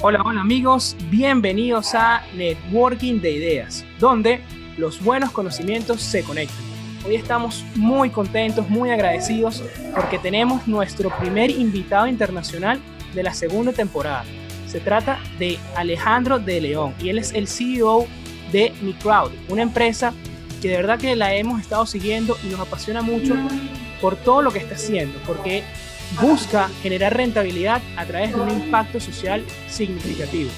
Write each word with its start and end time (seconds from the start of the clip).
Hola, 0.00 0.22
hola 0.24 0.42
amigos, 0.42 0.96
bienvenidos 1.10 1.92
a 1.92 2.22
Networking 2.32 3.20
de 3.20 3.32
Ideas, 3.32 3.84
donde 3.98 4.40
los 4.76 5.02
buenos 5.02 5.32
conocimientos 5.32 6.00
se 6.00 6.22
conectan. 6.22 6.56
Hoy 7.04 7.16
estamos 7.16 7.64
muy 7.74 8.08
contentos, 8.08 8.70
muy 8.70 8.90
agradecidos 8.90 9.64
porque 9.96 10.20
tenemos 10.20 10.68
nuestro 10.68 11.10
primer 11.18 11.50
invitado 11.50 12.06
internacional 12.06 12.80
de 13.12 13.24
la 13.24 13.34
segunda 13.34 13.72
temporada. 13.72 14.24
Se 14.68 14.78
trata 14.78 15.18
de 15.40 15.58
Alejandro 15.74 16.38
de 16.38 16.60
León 16.60 16.94
y 17.00 17.08
él 17.08 17.18
es 17.18 17.32
el 17.32 17.48
CEO 17.48 18.06
de 18.52 18.72
MiCrowd, 18.80 19.32
una 19.48 19.62
empresa 19.62 20.14
que 20.62 20.68
de 20.68 20.76
verdad 20.76 21.00
que 21.00 21.16
la 21.16 21.34
hemos 21.34 21.60
estado 21.60 21.86
siguiendo 21.86 22.36
y 22.44 22.46
nos 22.50 22.60
apasiona 22.60 23.02
mucho 23.02 23.34
por 24.00 24.14
todo 24.14 24.42
lo 24.42 24.52
que 24.52 24.60
está 24.60 24.76
haciendo, 24.76 25.18
porque 25.26 25.64
busca 26.20 26.68
generar 26.82 27.16
rentabilidad 27.16 27.82
a 27.96 28.04
través 28.04 28.34
de 28.34 28.40
un 28.40 28.50
impacto 28.50 29.00
social 29.00 29.44
significativo. 29.68 30.50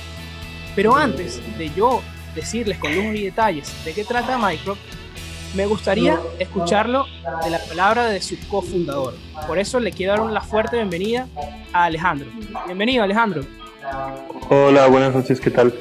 Pero 0.75 0.97
antes 0.97 1.41
de 1.59 1.71
yo 1.71 2.03
decirles 2.35 2.79
con 2.79 2.95
lujos 2.95 3.15
y 3.17 3.25
detalles 3.25 3.85
de 3.85 3.93
qué 3.93 4.05
trata 4.05 4.39
Micro, 4.39 4.77
me 5.55 5.67
gustaría 5.67 6.19
escucharlo 6.39 7.07
de 7.43 7.51
la 7.51 7.59
palabra 7.59 8.07
de 8.07 8.21
su 8.21 8.37
cofundador. 8.49 9.15
Por 9.47 9.59
eso 9.59 9.81
le 9.81 9.91
quiero 9.91 10.13
dar 10.13 10.21
una 10.23 10.41
fuerte 10.41 10.77
bienvenida 10.77 11.27
a 11.73 11.85
Alejandro. 11.85 12.29
Bienvenido, 12.67 13.03
Alejandro. 13.03 13.43
Hola, 14.49 14.87
buenas 14.87 15.15
noches, 15.15 15.41
¿qué 15.41 15.51
tal? 15.51 15.75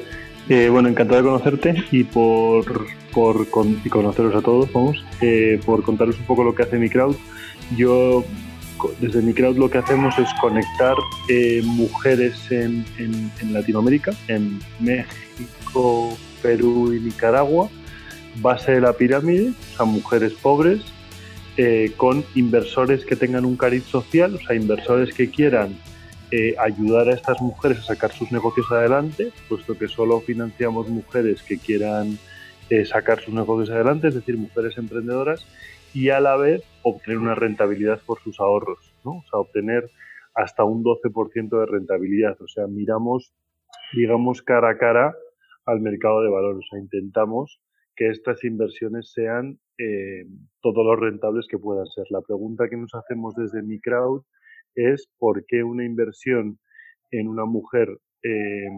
Eh, 0.48 0.68
bueno, 0.68 0.88
encantado 0.88 1.22
de 1.22 1.28
conocerte 1.28 1.84
y 1.92 2.02
por, 2.02 2.86
por 3.12 3.48
conoceros 3.48 4.34
a 4.34 4.42
todos, 4.42 4.72
vamos, 4.72 5.04
eh, 5.20 5.60
por 5.64 5.84
contaros 5.84 6.18
un 6.18 6.24
poco 6.24 6.42
lo 6.42 6.54
que 6.54 6.64
hace 6.64 6.76
mi 6.76 6.88
crowd. 6.90 7.14
Yo 7.76 8.24
desde 9.00 9.22
mi 9.22 9.32
crowd 9.34 9.56
lo 9.56 9.70
que 9.70 9.78
hacemos 9.78 10.18
es 10.18 10.28
conectar 10.40 10.94
eh, 11.28 11.62
mujeres 11.64 12.50
en, 12.50 12.84
Latinoamérica, 13.52 14.12
en 14.28 14.60
México, 14.78 16.16
Perú 16.42 16.92
y 16.92 17.00
Nicaragua, 17.00 17.68
base 18.36 18.72
de 18.72 18.80
la 18.80 18.92
pirámide, 18.92 19.50
o 19.50 19.76
sea, 19.76 19.86
mujeres 19.86 20.32
pobres, 20.34 20.82
eh, 21.56 21.92
con 21.96 22.24
inversores 22.34 23.04
que 23.04 23.16
tengan 23.16 23.44
un 23.44 23.56
cariz 23.56 23.84
social, 23.84 24.34
o 24.34 24.38
sea, 24.38 24.56
inversores 24.56 25.12
que 25.14 25.30
quieran 25.30 25.76
eh, 26.30 26.54
ayudar 26.58 27.08
a 27.08 27.14
estas 27.14 27.40
mujeres 27.40 27.78
a 27.78 27.82
sacar 27.82 28.12
sus 28.12 28.30
negocios 28.30 28.70
adelante, 28.70 29.32
puesto 29.48 29.76
que 29.76 29.88
solo 29.88 30.20
financiamos 30.20 30.88
mujeres 30.88 31.42
que 31.42 31.58
quieran 31.58 32.18
sacar 32.88 33.20
sus 33.20 33.34
negocios 33.34 33.68
adelante, 33.70 34.06
es 34.06 34.14
decir, 34.14 34.38
mujeres 34.38 34.78
emprendedoras, 34.78 35.44
y 35.92 36.10
a 36.10 36.20
la 36.20 36.36
vez 36.36 36.62
obtener 36.82 37.18
una 37.18 37.34
rentabilidad 37.34 38.00
por 38.04 38.20
sus 38.20 38.40
ahorros, 38.40 38.94
¿no? 39.04 39.18
O 39.18 39.24
sea, 39.30 39.40
obtener 39.40 39.90
hasta 40.34 40.64
un 40.64 40.82
12% 40.82 41.60
de 41.60 41.66
rentabilidad. 41.66 42.40
O 42.40 42.48
sea, 42.48 42.66
miramos, 42.66 43.34
digamos, 43.94 44.42
cara 44.42 44.70
a 44.70 44.78
cara 44.78 45.14
al 45.66 45.80
mercado 45.80 46.22
de 46.22 46.30
valores. 46.30 46.64
O 46.66 46.68
sea, 46.70 46.80
intentamos 46.80 47.60
que 47.96 48.08
estas 48.08 48.44
inversiones 48.44 49.12
sean 49.12 49.58
eh, 49.78 50.26
todo 50.62 50.84
lo 50.84 50.96
rentables 50.96 51.46
que 51.48 51.58
puedan 51.58 51.86
ser. 51.86 52.06
La 52.10 52.22
pregunta 52.22 52.68
que 52.68 52.76
nos 52.76 52.94
hacemos 52.94 53.34
desde 53.34 53.62
mi 53.62 53.80
crowd 53.80 54.22
es 54.74 55.10
por 55.18 55.44
qué 55.46 55.62
una 55.62 55.84
inversión 55.84 56.58
en 57.10 57.28
una 57.28 57.44
mujer 57.44 57.88
eh, 58.22 58.68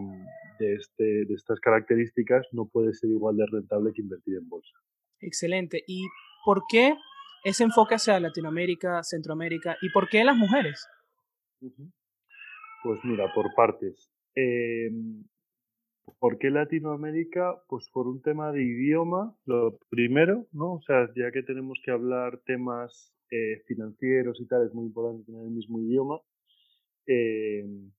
de, 0.59 0.73
este, 0.75 1.03
de 1.03 1.33
estas 1.33 1.59
características 1.59 2.47
no 2.51 2.67
puede 2.67 2.93
ser 2.93 3.09
igual 3.09 3.37
de 3.37 3.45
rentable 3.45 3.91
que 3.93 4.01
invertir 4.01 4.37
en 4.37 4.49
bolsa. 4.49 4.73
Excelente. 5.19 5.83
¿Y 5.87 6.03
por 6.45 6.63
qué 6.69 6.95
ese 7.43 7.63
enfoque 7.63 7.95
hacia 7.95 8.19
Latinoamérica, 8.19 9.03
Centroamérica 9.03 9.77
y 9.81 9.89
por 9.91 10.09
qué 10.09 10.23
las 10.23 10.35
mujeres? 10.35 10.87
Pues 12.83 12.99
mira, 13.03 13.31
por 13.33 13.53
partes. 13.55 14.09
Em, 14.35 15.23
¿Por 16.19 16.37
qué 16.37 16.49
Latinoamérica? 16.49 17.63
Pues 17.67 17.89
por 17.93 18.07
un 18.07 18.21
tema 18.21 18.51
de 18.51 18.63
idioma, 18.63 19.35
lo 19.45 19.77
primero, 19.89 20.47
¿no? 20.51 20.73
O 20.73 20.81
sea, 20.81 21.07
ya 21.15 21.31
que 21.31 21.43
tenemos 21.43 21.79
que 21.83 21.91
hablar 21.91 22.41
temas 22.45 23.13
eh, 23.31 23.61
financieros 23.67 24.39
y 24.41 24.47
tal, 24.47 24.65
es 24.65 24.73
muy 24.73 24.85
importante 24.85 25.25
tener 25.25 25.43
el 25.43 25.51
mismo 25.51 25.79
idioma. 25.79 26.19
Em, 27.05 27.91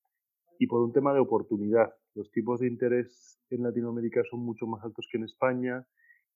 y 0.58 0.66
por 0.66 0.82
un 0.82 0.92
tema 0.92 1.12
de 1.12 1.20
oportunidad. 1.20 1.94
Los 2.14 2.30
tipos 2.30 2.60
de 2.60 2.68
interés 2.68 3.40
en 3.50 3.62
Latinoamérica 3.62 4.22
son 4.30 4.40
mucho 4.40 4.66
más 4.66 4.84
altos 4.84 5.06
que 5.10 5.18
en 5.18 5.24
España 5.24 5.84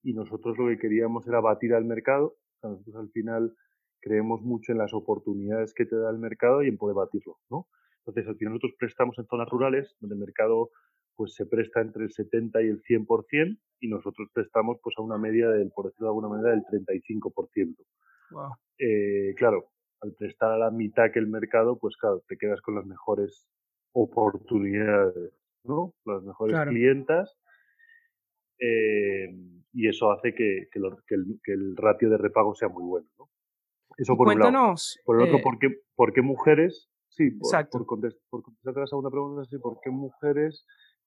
y 0.02 0.12
nosotros 0.12 0.58
lo 0.58 0.68
que 0.68 0.78
queríamos 0.78 1.26
era 1.26 1.40
batir 1.40 1.74
al 1.74 1.84
mercado. 1.84 2.36
Nosotros 2.62 2.96
al 2.96 3.10
final 3.10 3.54
creemos 4.00 4.42
mucho 4.42 4.72
en 4.72 4.78
las 4.78 4.92
oportunidades 4.94 5.74
que 5.74 5.86
te 5.86 5.96
da 5.96 6.10
el 6.10 6.18
mercado 6.18 6.62
y 6.62 6.68
en 6.68 6.78
poder 6.78 6.96
batirlo, 6.96 7.38
¿no? 7.50 7.66
Entonces, 7.98 8.28
al 8.28 8.36
final 8.36 8.54
nosotros 8.54 8.74
prestamos 8.78 9.18
en 9.18 9.26
zonas 9.26 9.48
rurales 9.48 9.96
donde 10.00 10.14
el 10.14 10.20
mercado 10.20 10.70
pues 11.14 11.34
se 11.34 11.46
presta 11.46 11.80
entre 11.80 12.04
el 12.04 12.12
70 12.12 12.62
y 12.62 12.68
el 12.68 12.82
100% 12.82 13.58
y 13.80 13.88
nosotros 13.88 14.28
prestamos 14.32 14.78
pues 14.82 14.94
a 14.98 15.02
una 15.02 15.18
media 15.18 15.48
del, 15.50 15.70
por 15.70 15.86
decirlo 15.86 16.06
de 16.06 16.10
alguna 16.10 16.28
manera, 16.28 16.50
del 16.50 16.62
35%. 16.62 17.76
Wow. 18.30 18.50
Eh, 18.78 19.34
claro, 19.36 19.70
al 20.00 20.14
prestar 20.14 20.52
a 20.52 20.58
la 20.58 20.70
mitad 20.70 21.10
que 21.12 21.18
el 21.18 21.26
mercado, 21.26 21.78
pues 21.78 21.96
claro, 21.96 22.22
te 22.28 22.36
quedas 22.36 22.60
con 22.60 22.76
las 22.76 22.86
mejores 22.86 23.48
oportunidades, 23.92 25.32
¿no? 25.64 25.92
Las 26.04 26.22
mejores 26.22 26.56
clientas 26.68 27.36
eh, 28.60 29.28
y 29.72 29.88
eso 29.88 30.10
hace 30.10 30.34
que, 30.34 30.68
el, 31.46 31.76
ratio 31.76 32.10
de 32.10 32.18
repago 32.18 32.54
sea 32.54 32.68
muy 32.68 32.84
bueno. 32.84 33.06
¿no? 33.18 33.28
Eso 33.96 34.16
por 34.16 34.28
un 34.28 34.38
lado. 34.38 34.74
Por 35.04 35.16
el 35.16 35.28
otro, 35.28 35.38
eh 35.38 35.80
¿por, 35.94 36.12
qué, 36.12 36.22
mujeres? 36.22 36.88
Sí, 37.08 37.30
por, 37.32 37.68
por, 37.68 37.86
contestar, 37.86 38.22
por 38.30 38.42
contestar 38.42 38.76
a 38.76 38.80
la 38.80 38.86
segunda 38.86 39.10
pregunta, 39.10 39.44
sí, 39.48 39.58
¿por 39.58 39.78
qué 39.82 39.90
mujeres? 39.90 40.64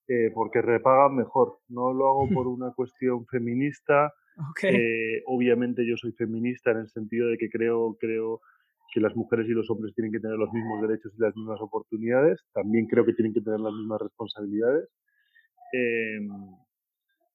Eh, 0.07 0.31
porque 0.33 0.61
repagan 0.61 1.15
mejor. 1.15 1.59
No 1.69 1.93
lo 1.93 2.07
hago 2.07 2.27
por 2.33 2.47
una 2.47 2.71
cuestión 2.73 3.25
feminista. 3.27 4.13
Eh, 4.63 5.21
obviamente 5.25 5.87
yo 5.87 5.95
soy 5.97 6.11
feminista 6.13 6.71
en 6.71 6.77
el 6.77 6.89
sentido 6.89 7.27
de 7.27 7.37
que 7.37 7.49
creo, 7.49 7.95
creo 7.99 8.41
que 8.93 8.99
las 8.99 9.15
mujeres 9.15 9.47
y 9.47 9.51
los 9.51 9.69
hombres 9.69 9.93
tienen 9.93 10.11
que 10.11 10.19
tener 10.19 10.37
los 10.37 10.51
mismos 10.51 10.81
derechos 10.81 11.13
y 11.17 11.21
las 11.21 11.35
mismas 11.35 11.61
oportunidades. 11.61 12.41
También 12.53 12.87
creo 12.87 13.05
que 13.05 13.13
tienen 13.13 13.33
que 13.33 13.41
tener 13.41 13.59
las 13.59 13.73
mismas 13.73 14.01
responsabilidades. 14.01 14.89
Eh, 15.73 16.19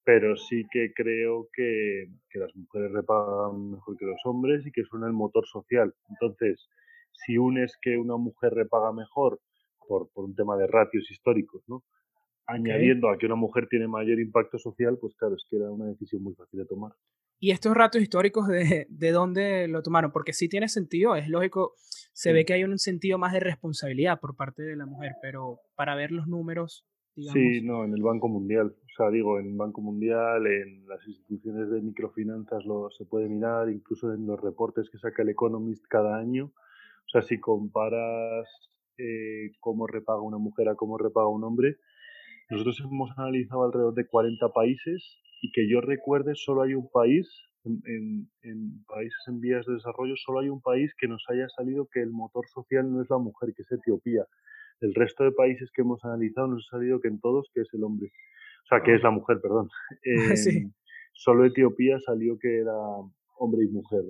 pero 0.06 0.36
sí 0.36 0.64
que 0.70 0.92
creo 0.94 1.48
que, 1.52 2.06
las 2.34 2.54
mujeres 2.54 2.92
repagan 2.92 3.72
mejor 3.72 3.96
que 3.96 4.06
los 4.06 4.20
hombres 4.24 4.64
y 4.64 4.70
que 4.70 4.84
son 4.84 5.02
el 5.02 5.12
motor 5.12 5.44
social. 5.46 5.92
Entonces, 6.08 6.68
si 7.12 7.38
unes 7.38 7.76
que 7.82 7.98
una 7.98 8.16
mujer 8.16 8.54
repaga 8.54 8.92
mejor 8.92 9.40
por, 9.88 10.08
por 10.12 10.26
un 10.26 10.36
tema 10.36 10.56
de 10.56 10.68
ratios 10.68 11.10
históricos, 11.10 11.64
¿no? 11.66 11.82
añadiendo 12.46 13.10
a 13.10 13.18
que 13.18 13.26
una 13.26 13.34
mujer 13.34 13.66
tiene 13.68 13.88
mayor 13.88 14.20
impacto 14.20 14.60
social, 14.60 14.96
pues 15.00 15.16
claro, 15.16 15.34
es 15.34 15.44
que 15.50 15.56
era 15.56 15.72
una 15.72 15.86
decisión 15.86 16.22
muy 16.22 16.34
fácil 16.34 16.60
de 16.60 16.66
tomar. 16.66 16.92
¿Y 17.40 17.50
estos 17.50 17.74
ratios 17.74 18.04
históricos 18.04 18.46
de, 18.46 18.86
de 18.88 19.10
dónde 19.10 19.66
lo 19.66 19.82
tomaron? 19.82 20.12
Porque 20.12 20.32
sí 20.32 20.48
tiene 20.48 20.68
sentido, 20.68 21.16
es 21.16 21.28
lógico, 21.28 21.74
se 22.12 22.32
ve 22.32 22.44
que 22.44 22.52
hay 22.52 22.62
un 22.62 22.78
sentido 22.78 23.18
más 23.18 23.32
de 23.32 23.40
responsabilidad 23.40 24.20
por 24.20 24.36
parte 24.36 24.62
de 24.62 24.76
la 24.76 24.86
mujer, 24.86 25.14
pero 25.20 25.58
para 25.74 25.96
ver 25.96 26.12
los 26.12 26.28
números 26.28 26.86
Sí, 27.16 27.62
no, 27.62 27.84
en 27.84 27.94
el 27.94 28.02
Banco 28.02 28.28
Mundial. 28.28 28.74
O 28.76 28.96
sea, 28.96 29.10
digo, 29.10 29.38
en 29.38 29.46
el 29.46 29.56
Banco 29.56 29.80
Mundial, 29.80 30.46
en 30.46 30.86
las 30.86 31.06
instituciones 31.06 31.70
de 31.70 31.80
microfinanzas 31.80 32.64
lo, 32.66 32.90
se 32.90 33.06
puede 33.06 33.28
mirar, 33.28 33.70
incluso 33.70 34.12
en 34.12 34.26
los 34.26 34.38
reportes 34.40 34.90
que 34.90 34.98
saca 34.98 35.22
el 35.22 35.30
Economist 35.30 35.84
cada 35.88 36.18
año. 36.18 36.46
O 36.46 37.08
sea, 37.10 37.22
si 37.22 37.40
comparas 37.40 38.46
eh, 38.98 39.52
cómo 39.60 39.86
repaga 39.86 40.20
una 40.20 40.36
mujer 40.36 40.68
a 40.68 40.74
cómo 40.74 40.98
repaga 40.98 41.28
un 41.28 41.44
hombre, 41.44 41.76
nosotros 42.50 42.80
hemos 42.84 43.10
analizado 43.16 43.64
alrededor 43.64 43.94
de 43.94 44.06
40 44.06 44.48
países 44.52 45.18
y 45.40 45.50
que 45.52 45.68
yo 45.70 45.80
recuerde, 45.80 46.34
solo 46.34 46.62
hay 46.62 46.74
un 46.74 46.88
país, 46.90 47.28
en, 47.64 48.28
en, 48.42 48.84
países 48.84 49.18
en 49.26 49.40
vías 49.40 49.64
de 49.66 49.74
desarrollo, 49.74 50.14
solo 50.16 50.40
hay 50.40 50.50
un 50.50 50.60
país 50.60 50.92
que 50.98 51.08
nos 51.08 51.24
haya 51.28 51.48
salido 51.48 51.88
que 51.92 52.02
el 52.02 52.10
motor 52.10 52.46
social 52.46 52.92
no 52.92 53.02
es 53.02 53.08
la 53.10 53.18
mujer, 53.18 53.54
que 53.54 53.62
es 53.62 53.72
Etiopía 53.72 54.26
el 54.80 54.94
resto 54.94 55.24
de 55.24 55.32
países 55.32 55.70
que 55.74 55.82
hemos 55.82 56.04
analizado 56.04 56.48
nos 56.48 56.66
ha 56.68 56.76
salido 56.76 57.00
que 57.00 57.08
en 57.08 57.20
todos 57.20 57.48
que 57.54 57.62
es 57.62 57.68
el 57.72 57.84
hombre, 57.84 58.12
o 58.64 58.66
sea, 58.68 58.82
que 58.82 58.94
es 58.94 59.02
la 59.02 59.10
mujer, 59.10 59.38
perdón. 59.40 59.68
Eh, 60.04 60.70
Solo 61.18 61.46
Etiopía 61.46 61.98
salió 62.00 62.38
que 62.38 62.58
era 62.58 62.74
hombre 63.38 63.64
y 63.64 63.68
mujer. 63.68 64.02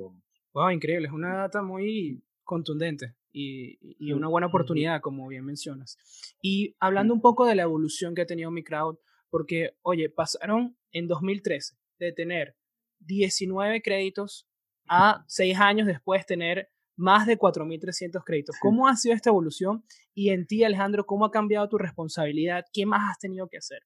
Wow, 0.53 0.71
increíble, 0.71 1.07
es 1.07 1.13
una 1.13 1.37
data 1.37 1.63
muy 1.63 2.21
contundente 2.43 3.15
y, 3.33 3.79
y 3.81 4.13
una 4.13 4.27
buena 4.27 4.49
oportunidad, 4.49 5.01
como 5.01 5.29
bien 5.29 5.45
mencionas. 5.45 5.97
Y 6.43 6.75
hablando 6.81 7.15
un 7.15 7.21
poco 7.21 7.47
de 7.47 7.55
la 7.55 7.63
evolución 7.63 8.15
que 8.15 8.23
ha 8.23 8.27
tenido 8.27 8.51
mi 8.51 8.65
crowd, 8.65 8.99
porque, 9.31 9.77
oye, 9.83 10.09
pasaron 10.09 10.77
en 10.91 11.07
2013 11.07 11.77
de 11.99 12.13
tener 12.13 12.57
19 13.01 13.83
créditos 13.83 14.49
a 14.89 15.25
6 15.29 15.59
años 15.59 15.87
después 15.87 16.27
tener 16.27 16.71
más 16.97 17.27
de 17.27 17.39
4.300 17.39 18.23
créditos. 18.25 18.57
¿Cómo 18.61 18.89
ha 18.89 18.97
sido 18.97 19.15
esta 19.15 19.31
evolución? 19.31 19.85
Y 20.15 20.31
en 20.31 20.47
ti, 20.47 20.65
Alejandro, 20.65 21.05
¿cómo 21.05 21.27
ha 21.27 21.31
cambiado 21.31 21.69
tu 21.69 21.79
responsabilidad? 21.79 22.65
¿Qué 22.73 22.87
más 22.87 23.11
has 23.11 23.19
tenido 23.19 23.49
que 23.49 23.59
hacer? 23.59 23.81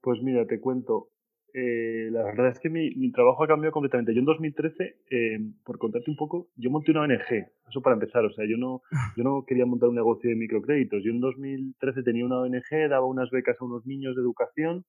Pues 0.00 0.20
mira, 0.22 0.46
te 0.46 0.60
cuento. 0.60 1.08
eh, 1.54 2.08
la 2.10 2.24
verdad 2.24 2.48
es 2.48 2.58
que 2.58 2.70
mi, 2.70 3.12
trabajo 3.12 3.44
ha 3.44 3.46
cambiado 3.46 3.72
completamente. 3.72 4.14
Yo 4.14 4.20
en 4.20 4.24
2013, 4.24 4.96
eh, 5.10 5.38
por 5.64 5.78
contarte 5.78 6.10
un 6.10 6.16
poco, 6.16 6.48
yo 6.56 6.70
monté 6.70 6.90
una 6.92 7.02
ONG, 7.02 7.46
eso 7.68 7.82
para 7.82 7.94
empezar, 7.94 8.24
o 8.24 8.32
sea, 8.32 8.46
yo 8.48 8.56
no, 8.56 8.82
yo 9.16 9.22
no 9.22 9.44
quería 9.46 9.66
montar 9.66 9.90
un 9.90 9.94
negocio 9.94 10.30
de 10.30 10.36
microcréditos. 10.36 11.02
Yo 11.04 11.12
en 11.12 11.20
2013 11.20 12.02
tenía 12.02 12.24
una 12.24 12.40
ONG, 12.40 12.88
daba 12.88 13.06
unas 13.06 13.30
becas 13.30 13.56
a 13.60 13.64
unos 13.64 13.86
niños 13.86 14.16
de 14.16 14.22
educación 14.22 14.84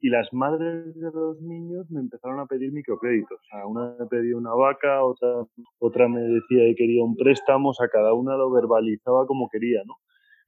y 0.00 0.08
las 0.08 0.32
madres 0.32 0.94
de 0.94 1.10
los 1.12 1.40
niños 1.42 1.90
me 1.90 2.00
empezaron 2.00 2.40
a 2.40 2.46
pedir 2.46 2.72
microcréditos. 2.72 3.38
O 3.38 3.44
sea, 3.50 3.66
una 3.66 3.94
me 3.98 4.06
pedía 4.06 4.36
una 4.36 4.54
vaca, 4.54 5.04
otra, 5.04 5.46
otra 5.78 6.08
me 6.08 6.22
decía 6.22 6.64
que 6.68 6.74
quería 6.74 7.04
un 7.04 7.16
préstamo, 7.16 7.70
o 7.70 7.74
sea, 7.74 7.88
cada 7.88 8.14
una 8.14 8.36
lo 8.36 8.50
verbalizaba 8.50 9.26
como 9.26 9.48
quería, 9.50 9.82
¿no? 9.84 9.96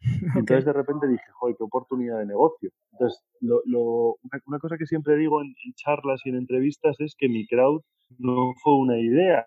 Entonces 0.36 0.64
de 0.64 0.72
repente 0.72 1.06
dije, 1.06 1.24
joder, 1.34 1.56
qué 1.56 1.64
oportunidad 1.64 2.18
de 2.18 2.26
negocio. 2.26 2.70
Entonces, 2.92 3.22
lo, 3.40 4.16
una, 4.46 4.58
cosa 4.58 4.76
que 4.78 4.86
siempre 4.86 5.16
digo 5.16 5.40
en, 5.40 5.54
charlas 5.74 6.20
y 6.24 6.30
en 6.30 6.36
entrevistas 6.36 6.96
es 7.00 7.14
que 7.16 7.28
mi 7.28 7.46
crowd 7.46 7.82
no 8.18 8.52
fue 8.62 8.76
una 8.76 8.98
idea, 8.98 9.46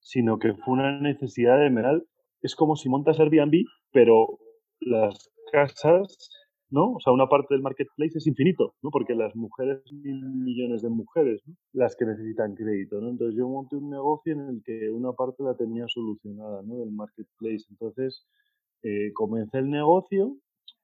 sino 0.00 0.38
que 0.38 0.54
fue 0.54 0.74
una 0.74 1.00
necesidad 1.00 1.58
de 1.58 1.70
Meral. 1.70 2.06
Es 2.42 2.54
como 2.54 2.76
si 2.76 2.88
montas 2.88 3.18
Airbnb, 3.18 3.64
pero 3.92 4.38
las 4.80 5.30
casas, 5.50 6.45
¿no? 6.70 6.92
O 6.94 7.00
sea, 7.00 7.12
una 7.12 7.28
parte 7.28 7.54
del 7.54 7.62
marketplace 7.62 8.18
es 8.18 8.26
infinito, 8.26 8.74
¿no? 8.82 8.90
Porque 8.90 9.14
las 9.14 9.34
mujeres, 9.36 9.80
mil 9.92 10.20
millones 10.24 10.82
de 10.82 10.88
mujeres. 10.88 11.42
Las 11.72 11.96
que 11.96 12.04
necesitan 12.04 12.54
crédito, 12.54 13.00
¿no? 13.00 13.10
Entonces 13.10 13.36
yo 13.36 13.48
monté 13.48 13.76
un 13.76 13.90
negocio 13.90 14.32
en 14.32 14.40
el 14.40 14.62
que 14.64 14.90
una 14.90 15.12
parte 15.12 15.42
la 15.42 15.56
tenía 15.56 15.86
solucionada, 15.88 16.62
¿no? 16.62 16.78
Del 16.78 16.92
marketplace. 16.92 17.64
Entonces, 17.70 18.26
eh, 18.82 19.12
comencé 19.14 19.58
el 19.58 19.70
negocio 19.70 20.36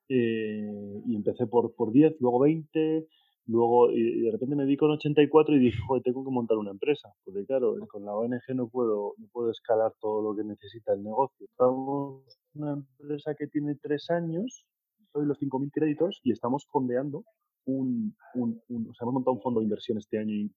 eh, 0.09 1.03
y 1.07 1.17
empecé 1.17 1.47
por, 1.47 1.75
por 1.75 1.93
10, 1.93 2.17
luego 2.21 2.41
20, 2.41 3.07
luego 3.47 3.91
y 3.91 4.23
de 4.23 4.31
repente 4.31 4.57
me 4.57 4.65
vi 4.65 4.77
con 4.77 4.91
84 4.91 5.55
y 5.57 5.59
dije, 5.59 5.79
joder, 5.87 6.03
tengo 6.03 6.25
que 6.25 6.31
montar 6.31 6.59
una 6.59 6.71
empresa, 6.71 7.09
porque 7.25 7.45
claro, 7.45 7.75
con 7.89 8.05
la 8.05 8.15
ONG 8.15 8.55
no 8.55 8.69
puedo, 8.69 9.15
no 9.19 9.27
puedo 9.33 9.51
escalar 9.51 9.93
todo 10.01 10.23
lo 10.23 10.37
que 10.37 10.45
necesita 10.45 10.95
el 10.95 11.03
negocio. 11.03 11.47
Estamos 11.49 12.23
una 12.55 12.73
empresa 12.75 13.35
que 13.35 13.47
tiene 13.47 13.75
tres 13.81 14.11
años, 14.11 14.67
soy 15.13 15.27
los 15.27 15.39
5.000 15.39 15.71
créditos 15.73 16.21
y 16.23 16.33
estamos 16.33 16.67
fondeando 16.71 17.25
un, 17.65 18.17
un, 18.35 18.61
o 18.89 18.95
sea, 18.95 19.05
hemos 19.05 19.15
montado 19.15 19.35
un 19.35 19.43
fondo 19.43 19.61
de 19.61 19.65
inversión 19.65 19.99
este 19.99 20.19
año 20.19 20.49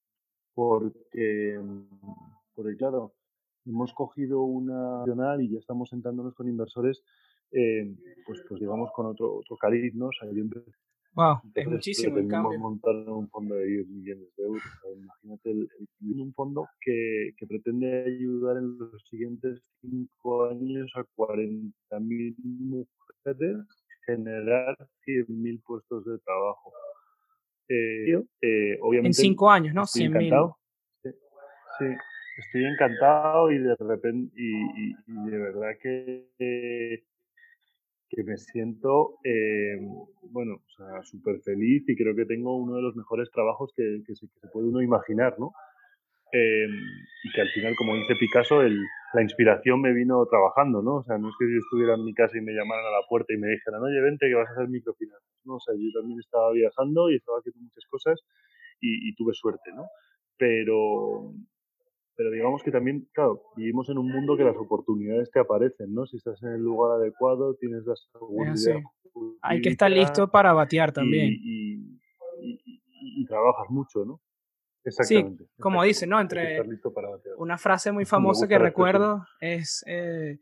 porque, 0.54 1.60
porque 2.56 2.78
claro, 2.78 3.14
hemos 3.66 3.94
cogido 3.94 4.42
una 4.44 5.00
nacional 5.00 5.42
y 5.42 5.52
ya 5.52 5.60
estamos 5.60 5.90
sentándonos 5.90 6.34
con 6.34 6.48
inversores, 6.48 7.04
eh, 7.52 7.94
pues, 8.26 8.44
pues 8.48 8.60
digamos 8.60 8.90
con 8.94 9.06
otro, 9.08 9.36
otro 9.38 9.58
cariz, 9.58 9.94
¿no? 9.94 10.08
O 10.08 10.12
sea, 10.12 10.30
wow, 11.14 11.38
es 11.54 11.68
muchísimo 11.68 12.18
el 12.18 12.28
cambio. 12.28 12.58
montar 12.60 12.96
un 13.10 13.30
fondo 13.30 13.56
de 13.56 13.66
10 13.66 13.88
millones 13.88 14.36
de 14.38 14.44
euros. 14.44 14.64
imagínate 14.96 15.52
el, 15.52 15.70
un 16.02 16.34
fondo 16.34 16.68
que, 16.82 17.32
que, 17.38 17.46
pretende 17.46 18.06
ayudar 18.06 18.58
en 18.58 18.78
los 18.78 19.04
siguientes 19.10 19.62
5 19.82 20.46
años 20.46 20.92
a 20.96 21.04
40.000 21.18 22.36
mujeres 22.44 23.85
generar 24.06 24.78
100.000 25.06 25.62
puestos 25.64 26.06
de 26.06 26.18
trabajo. 26.20 26.74
Eh, 27.68 28.14
eh, 28.42 28.78
obviamente, 28.82 29.20
en 29.20 29.24
5 29.24 29.52
años, 29.52 29.74
¿no? 29.74 29.86
100.000. 29.86 30.56
Sí, 31.04 31.10
sí 31.80 31.86
estoy 32.38 32.66
encantado 32.66 33.52
y 33.52 33.60
de 33.60 33.76
repente, 33.76 34.34
y, 34.36 34.94
de 35.08 35.38
verdad 35.38 35.72
que, 35.82 37.04
que 38.10 38.24
me 38.24 38.38
siento, 38.38 39.18
eh, 39.24 39.80
bueno, 40.32 40.56
o 40.56 40.70
sea, 40.76 41.04
súper 41.04 41.42
feliz 41.42 41.84
y 41.88 41.96
creo 41.96 42.16
que 42.16 42.26
tengo 42.26 42.58
uno 42.58 42.76
de 42.76 42.82
los 42.82 42.96
mejores 42.96 43.30
trabajos 43.32 43.72
que, 43.76 44.04
que, 44.06 44.16
se, 44.16 44.28
puede 44.52 44.68
uno 44.68 44.82
imaginar, 44.82 45.40
¿no? 45.40 45.54
Eh, 46.36 46.68
y 47.24 47.32
que 47.32 47.42
al 47.42 47.50
final, 47.50 47.76
como 47.78 47.96
dice 47.96 48.16
Picasso, 48.20 48.62
el, 48.62 48.78
la 49.14 49.22
inspiración 49.22 49.82
me 49.82 49.94
vino 49.94 50.26
trabajando, 50.26 50.82
¿no? 50.82 50.98
O 50.98 51.04
sea, 51.04 51.18
no 51.18 51.30
es 51.30 51.36
que 51.40 51.46
yo 51.50 51.60
estuviera 51.60 51.96
en 51.96 52.04
mi 52.04 52.14
casa 52.14 52.38
y 52.38 52.42
me 52.42 52.52
llamaran 52.52 52.86
a 52.86 52.92
la 52.92 53.08
puerta 53.08 53.34
y 53.34 53.38
me 53.38 53.48
dijeran, 53.48 53.82
oye, 53.82 54.02
vente 54.02 54.28
que 54.28 54.36
vas 54.36 54.50
a 54.50 54.52
hacer 54.52 54.68
microfinanzas, 54.68 55.42
¿no? 55.46 55.56
O 55.56 55.60
sea, 55.60 55.74
yo 55.76 55.90
también 55.98 56.20
estaba 56.20 56.52
viajando 56.52 57.10
y 57.10 57.16
estaba 57.16 57.40
haciendo 57.40 57.62
muchas 57.62 57.86
cosas 57.90 58.20
y, 58.82 59.10
y 59.10 59.16
tuve 59.16 59.34
suerte, 59.34 59.72
¿no? 59.74 59.88
Pero, 60.38 61.34
pero 62.16 62.32
digamos 62.32 62.64
que 62.64 62.72
también, 62.72 63.08
claro, 63.14 63.42
vivimos 63.56 63.90
en 63.90 63.98
un 63.98 64.10
mundo 64.10 64.38
que 64.38 64.44
las 64.44 64.56
oportunidades 64.56 65.30
te 65.32 65.40
aparecen, 65.40 65.94
¿no? 65.94 66.06
Si 66.06 66.18
estás 66.18 66.42
en 66.44 66.54
el 66.54 66.62
lugar 66.62 67.00
adecuado, 67.00 67.56
tienes 67.56 67.86
la 67.86 67.96
seguridad. 67.96 68.82
Hay 69.42 69.62
que 69.62 69.70
estar 69.70 69.92
listo 69.92 70.30
para 70.30 70.54
batear 70.54 70.92
también. 70.92 71.34
Y, 71.42 71.98
trabajas 73.28 73.70
mucho, 73.70 74.06
¿no? 74.06 74.22
Exactamente. 74.86 75.44
Sí, 75.44 75.50
como 75.60 75.84
dice, 75.84 76.06
¿no? 76.06 76.22
Entre 76.22 76.62
una 77.38 77.58
frase 77.58 77.92
muy 77.92 78.06
famosa 78.06 78.48
que 78.48 78.60
recuerdo 78.60 79.26
es 79.40 79.84
eh, 79.88 80.38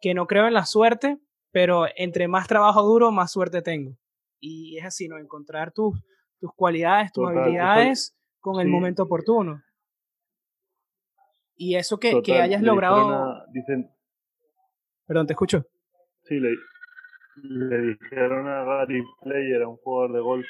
que 0.00 0.14
no 0.14 0.26
creo 0.26 0.46
en 0.46 0.54
la 0.54 0.64
suerte, 0.64 1.18
pero 1.50 1.86
entre 1.96 2.28
más 2.28 2.46
trabajo 2.46 2.82
duro, 2.82 3.10
más 3.10 3.32
suerte 3.32 3.60
tengo. 3.60 3.96
Y 4.40 4.78
es 4.78 4.84
así, 4.84 5.08
¿no? 5.08 5.18
Encontrar 5.18 5.72
tus, 5.72 5.98
tus 6.40 6.52
cualidades, 6.54 7.12
tus 7.12 7.28
habilidades 7.28 8.16
con 8.40 8.60
el 8.60 8.68
momento 8.68 9.04
oportuno. 9.04 9.60
Y 11.56 11.76
eso 11.76 11.98
que, 11.98 12.22
que 12.22 12.40
hayas 12.40 12.62
logrado... 12.62 13.44
dicen... 13.52 13.90
Perdón, 15.06 15.26
te 15.26 15.32
escucho. 15.34 15.64
Sí, 16.24 16.40
le, 16.40 16.56
le 17.42 17.78
dijeron 17.82 18.48
a 18.48 18.64
Gary 18.64 19.02
Player, 19.22 19.62
a 19.62 19.68
un 19.68 19.76
jugador 19.76 20.12
de 20.12 20.20
golf, 20.20 20.46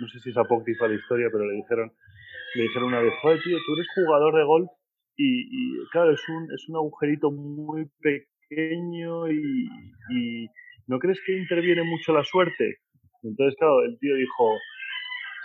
no 0.00 0.08
sé 0.08 0.20
si 0.20 0.30
es 0.30 0.36
apócrifa 0.36 0.88
la 0.88 0.94
historia, 0.94 1.28
pero 1.30 1.44
le 1.44 1.54
dijeron, 1.54 1.92
le 2.58 2.64
dijeron 2.64 2.88
una 2.88 3.00
vez, 3.00 3.14
joder, 3.22 3.40
tío, 3.40 3.56
tú 3.64 3.74
eres 3.74 3.86
jugador 3.94 4.34
de 4.34 4.44
golf 4.44 4.68
y, 5.16 5.46
y 5.46 5.88
claro, 5.92 6.12
es 6.12 6.28
un, 6.28 6.52
es 6.52 6.68
un 6.68 6.76
agujerito 6.76 7.30
muy 7.30 7.88
pequeño 8.00 9.30
y, 9.30 9.68
y 10.10 10.48
¿no 10.88 10.98
crees 10.98 11.20
que 11.24 11.38
interviene 11.38 11.84
mucho 11.84 12.12
la 12.12 12.24
suerte? 12.24 12.78
Entonces, 13.22 13.56
claro, 13.58 13.82
el 13.84 13.96
tío 14.00 14.14
dijo, 14.16 14.56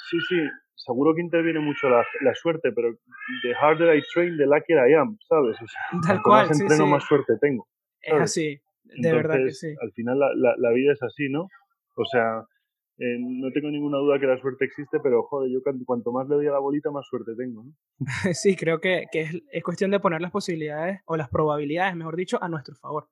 sí, 0.09 0.17
sí, 0.27 0.37
seguro 0.75 1.13
que 1.13 1.21
interviene 1.21 1.59
mucho 1.59 1.87
la, 1.87 2.03
la, 2.21 2.33
suerte, 2.33 2.71
pero 2.71 2.95
the 3.43 3.53
harder 3.53 3.95
I 3.95 4.01
train, 4.11 4.35
the 4.37 4.45
luckier 4.45 4.79
I 4.89 4.93
am, 4.95 5.17
¿sabes? 5.27 5.55
O 5.61 5.67
sea, 5.67 5.81
Tal 6.07 6.21
cual, 6.23 6.47
más 6.47 6.59
entreno, 6.59 6.87
más 6.87 7.03
suerte 7.03 7.33
tengo. 7.39 7.67
Es 8.01 8.21
así, 8.21 8.59
de 8.83 9.13
verdad 9.13 9.37
que 9.37 9.51
sí. 9.51 9.67
Al 9.79 9.91
final 9.91 10.17
la, 10.17 10.29
la, 10.35 10.55
la, 10.57 10.71
vida 10.71 10.93
es 10.93 11.03
así, 11.03 11.29
¿no? 11.29 11.47
O 11.95 12.05
sea, 12.05 12.43
eh, 12.97 13.17
no 13.19 13.51
tengo 13.51 13.69
ninguna 13.69 13.97
duda 13.97 14.19
que 14.19 14.27
la 14.27 14.39
suerte 14.39 14.65
existe, 14.65 14.99
pero 15.01 15.23
joder, 15.23 15.51
yo 15.51 15.59
cuanto 15.85 16.11
más 16.11 16.27
le 16.27 16.35
doy 16.35 16.47
a 16.47 16.51
la 16.51 16.59
bolita, 16.59 16.91
más 16.91 17.07
suerte 17.07 17.31
tengo, 17.35 17.63
¿no? 17.63 17.73
sí, 18.33 18.55
creo 18.55 18.79
que, 18.79 19.05
que 19.11 19.21
es, 19.21 19.35
es, 19.51 19.63
cuestión 19.63 19.91
de 19.91 19.99
poner 19.99 20.21
las 20.21 20.31
posibilidades, 20.31 21.01
o 21.05 21.17
las 21.17 21.29
probabilidades, 21.29 21.95
mejor 21.95 22.15
dicho, 22.15 22.41
a 22.41 22.49
nuestro 22.49 22.75
favor. 22.75 23.09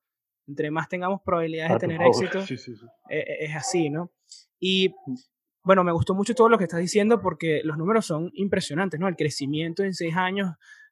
Entre 0.47 0.71
más 0.71 0.89
tengamos 0.89 1.21
probabilidades 1.23 1.73
de 1.73 1.79
tener 1.79 2.01
éxito, 2.01 2.41
sí, 2.45 2.57
sí, 2.57 2.75
sí. 2.75 2.85
Es, 3.09 3.25
e, 3.25 3.45
es 3.45 3.55
así, 3.55 3.89
¿no? 3.89 4.11
Y 4.59 4.89
mm 4.89 5.15
bueno, 5.63 5.83
me 5.83 5.91
gustó 5.91 6.15
mucho 6.15 6.33
todo 6.33 6.50
lo 6.50 6.57
que 6.57 6.63
estás 6.63 6.79
diciendo 6.79 7.21
porque 7.21 7.61
los 7.63 7.77
números 7.77 8.05
son 8.05 8.31
impresionantes, 8.33 9.00
¿no? 9.00 9.07
El 9.07 9.15
crecimiento 9.15 9.83
en 9.83 9.93
seis 9.93 10.15
años, 10.15 10.50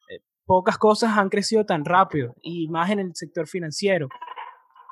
eh, 0.10 0.22
pocas 0.46 0.78
cosas 0.78 1.18
han 1.18 1.30
crecido 1.30 1.66
tan 1.66 1.86
rápido 1.86 2.36
y 2.42 2.68
más 2.68 2.90
en 2.92 3.00
el 3.00 3.12
sector 3.16 3.48
financiero. 3.48 4.10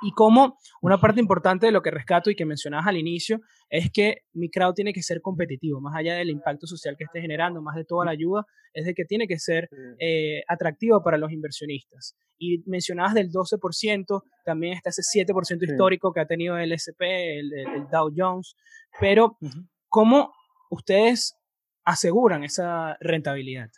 Y 0.01 0.11
como 0.11 0.57
una 0.81 0.99
parte 0.99 1.19
importante 1.19 1.65
de 1.65 1.71
lo 1.71 1.81
que 1.81 1.89
rescato 1.89 2.29
y 2.29 2.35
que 2.35 2.45
mencionabas 2.45 2.87
al 2.87 2.97
inicio 2.97 3.41
es 3.69 3.91
que 3.91 4.23
mi 4.33 4.49
crowd 4.49 4.73
tiene 4.73 4.93
que 4.93 5.01
ser 5.01 5.21
competitivo, 5.21 5.81
más 5.81 5.95
allá 5.95 6.15
del 6.15 6.29
impacto 6.29 6.67
social 6.67 6.95
que 6.97 7.05
esté 7.05 7.19
generando, 7.19 7.61
más 7.61 7.75
de 7.75 7.83
toda 7.83 8.05
la 8.05 8.11
ayuda, 8.11 8.45
es 8.73 8.85
de 8.85 8.93
que 8.93 9.05
tiene 9.05 9.27
que 9.27 9.39
ser 9.39 9.69
eh, 9.99 10.43
atractivo 10.47 11.01
para 11.01 11.17
los 11.17 11.31
inversionistas. 11.31 12.15
Y 12.37 12.63
mencionabas 12.69 13.15
del 13.15 13.31
12%, 13.31 14.21
también 14.45 14.73
está 14.73 14.91
ese 14.91 15.01
7% 15.01 15.63
histórico 15.63 16.13
que 16.13 16.19
ha 16.19 16.27
tenido 16.27 16.57
el 16.57 16.71
SP, 16.77 17.39
el, 17.39 17.49
Dow 17.91 18.11
Jones, 18.15 18.55
pero 18.99 19.37
¿cómo 19.89 20.31
ustedes 20.69 21.35
aseguran 21.83 22.43
esa 22.43 22.97
rentabilidad? 22.99 23.69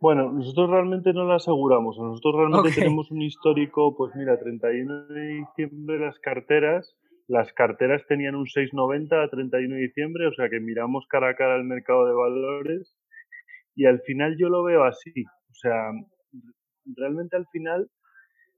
Bueno, 0.00 0.32
nosotros 0.32 0.70
realmente 0.70 1.12
no 1.12 1.24
la 1.24 1.36
aseguramos. 1.36 1.98
Nosotros 1.98 2.36
realmente 2.36 2.70
tenemos 2.80 3.10
un 3.10 3.22
histórico, 3.22 3.96
pues 3.96 4.14
mira, 4.14 4.38
31 4.38 5.06
de 5.08 5.26
diciembre 5.40 5.98
las 5.98 6.18
carteras, 6.20 6.96
las 7.26 7.52
carteras 7.52 8.06
tenían 8.06 8.36
un 8.36 8.46
6,90 8.46 9.24
a 9.24 9.28
31 9.28 9.74
de 9.74 9.80
diciembre, 9.80 10.26
o 10.28 10.32
sea 10.32 10.48
que 10.48 10.60
miramos 10.60 11.06
cara 11.08 11.30
a 11.30 11.34
cara 11.34 11.56
el 11.56 11.64
mercado 11.64 12.06
de 12.06 12.14
valores 12.14 12.96
y 13.74 13.86
al 13.86 14.00
final 14.02 14.36
yo 14.38 14.48
lo 14.48 14.62
veo 14.62 14.84
así. 14.84 15.24
O 15.50 15.54
sea, 15.54 15.90
realmente 16.96 17.36
al 17.36 17.46
final, 17.48 17.90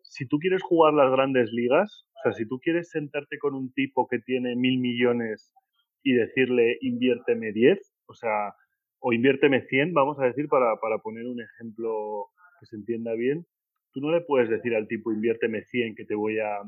si 0.02 0.26
tú 0.26 0.38
quieres 0.38 0.62
jugar 0.62 0.92
las 0.92 1.11
grandes 1.11 1.50
ligas, 1.52 2.04
o 2.18 2.23
sea, 2.23 2.32
si 2.32 2.47
tú 2.47 2.59
quieres 2.61 2.90
sentarte 2.90 3.38
con 3.38 3.54
un 3.54 3.73
tipo 3.73 4.06
que 4.09 4.18
tiene 4.18 4.56
mil 4.56 4.78
millones 4.78 5.54
y 6.02 6.12
decirle 6.12 6.76
inviérteme 6.82 7.52
10, 7.52 7.78
o 8.06 8.14
sea, 8.14 8.54
o 9.00 9.12
inviérteme 9.12 9.62
100, 9.66 9.92
vamos 9.92 10.19
a 10.21 10.25
decir, 10.25 10.49
para, 10.49 10.76
para 10.76 10.99
poner 10.99 11.26
un 11.26 11.40
ejemplo 11.40 12.28
que 12.61 12.66
se 12.66 12.76
entienda 12.76 13.14
bien, 13.14 13.47
tú 13.92 14.00
no 14.00 14.11
le 14.12 14.21
puedes 14.21 14.49
decir 14.49 14.75
al 14.75 14.87
tipo 14.87 15.12
inviérteme 15.12 15.62
100 15.64 15.95
que 15.95 16.04
te 16.04 16.14
voy 16.14 16.38
a, 16.38 16.61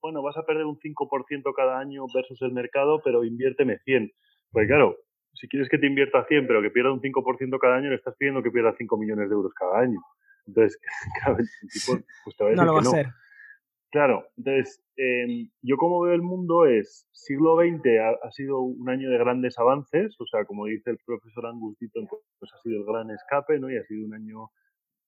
bueno, 0.00 0.22
vas 0.22 0.36
a 0.36 0.44
perder 0.44 0.64
un 0.66 0.78
5% 0.78 1.52
cada 1.56 1.78
año 1.78 2.04
versus 2.14 2.40
el 2.42 2.52
mercado, 2.52 3.00
pero 3.04 3.24
inviérteme 3.24 3.78
100. 3.78 4.12
Pues 4.50 4.68
claro, 4.68 4.96
si 5.34 5.48
quieres 5.48 5.68
que 5.68 5.78
te 5.78 5.86
invierta 5.86 6.24
100, 6.26 6.46
pero 6.46 6.62
que 6.62 6.70
pierda 6.70 6.92
un 6.92 7.00
5% 7.00 7.58
cada 7.58 7.76
año, 7.76 7.88
le 7.88 7.96
estás 7.96 8.14
pidiendo 8.16 8.42
que 8.42 8.50
pierda 8.50 8.74
5 8.76 8.98
millones 8.98 9.28
de 9.28 9.34
euros 9.34 9.52
cada 9.54 9.80
año. 9.80 9.98
Entonces, 10.46 10.78
claro, 11.22 11.38
el 11.38 11.70
tipo, 11.70 11.98
pues 12.24 12.36
te 12.36 12.44
va 12.44 12.48
a 12.48 12.50
decir 12.50 12.64
no 12.64 12.64
lo 12.64 12.74
va 12.74 12.80
que 12.80 12.88
a 12.88 12.90
hacer. 12.90 13.06
Claro, 13.92 14.24
entonces, 14.38 14.82
em, 14.96 15.50
yo 15.60 15.76
como 15.76 16.00
veo 16.00 16.14
el 16.14 16.22
mundo 16.22 16.64
es, 16.64 17.06
siglo 17.12 17.56
XX 17.56 17.98
ha, 18.22 18.30
sido 18.30 18.62
un 18.62 18.88
año 18.88 19.10
de 19.10 19.18
grandes 19.18 19.58
avances, 19.58 20.16
o 20.18 20.26
sea, 20.26 20.46
como 20.46 20.64
dice 20.64 20.92
el 20.92 20.98
profesor 21.04 21.44
Angus 21.44 21.76
Deaton, 21.78 22.08
pues 22.08 22.50
ha 22.54 22.58
sido 22.62 22.78
el 22.78 22.86
gran 22.86 23.10
escape, 23.10 23.58
¿no? 23.60 23.70
Y 23.70 23.76
ha 23.76 23.84
sido 23.84 24.06
un 24.06 24.14
año, 24.14 24.48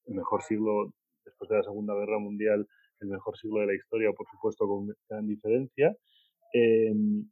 el 0.04 0.16
mejor 0.16 0.42
siglo, 0.42 0.92
después 1.24 1.48
de 1.48 1.56
la 1.56 1.62
Segunda 1.62 1.94
Guerra 1.94 2.18
Mundial, 2.18 2.68
el 3.00 3.08
mejor 3.08 3.38
siglo 3.38 3.60
de 3.60 3.68
la 3.68 3.74
historia, 3.74 4.12
por 4.12 4.26
supuesto, 4.28 4.66
con 4.66 4.88
gran 5.08 5.26
diferencia. 5.26 5.96
Em, 6.52 7.24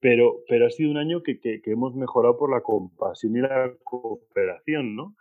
pero, 0.00 0.42
pero 0.48 0.66
ha 0.66 0.70
sido 0.70 0.92
un 0.92 0.98
año 0.98 1.24
que, 1.24 1.40
que, 1.40 1.60
hemos 1.66 1.96
mejorado 1.96 2.38
por 2.38 2.52
la 2.52 2.60
compasión 2.62 3.36
y 3.36 3.40
la 3.40 3.74
cooperación, 3.82 4.94
¿no? 4.94 5.16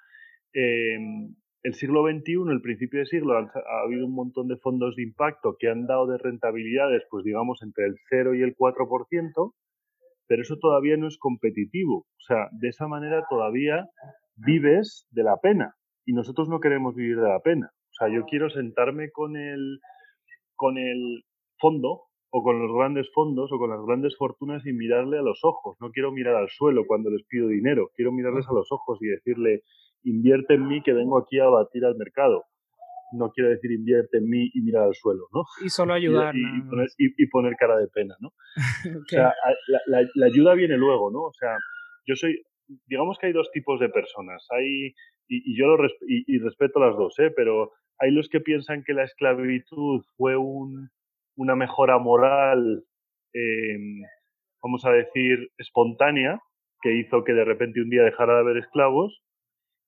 Em, 0.54 1.36
el 1.64 1.74
siglo 1.74 2.04
XXI, 2.04 2.52
el 2.52 2.62
principio 2.62 3.00
de 3.00 3.06
siglo, 3.06 3.38
ha, 3.38 3.84
habido 3.84 4.06
un 4.06 4.16
montón 4.16 4.48
de 4.48 4.58
fondos 4.58 4.96
de 4.96 5.04
impacto 5.04 5.56
que 5.60 5.70
han 5.70 5.86
dado 5.86 6.08
de 6.08 6.18
rentabilidades, 6.18 7.04
pues 7.10 7.26
digamos, 7.26 7.62
entre 7.64 7.86
el 7.86 7.96
0 8.10 8.36
y 8.36 8.42
el 8.42 8.56
4%, 8.56 9.54
pero 10.28 10.42
eso 10.42 10.58
todavía 10.58 10.96
no 10.96 11.08
es 11.08 11.18
competitivo. 11.18 12.00
O 12.00 12.22
sea, 12.28 12.48
de 12.52 12.70
esa 12.70 12.88
manera 12.88 13.26
todavía 13.30 13.90
vives 14.36 15.08
de 15.12 15.24
la 15.24 15.38
pena 15.38 15.76
y 16.06 16.14
nosotros 16.14 16.48
no 16.48 16.60
queremos 16.60 16.96
vivir 16.96 17.18
de 17.18 17.28
la 17.28 17.40
pena. 17.40 17.72
O 17.74 17.94
sea, 18.00 18.14
yo 18.14 18.26
quiero 18.26 18.50
sentarme 18.50 19.12
con 19.12 19.36
el, 19.36 19.80
con 20.56 20.78
el 20.78 21.24
fondo 21.58 22.04
o 22.32 22.44
con 22.44 22.60
los 22.60 22.72
grandes 22.74 23.10
fondos 23.14 23.52
o 23.52 23.58
con 23.58 23.72
las 23.72 23.84
grandes 23.86 24.16
fortunas 24.18 24.66
y 24.66 24.72
mirarle 24.72 25.18
a 25.18 25.24
los 25.24 25.44
ojos. 25.44 25.78
No 25.82 25.92
quiero 25.92 26.12
mirar 26.12 26.36
al 26.36 26.50
suelo 26.50 26.86
cuando 26.88 27.10
les 27.10 27.26
pido 27.26 27.48
dinero, 27.48 27.90
quiero 27.96 28.12
mirarles 28.12 28.48
a 28.48 28.54
los 28.54 28.72
ojos 28.72 29.00
y 29.02 29.08
decirle, 29.08 29.64
invierte 30.04 30.56
en 30.56 30.68
mí 30.68 30.82
que 30.84 30.94
vengo 30.94 31.18
aquí 31.18 31.40
a 31.40 31.48
batir 31.48 31.86
al 31.86 31.96
mercado. 31.96 32.44
No 33.12 33.32
quiero 33.32 33.50
decir 33.50 33.72
invierte 33.72 34.18
en 34.18 34.30
mí 34.30 34.50
y 34.54 34.62
mirar 34.62 34.84
al 34.84 34.94
suelo, 34.94 35.28
¿no? 35.34 35.44
Y 35.66 35.70
solo 35.70 35.94
ayudar. 35.94 36.36
Y, 36.36 37.28
poner, 37.28 37.56
cara 37.56 37.78
de 37.78 37.88
pena, 37.88 38.16
¿no? 38.20 38.30
O 39.02 39.06
sea, 39.08 39.34
la, 39.88 40.26
ayuda 40.26 40.54
viene 40.54 40.78
luego, 40.78 41.10
¿no? 41.12 41.24
O 41.24 41.34
sea, 41.34 41.58
yo 42.06 42.16
soy, 42.16 42.44
digamos 42.88 43.18
que 43.18 43.28
hay 43.28 43.34
dos 43.34 43.50
tipos 43.52 43.80
de 43.80 43.90
personas. 43.90 44.46
Hay, 44.52 44.94
y, 45.28 45.58
yo 45.58 45.68
lo 45.68 45.88
y, 46.08 46.38
respeto 46.40 46.80
las 46.80 46.96
dos, 46.96 47.18
¿eh? 47.20 47.32
Pero 47.36 47.72
hay 47.98 48.12
los 48.12 48.30
que 48.30 48.42
piensan 48.42 48.84
que 48.84 48.94
la 48.94 49.04
esclavitud 49.04 50.04
fue 50.16 50.38
un, 50.38 50.90
una 51.36 51.56
mejora 51.56 51.98
moral, 51.98 52.84
em, 53.34 54.02
vamos 54.62 54.86
a 54.86 54.92
decir, 54.92 55.50
espontánea, 55.58 56.40
que 56.82 56.94
hizo 56.96 57.24
que 57.24 57.34
de 57.34 57.46
repente 57.46 57.82
un 57.82 57.90
día 57.90 58.04
dejara 58.04 58.36
de 58.36 58.40
haber 58.40 58.58
esclavos, 58.58 59.22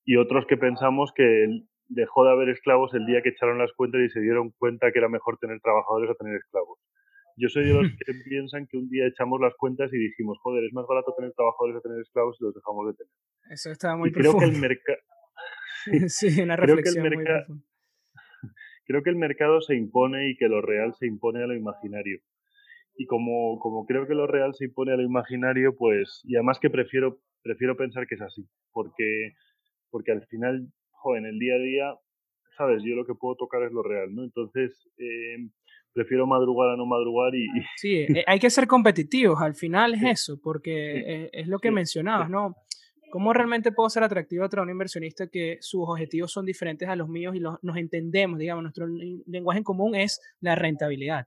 y 0.05 0.17
otros 0.17 0.45
que 0.47 0.57
pensamos 0.57 1.11
que 1.15 1.63
dejó 1.87 2.23
de 2.25 2.31
haber 2.31 2.49
esclavos 2.49 2.93
el 2.93 3.05
día 3.05 3.21
que 3.21 3.29
echaron 3.29 3.57
las 3.57 3.71
cuentas 3.73 4.01
y 4.01 4.09
se 4.09 4.21
dieron 4.21 4.51
cuenta 4.57 4.91
que 4.91 4.99
era 4.99 5.09
mejor 5.09 5.37
tener 5.37 5.59
trabajadores 5.61 6.09
a 6.09 6.15
tener 6.15 6.35
esclavos. 6.35 6.79
Yo 7.37 7.49
soy 7.49 7.65
de 7.65 7.73
los 7.73 7.83
que 8.05 8.13
piensan 8.23 8.67
que 8.67 8.77
un 8.77 8.89
día 8.89 9.07
echamos 9.07 9.39
las 9.41 9.53
cuentas 9.55 9.91
y 9.93 9.97
dijimos, 9.97 10.37
joder, 10.41 10.63
es 10.65 10.73
más 10.73 10.85
barato 10.87 11.13
tener 11.17 11.33
trabajadores 11.33 11.77
a 11.77 11.81
tener 11.81 11.99
esclavos 11.99 12.37
y 12.39 12.43
los 12.45 12.53
dejamos 12.53 12.87
de 12.87 12.93
tener. 12.93 13.13
Eso 13.49 13.71
está 13.71 13.95
muy 13.95 14.09
y 14.09 14.11
creo 14.11 14.37
que 14.37 14.45
el 14.45 14.57
mercado... 14.57 14.99
sí, 16.07 16.41
una 16.41 16.55
reflexión 16.55 17.07
muy 17.07 17.23
profunda. 17.23 17.45
Creo 18.85 19.03
que 19.03 19.09
el 19.11 19.15
mercado 19.15 19.61
se 19.61 19.75
impone 19.75 20.29
y 20.29 20.35
que 20.35 20.49
lo 20.49 20.61
real 20.61 20.93
se 20.99 21.07
impone 21.07 21.43
a 21.43 21.47
lo 21.47 21.55
imaginario. 21.55 22.19
Y 22.95 23.05
como, 23.05 23.57
como 23.59 23.85
creo 23.85 24.05
que 24.05 24.15
lo 24.15 24.27
real 24.27 24.53
se 24.53 24.65
impone 24.65 24.91
a 24.91 24.97
lo 24.97 25.03
imaginario, 25.03 25.75
pues, 25.77 26.21
y 26.25 26.35
además 26.35 26.59
que 26.59 26.69
prefiero, 26.69 27.21
prefiero 27.41 27.77
pensar 27.77 28.05
que 28.05 28.15
es 28.15 28.21
así, 28.21 28.49
porque 28.73 29.33
porque 29.91 30.11
al 30.11 30.25
final, 30.27 30.71
joder, 30.91 31.23
en 31.23 31.29
el 31.29 31.39
día 31.39 31.55
a 31.55 31.59
día, 31.59 31.95
sabes, 32.57 32.81
yo 32.83 32.95
lo 32.95 33.05
que 33.05 33.15
puedo 33.15 33.35
tocar 33.35 33.63
es 33.63 33.71
lo 33.71 33.83
real, 33.83 34.13
¿no? 34.13 34.23
Entonces, 34.23 34.89
eh, 34.97 35.49
prefiero 35.93 36.25
madrugar 36.25 36.69
a 36.69 36.77
no 36.77 36.85
madrugar 36.85 37.35
y... 37.35 37.47
Sí, 37.77 37.97
eh, 37.97 38.23
hay 38.25 38.39
que 38.39 38.49
ser 38.49 38.67
competitivos, 38.67 39.41
al 39.41 39.55
final 39.55 39.93
es 39.93 40.01
eso, 40.27 40.39
porque 40.41 40.99
eh, 40.99 41.29
es, 41.33 41.47
lo 41.47 41.59
que 41.59 41.71
mencionabas, 41.71 42.29
¿no? 42.29 42.55
¿Cómo 43.11 43.33
realmente 43.33 43.73
puedo 43.73 43.89
ser 43.89 44.03
atractivo 44.03 44.47
para 44.47 44.61
un 44.61 44.69
inversionista 44.69 45.27
que 45.27 45.57
sus 45.59 45.81
objetivos 45.85 46.31
son 46.31 46.45
diferentes 46.45 46.87
a 46.87 46.95
los 46.95 47.09
míos 47.09 47.35
y 47.35 47.41
nos 47.41 47.75
entendemos, 47.75 48.39
digamos, 48.39 48.63
nuestro 48.63 48.87
lenguaje 48.87 49.57
en 49.57 49.63
común 49.65 49.95
es 49.95 50.21
la 50.39 50.55
rentabilidad? 50.55 51.25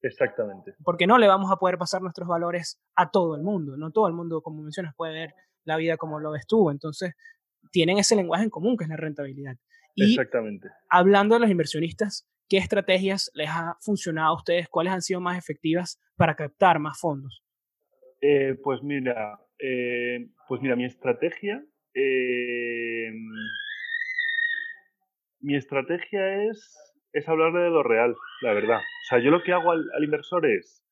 Exactamente. 0.00 0.74
Porque 0.84 1.08
no 1.08 1.18
le 1.18 1.26
vamos 1.26 1.50
a 1.50 1.56
poder 1.56 1.76
pasar 1.76 2.02
nuestros 2.02 2.28
valores 2.28 2.80
a 2.94 3.10
todo 3.10 3.34
el 3.34 3.42
mundo, 3.42 3.76
no 3.76 3.90
todo 3.90 4.06
el 4.06 4.12
mundo, 4.12 4.42
como 4.42 4.62
mencionas, 4.62 4.94
puede 4.94 5.12
ver 5.12 5.34
la 5.64 5.76
vida 5.76 5.96
como 5.96 6.20
lo 6.20 6.30
ves 6.30 6.46
tú. 6.46 6.70
Entonces, 6.70 7.14
tienen 7.70 7.98
ese 7.98 8.16
lenguaje 8.16 8.44
en 8.44 8.50
común 8.50 8.76
que 8.76 8.84
es 8.84 8.90
la 8.90 8.96
rentabilidad. 8.96 9.56
Y 9.94 10.10
Exactamente. 10.10 10.68
Hablando 10.88 11.34
de 11.34 11.40
los 11.40 11.50
inversionistas, 11.50 12.28
¿qué 12.48 12.58
estrategias 12.58 13.30
les 13.34 13.48
ha 13.48 13.76
funcionado 13.80 14.34
a 14.34 14.36
ustedes? 14.36 14.68
¿Cuáles 14.68 14.92
han 14.92 15.02
sido 15.02 15.20
más 15.20 15.38
efectivas 15.38 16.00
para 16.16 16.34
captar 16.34 16.78
más 16.78 16.98
fondos? 17.00 17.42
Eh, 18.20 18.56
pues 18.62 18.82
mira, 18.82 19.38
eh, 19.58 20.28
pues 20.48 20.60
mira, 20.62 20.76
mi 20.76 20.84
estrategia, 20.84 21.64
eh, 21.94 23.12
mi 25.40 25.56
estrategia 25.56 26.44
es, 26.50 26.76
es 27.12 27.28
hablarle 27.28 27.60
de 27.60 27.70
lo 27.70 27.82
real, 27.82 28.14
la 28.42 28.54
verdad. 28.54 28.78
O 28.78 29.06
sea, 29.08 29.18
yo 29.20 29.30
lo 29.30 29.42
que 29.42 29.52
hago 29.52 29.70
al, 29.70 29.84
al 29.94 30.04
inversor 30.04 30.46
es 30.46 30.82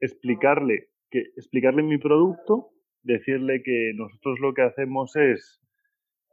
explicarle 0.00 0.90
que 1.10 1.20
explicarle 1.36 1.82
mi 1.82 1.98
producto, 1.98 2.70
decirle 3.02 3.62
que 3.62 3.92
nosotros 3.94 4.38
lo 4.40 4.54
que 4.54 4.62
hacemos 4.62 5.14
es 5.16 5.59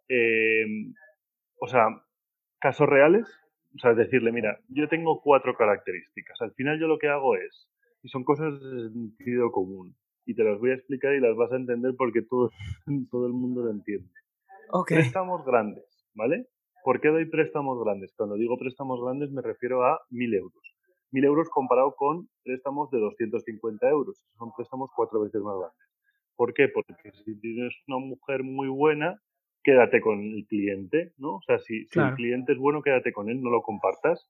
Em, 0.09 0.93
o 1.59 1.67
sea, 1.67 1.87
casos 2.59 2.87
reales, 2.87 3.27
o 3.75 3.79
sea, 3.79 3.91
es 3.91 3.97
decirle, 3.97 4.31
mira, 4.31 4.59
yo 4.69 4.87
tengo 4.87 5.21
cuatro 5.21 5.55
características. 5.55 6.41
Al 6.41 6.53
final 6.53 6.79
yo 6.79 6.87
lo 6.87 6.97
que 6.97 7.07
hago 7.07 7.35
es, 7.35 7.69
y 8.03 8.09
son 8.09 8.23
cosas 8.23 8.53
de 8.61 8.89
sentido 8.89 9.51
común, 9.51 9.95
y 10.25 10.35
te 10.35 10.43
las 10.43 10.59
voy 10.59 10.71
a 10.71 10.75
explicar 10.75 11.13
y 11.13 11.21
las 11.21 11.35
vas 11.35 11.51
a 11.51 11.55
entender 11.55 11.93
porque 11.97 12.21
todo, 12.21 12.51
todo 13.11 13.27
el 13.27 13.33
mundo 13.33 13.63
lo 13.63 13.71
entiende. 13.71 14.09
Préstamos 14.95 15.45
grandes, 15.45 15.85
¿vale? 16.13 16.47
¿Por 16.83 16.99
qué 17.01 17.09
doy 17.09 17.25
préstamos 17.25 17.83
grandes? 17.83 18.13
Cuando 18.15 18.35
digo 18.35 18.57
préstamos 18.57 19.01
grandes 19.01 19.31
me 19.31 19.41
refiero 19.41 19.85
a 19.85 19.99
mil 20.09 20.33
euros. 20.33 20.75
Mil 21.11 21.23
euros 21.23 21.49
comparado 21.49 21.95
con 21.95 22.29
préstamos 22.43 22.91
de 22.91 22.99
250 22.99 23.89
euros. 23.89 24.25
Son 24.37 24.51
préstamos 24.55 24.89
cuatro 24.95 25.21
veces 25.21 25.41
más 25.41 25.57
grandes. 25.57 25.87
¿Por 26.35 26.53
qué? 26.53 26.67
Porque 26.67 27.11
si 27.25 27.39
tienes 27.39 27.73
una 27.87 27.97
mujer 27.97 28.43
muy 28.43 28.67
buena, 28.67 29.19
quédate 29.67 29.99
con 29.99 30.21
el 30.21 30.47
cliente, 30.47 31.11
¿no? 31.17 31.35
O 31.35 31.41
sea, 31.41 31.59
si, 31.59 31.89
el 31.93 32.15
cliente 32.15 32.53
es 32.53 32.57
bueno, 32.57 32.81
quédate 32.81 33.11
con 33.11 33.29
él, 33.29 33.41
no 33.41 33.49
lo 33.49 33.61
compartas. 33.61 34.25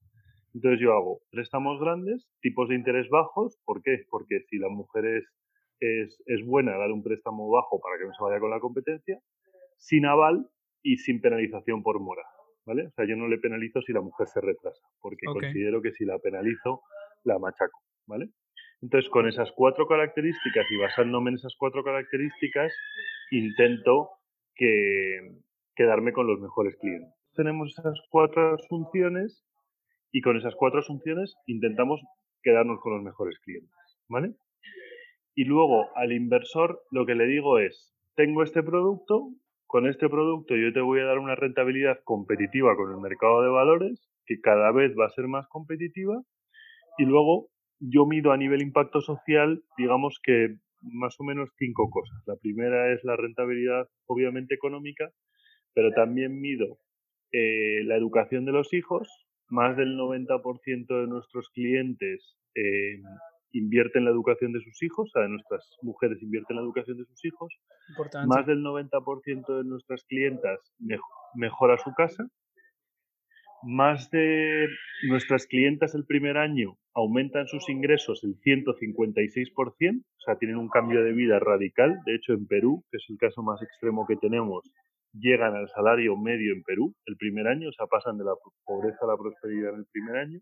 Entonces 0.56 0.80
yo 0.82 0.94
hago 0.94 1.20
préstamos 1.30 1.80
grandes, 1.80 2.28
tipos 2.42 2.70
de 2.70 2.74
interés 2.74 3.08
bajos. 3.10 3.56
¿Por 3.64 3.84
qué? 3.84 4.00
Porque 4.10 4.40
si 4.50 4.58
la 4.58 4.70
mujer 4.70 5.06
es, 5.06 5.26
es, 5.80 6.24
es 6.26 6.44
buena, 6.44 6.76
dar 6.80 6.92
un 6.92 7.04
préstamo 7.04 7.52
bajo 7.52 7.80
para 7.80 8.00
que 8.00 8.06
no 8.06 8.14
se 8.16 8.24
vaya 8.24 8.40
con 8.40 8.50
la 8.50 8.60
competencia, 8.60 9.20
sin 9.78 10.08
aval 10.08 10.50
y 10.82 10.98
sin 10.98 11.22
penalización 11.22 11.84
por 11.84 12.00
mora. 12.00 12.24
¿Vale? 12.66 12.88
O 12.88 12.92
sea, 12.96 13.06
yo 13.06 13.16
no 13.16 13.28
le 13.28 13.38
penalizo 13.38 13.80
si 13.84 13.94
la 13.94 14.02
mujer 14.02 14.26
se 14.26 14.42
retrasa, 14.42 14.82
porque 15.00 15.28
considero 15.28 15.84
que 15.84 15.92
si 15.92 16.04
la 16.04 16.18
penalizo, 16.18 16.82
la 17.26 17.38
machaco. 17.38 17.80
¿Vale? 18.08 18.30
Entonces, 18.82 19.08
con 19.12 19.28
esas 19.28 19.52
cuatro 19.56 19.88
características 19.88 20.66
y 20.72 20.78
basándome 20.78 21.30
en 21.30 21.36
esas 21.36 21.54
cuatro 21.60 21.84
características, 21.84 22.74
intento 23.30 24.17
que 24.58 25.38
quedarme 25.76 26.12
con 26.12 26.28
los 26.28 26.40
mejores 26.40 26.76
clientes. 26.78 27.14
Tenemos 27.36 27.78
esas 27.78 28.00
cuatro 28.10 28.56
asunciones 28.56 29.46
y 30.12 30.22
con 30.22 30.38
esas 30.38 30.56
cuatro 30.56 30.80
asunciones 30.80 31.36
intentamos 31.46 32.02
quedarnos 32.42 32.80
con 32.82 32.94
los 32.94 33.04
mejores 33.04 33.40
clientes, 33.40 33.72
¿vale? 34.10 34.34
Y 35.36 35.44
luego 35.46 35.86
al 35.96 36.12
inversor 36.12 36.82
lo 36.92 37.06
que 37.06 37.16
le 37.16 37.26
digo 37.28 37.60
es, 37.60 37.94
tengo 38.16 38.42
este 38.42 38.64
producto, 38.64 39.30
con 39.68 39.88
este 39.88 40.10
producto 40.10 40.56
yo 40.56 40.74
te 40.74 40.82
voy 40.82 41.02
a 41.02 41.06
dar 41.06 41.20
una 41.20 41.36
rentabilidad 41.36 42.00
competitiva 42.04 42.76
con 42.76 42.92
el 42.92 42.98
mercado 43.00 43.44
de 43.44 43.50
valores, 43.50 44.10
que 44.26 44.40
cada 44.42 44.72
vez 44.72 44.96
va 45.00 45.06
a 45.06 45.12
ser 45.12 45.28
más 45.28 45.48
competitiva, 45.50 46.22
y 46.98 47.06
luego 47.06 47.50
yo 47.80 48.08
mido 48.08 48.32
a 48.32 48.38
nivel 48.38 48.64
impacto 48.64 49.02
social, 49.02 49.62
digamos 49.78 50.20
que 50.24 50.56
más 50.92 51.16
o 51.20 51.24
menos 51.24 51.50
cinco 51.58 51.90
cosas. 51.90 52.18
La 52.26 52.36
primera 52.36 52.94
es 52.94 53.04
la 53.04 53.16
rentabilidad, 53.16 53.88
obviamente 54.06 54.56
económica, 54.56 55.12
pero 55.74 55.92
también 55.92 56.40
mido 56.40 56.80
eh, 57.32 57.84
la 57.84 57.96
educación 57.96 58.46
de 58.46 58.52
los 58.52 58.74
hijos. 58.74 59.08
Más 59.50 59.78
del 59.78 59.98
90% 59.98 60.88
de 60.88 61.08
nuestros 61.08 61.50
clientes 61.50 62.38
eh, 62.56 63.02
invierten 63.54 64.02
en 64.02 64.06
la 64.06 64.12
educación 64.12 64.52
de 64.52 64.62
sus 64.62 64.82
hijos, 64.84 65.10
o 65.10 65.20
sea, 65.20 65.28
nuestras 65.28 65.64
mujeres 65.82 66.22
invierten 66.22 66.58
en 66.58 66.64
la 66.64 66.66
educación 66.66 66.98
de 66.98 67.06
sus 67.06 67.24
hijos. 67.26 67.54
Más 68.28 68.46
del 68.46 68.62
90% 68.64 69.58
de 69.58 69.64
nuestras 69.64 70.04
clientas 70.06 70.60
mejora 71.36 71.78
su 71.78 71.94
casa. 71.94 72.28
Más 73.64 74.12
de 74.12 74.68
nuestras 75.08 75.48
clientas 75.48 75.96
el 75.96 76.06
primer 76.06 76.38
año 76.38 76.78
aumentan 76.94 77.48
sus 77.48 77.70
ingresos 77.70 78.24
el 78.24 78.40
156%, 78.40 80.02
o 80.02 80.20
sea, 80.20 80.38
tienen 80.38 80.58
un 80.58 80.70
cambio 80.70 81.04
de 81.04 81.14
vida 81.14 81.40
radical. 81.40 82.00
De 82.06 82.16
hecho, 82.16 82.34
en 82.34 82.48
Perú, 82.48 82.84
que 82.92 82.98
es 82.98 83.06
el 83.10 83.18
caso 83.18 83.42
más 83.44 83.62
extremo 83.62 84.06
que 84.08 84.16
tenemos, 84.16 84.64
llegan 85.14 85.56
al 85.56 85.70
salario 85.70 86.16
medio 86.18 86.54
en 86.54 86.64
Perú 86.64 86.96
el 87.06 87.18
primer 87.18 87.48
año, 87.48 87.70
o 87.70 87.72
sea, 87.72 87.88
pasan 87.88 88.18
de 88.18 88.26
la 88.26 88.34
pobreza 88.66 89.00
a 89.04 89.08
la 89.08 89.18
prosperidad 89.18 89.74
en 89.74 89.80
el 89.80 89.86
primer 89.92 90.18
año. 90.18 90.40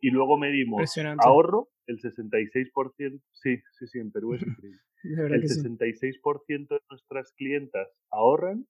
Y 0.00 0.10
luego 0.10 0.38
medimos 0.38 0.94
ahorro, 1.18 1.68
el 1.86 1.98
66%, 1.98 3.20
sí, 3.32 3.56
sí, 3.78 3.86
sí, 3.86 3.98
en 3.98 4.12
Perú 4.12 4.34
es 4.34 4.42
increíble. 4.46 4.80
el 5.04 5.42
66% 5.42 6.68
de 6.68 6.80
nuestras 6.90 7.32
clientas 7.32 7.88
ahorran 8.10 8.66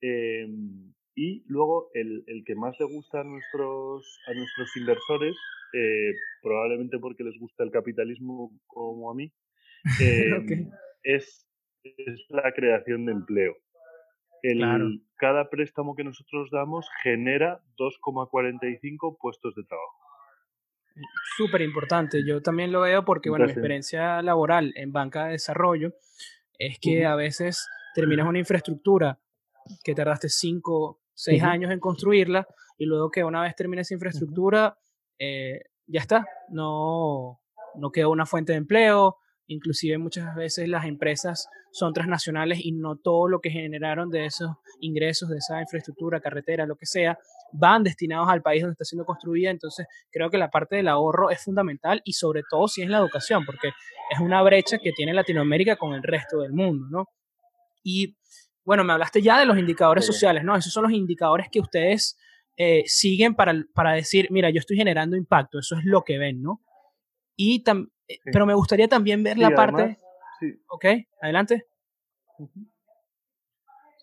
em, 0.00 0.92
y 1.18 1.42
luego 1.48 1.90
el, 1.94 2.22
el, 2.28 2.44
que 2.44 2.54
más 2.54 2.78
le 2.78 2.86
gusta 2.86 3.22
a 3.22 3.24
nuestros, 3.24 4.20
a 4.28 4.34
nuestros 4.34 4.76
inversores, 4.76 5.36
eh, 5.72 6.12
probablemente 6.40 7.00
porque 7.00 7.24
les 7.24 7.36
gusta 7.40 7.64
el 7.64 7.72
capitalismo 7.72 8.52
como 8.68 9.10
a 9.10 9.14
mí, 9.16 9.32
em, 10.00 10.70
es, 11.02 11.44
es 11.82 12.24
la 12.28 12.52
creación 12.54 13.04
de 13.04 13.12
empleo. 13.12 13.56
El, 14.42 15.02
Cada 15.16 15.50
préstamo 15.50 15.96
que 15.96 16.04
nosotros 16.04 16.50
damos 16.52 16.88
genera 17.02 17.60
2,45 17.76 19.18
puestos 19.20 19.56
de 19.56 19.64
trabajo. 19.64 19.98
Súper 21.36 21.62
importante. 21.62 22.24
Yo 22.24 22.40
también 22.42 22.70
lo 22.70 22.82
veo 22.82 23.04
porque, 23.04 23.28
bueno, 23.28 23.46
mi 23.46 23.50
experiencia 23.50 24.22
laboral 24.22 24.72
en 24.76 24.92
banca 24.92 25.24
de 25.24 25.32
desarrollo 25.32 25.94
es 26.60 26.78
que 26.78 27.04
a 27.06 27.16
veces 27.16 27.66
terminas 27.96 28.28
una 28.28 28.38
infraestructura 28.38 29.18
que 29.82 29.94
tardaste 29.94 30.28
5, 30.28 31.00
6 31.18 31.42
años 31.42 31.72
en 31.72 31.80
construirla 31.80 32.46
y 32.76 32.86
luego 32.86 33.10
que 33.10 33.24
una 33.24 33.42
vez 33.42 33.54
termines 33.56 33.88
esa 33.88 33.94
infraestructura, 33.94 34.78
eh, 35.18 35.60
ya 35.86 36.00
está. 36.00 36.26
No, 36.48 37.40
no 37.74 37.90
quedó 37.90 38.10
una 38.10 38.26
fuente 38.26 38.52
de 38.52 38.58
empleo, 38.58 39.16
Inclusive 39.50 39.96
muchas 39.96 40.34
veces 40.36 40.68
las 40.68 40.84
empresas 40.84 41.48
son 41.72 41.94
transnacionales 41.94 42.60
y 42.62 42.72
no 42.72 42.96
todo 42.96 43.28
lo 43.28 43.40
que 43.40 43.48
generaron 43.48 44.10
de 44.10 44.26
esos 44.26 44.50
ingresos, 44.80 45.30
de 45.30 45.38
esa 45.38 45.60
infraestructura, 45.62 46.20
carretera, 46.20 46.66
lo 46.66 46.76
que 46.76 46.84
sea, 46.84 47.18
van 47.52 47.82
destinados 47.82 48.28
al 48.28 48.42
país 48.42 48.60
donde 48.60 48.72
está 48.72 48.84
siendo 48.84 49.06
construida. 49.06 49.50
Entonces 49.50 49.86
creo 50.12 50.28
que 50.28 50.36
la 50.36 50.50
parte 50.50 50.76
del 50.76 50.86
ahorro 50.86 51.30
es 51.30 51.42
fundamental 51.42 52.02
y 52.04 52.12
sobre 52.12 52.42
todo 52.48 52.68
si 52.68 52.82
es 52.82 52.90
la 52.90 52.98
educación, 52.98 53.46
porque 53.46 53.68
es 54.10 54.20
una 54.20 54.42
brecha 54.42 54.78
que 54.78 54.92
tiene 54.92 55.14
Latinoamérica 55.14 55.76
con 55.76 55.94
el 55.94 56.02
resto 56.02 56.40
del 56.40 56.52
mundo, 56.52 56.86
¿no? 56.90 57.06
Y 57.82 58.17
bueno, 58.68 58.84
me 58.84 58.92
hablaste 58.92 59.22
ya 59.22 59.40
de 59.40 59.46
los 59.46 59.56
indicadores 59.56 60.04
sociales, 60.04 60.44
¿no? 60.44 60.54
Esos 60.54 60.74
son 60.74 60.82
los 60.82 60.92
indicadores 60.92 61.48
que 61.50 61.58
ustedes 61.58 62.18
eh, 62.54 62.82
siguen 62.84 63.34
para, 63.34 63.54
para 63.72 63.92
decir, 63.92 64.28
mira, 64.30 64.50
yo 64.50 64.58
estoy 64.58 64.76
generando 64.76 65.16
impacto, 65.16 65.58
eso 65.58 65.78
es 65.78 65.86
lo 65.86 66.02
que 66.02 66.18
ven, 66.18 66.42
¿no? 66.42 66.60
Y 67.34 67.64
eh, 67.66 68.18
pero 68.30 68.44
me 68.44 68.52
gustaría 68.52 68.86
también 68.86 69.22
ver 69.22 69.38
la 69.38 69.52
parte... 69.52 69.96
sí. 70.38 70.52
Ok, 70.68 70.84
adelante. 71.22 71.64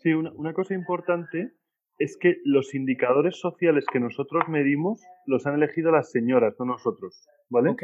Sí, 0.02 0.14
una, 0.14 0.32
una 0.34 0.54
cosa 0.54 0.74
importante 0.74 1.52
es 2.00 2.18
que 2.20 2.38
los 2.44 2.74
indicadores 2.74 3.40
sociales 3.40 3.86
que 3.94 4.00
nosotros 4.00 4.46
medimos 4.48 5.00
los 5.28 5.46
han 5.46 5.54
elegido 5.54 5.92
las 5.92 6.10
señoras, 6.10 6.56
no 6.58 6.66
nosotros, 6.66 7.24
¿vale? 7.50 7.70
Ok. 7.70 7.84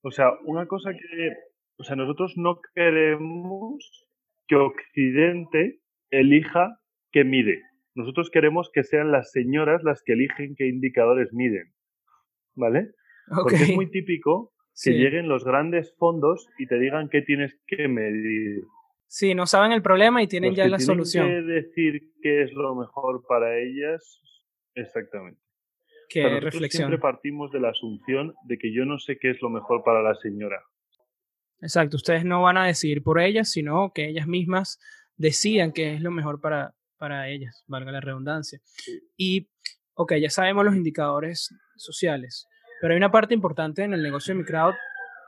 O 0.00 0.10
sea, 0.10 0.30
una 0.46 0.66
cosa 0.66 0.92
que, 0.92 1.32
o 1.76 1.84
sea, 1.84 1.94
nosotros 1.94 2.32
no 2.38 2.58
queremos 2.74 4.06
que 4.48 4.56
Occidente 4.56 5.82
elija 6.10 6.78
qué 7.12 7.24
mide. 7.24 7.62
Nosotros 7.94 8.30
queremos 8.30 8.70
que 8.72 8.84
sean 8.84 9.10
las 9.10 9.30
señoras 9.30 9.82
las 9.82 10.02
que 10.04 10.12
eligen 10.12 10.54
qué 10.56 10.66
indicadores 10.66 11.32
miden, 11.32 11.72
¿vale? 12.54 12.90
Porque 13.34 13.56
es 13.56 13.74
muy 13.74 13.90
típico 13.90 14.52
que 14.82 14.92
lleguen 14.92 15.28
los 15.28 15.44
grandes 15.44 15.94
fondos 15.96 16.48
y 16.58 16.66
te 16.66 16.78
digan 16.78 17.08
qué 17.08 17.22
tienes 17.22 17.58
que 17.66 17.88
medir. 17.88 18.62
Sí, 19.08 19.34
no 19.34 19.46
saben 19.46 19.72
el 19.72 19.82
problema 19.82 20.22
y 20.22 20.26
tienen 20.26 20.54
ya 20.54 20.68
la 20.68 20.78
solución. 20.78 21.28
Que 21.28 21.42
decir 21.42 22.02
qué 22.20 22.42
es 22.42 22.52
lo 22.52 22.74
mejor 22.74 23.24
para 23.26 23.58
ellas, 23.58 24.20
exactamente. 24.74 25.40
Qué 26.08 26.40
reflexión. 26.40 26.88
Siempre 26.88 26.98
partimos 26.98 27.50
de 27.50 27.60
la 27.60 27.70
asunción 27.70 28.34
de 28.44 28.58
que 28.58 28.72
yo 28.72 28.84
no 28.84 28.98
sé 28.98 29.18
qué 29.18 29.30
es 29.30 29.40
lo 29.40 29.50
mejor 29.50 29.82
para 29.84 30.02
la 30.02 30.14
señora. 30.16 30.60
Exacto, 31.60 31.96
ustedes 31.96 32.24
no 32.24 32.42
van 32.42 32.58
a 32.58 32.66
decidir 32.66 33.02
por 33.02 33.18
ellas, 33.20 33.50
sino 33.50 33.92
que 33.94 34.08
ellas 34.08 34.26
mismas 34.26 34.78
decidan 35.16 35.72
qué 35.72 35.94
es 35.94 36.00
lo 36.00 36.10
mejor 36.10 36.40
para, 36.40 36.74
para 36.98 37.28
ellas, 37.28 37.64
valga 37.66 37.92
la 37.92 38.00
redundancia. 38.00 38.60
Y, 39.16 39.48
ok, 39.94 40.14
ya 40.14 40.30
sabemos 40.30 40.64
los 40.64 40.76
indicadores 40.76 41.50
sociales. 41.76 42.46
Pero 42.80 42.92
hay 42.92 42.98
una 42.98 43.10
parte 43.10 43.34
importante 43.34 43.82
en 43.82 43.94
el 43.94 44.02
negocio 44.02 44.34
de 44.34 44.40
mi 44.40 44.44
crowd 44.44 44.74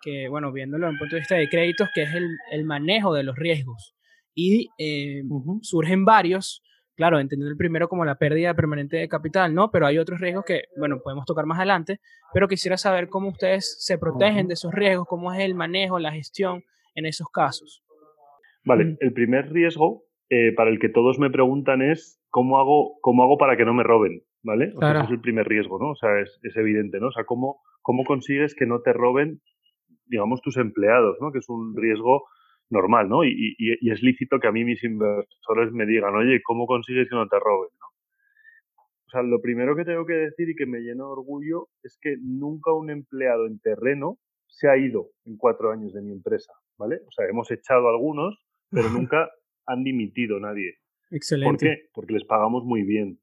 que, 0.02 0.28
bueno, 0.28 0.52
viéndolo 0.52 0.86
desde 0.86 0.94
un 0.94 0.98
punto 0.98 1.16
de 1.16 1.20
vista 1.20 1.34
de 1.36 1.48
créditos, 1.48 1.88
que 1.94 2.02
es 2.02 2.14
el, 2.14 2.28
el 2.52 2.64
manejo 2.64 3.14
de 3.14 3.22
los 3.22 3.36
riesgos. 3.36 3.94
Y 4.34 4.68
eh, 4.78 5.22
surgen 5.62 6.04
varios, 6.04 6.62
claro, 6.94 7.18
entendiendo 7.18 7.50
el 7.50 7.56
primero 7.56 7.88
como 7.88 8.04
la 8.04 8.14
pérdida 8.16 8.54
permanente 8.54 8.96
de 8.96 9.08
capital, 9.08 9.52
¿no? 9.52 9.70
Pero 9.70 9.86
hay 9.86 9.98
otros 9.98 10.20
riesgos 10.20 10.44
que, 10.44 10.64
bueno, 10.76 11.00
podemos 11.02 11.24
tocar 11.24 11.46
más 11.46 11.58
adelante, 11.58 12.00
pero 12.32 12.46
quisiera 12.46 12.76
saber 12.76 13.08
cómo 13.08 13.30
ustedes 13.30 13.76
se 13.84 13.98
protegen 13.98 14.46
de 14.46 14.54
esos 14.54 14.72
riesgos, 14.72 15.08
cómo 15.08 15.32
es 15.32 15.40
el 15.40 15.54
manejo, 15.54 15.98
la 15.98 16.12
gestión 16.12 16.62
en 16.94 17.06
esos 17.06 17.28
casos. 17.32 17.82
Vale, 18.68 18.96
el 19.00 19.12
primer 19.12 19.50
riesgo 19.50 20.04
eh, 20.30 20.52
para 20.54 20.70
el 20.70 20.78
que 20.78 20.88
todos 20.88 21.18
me 21.18 21.30
preguntan 21.30 21.82
es 21.82 22.22
cómo 22.30 22.58
hago, 22.58 22.98
cómo 23.00 23.22
hago 23.22 23.38
para 23.38 23.56
que 23.56 23.64
no 23.64 23.74
me 23.74 23.82
roben. 23.82 24.22
¿vale? 24.42 24.72
O 24.74 24.80
sea, 24.80 24.92
ese 24.92 25.04
es 25.04 25.10
el 25.10 25.20
primer 25.20 25.46
riesgo, 25.46 25.78
¿no? 25.78 25.90
O 25.90 25.96
sea, 25.96 26.20
es, 26.20 26.38
es, 26.42 26.56
evidente, 26.56 27.00
¿no? 27.00 27.08
O 27.08 27.12
sea, 27.12 27.24
¿cómo, 27.24 27.60
cómo 27.82 28.04
consigues 28.04 28.54
que 28.54 28.66
no 28.66 28.80
te 28.80 28.92
roben, 28.92 29.40
digamos, 30.06 30.40
tus 30.42 30.56
empleados, 30.56 31.18
¿no? 31.20 31.32
Que 31.32 31.38
es 31.38 31.48
un 31.48 31.76
riesgo 31.76 32.24
normal, 32.70 33.08
¿no? 33.08 33.24
Y, 33.24 33.30
y, 33.30 33.54
y, 33.58 33.90
es 33.90 34.02
lícito 34.02 34.38
que 34.38 34.48
a 34.48 34.52
mí 34.52 34.64
mis 34.64 34.82
inversores 34.84 35.72
me 35.72 35.86
digan, 35.86 36.14
oye, 36.14 36.40
¿cómo 36.42 36.66
consigues 36.66 37.08
que 37.08 37.16
no 37.16 37.28
te 37.28 37.38
roben, 37.38 37.70
¿no? 37.80 37.86
O 39.06 39.10
sea, 39.10 39.22
lo 39.22 39.40
primero 39.40 39.74
que 39.74 39.84
tengo 39.84 40.04
que 40.04 40.14
decir 40.14 40.50
y 40.50 40.54
que 40.54 40.66
me 40.66 40.80
llena 40.80 41.04
de 41.04 41.10
orgullo 41.10 41.68
es 41.82 41.98
que 42.00 42.16
nunca 42.20 42.72
un 42.72 42.90
empleado 42.90 43.46
en 43.46 43.58
terreno 43.58 44.18
se 44.46 44.68
ha 44.68 44.76
ido 44.76 45.08
en 45.24 45.36
cuatro 45.38 45.72
años 45.72 45.94
de 45.94 46.02
mi 46.02 46.12
empresa, 46.12 46.52
¿vale? 46.76 46.96
O 47.06 47.10
sea, 47.12 47.26
hemos 47.26 47.50
echado 47.50 47.88
algunos, 47.88 48.38
pero 48.70 48.90
nunca 48.90 49.30
han 49.66 49.84
dimitido 49.84 50.38
nadie. 50.40 50.78
Excelente. 51.10 51.50
¿Por 51.50 51.58
qué? 51.58 51.88
Porque 51.92 52.12
les 52.14 52.24
pagamos 52.24 52.64
muy 52.64 52.82
bien. 52.82 53.20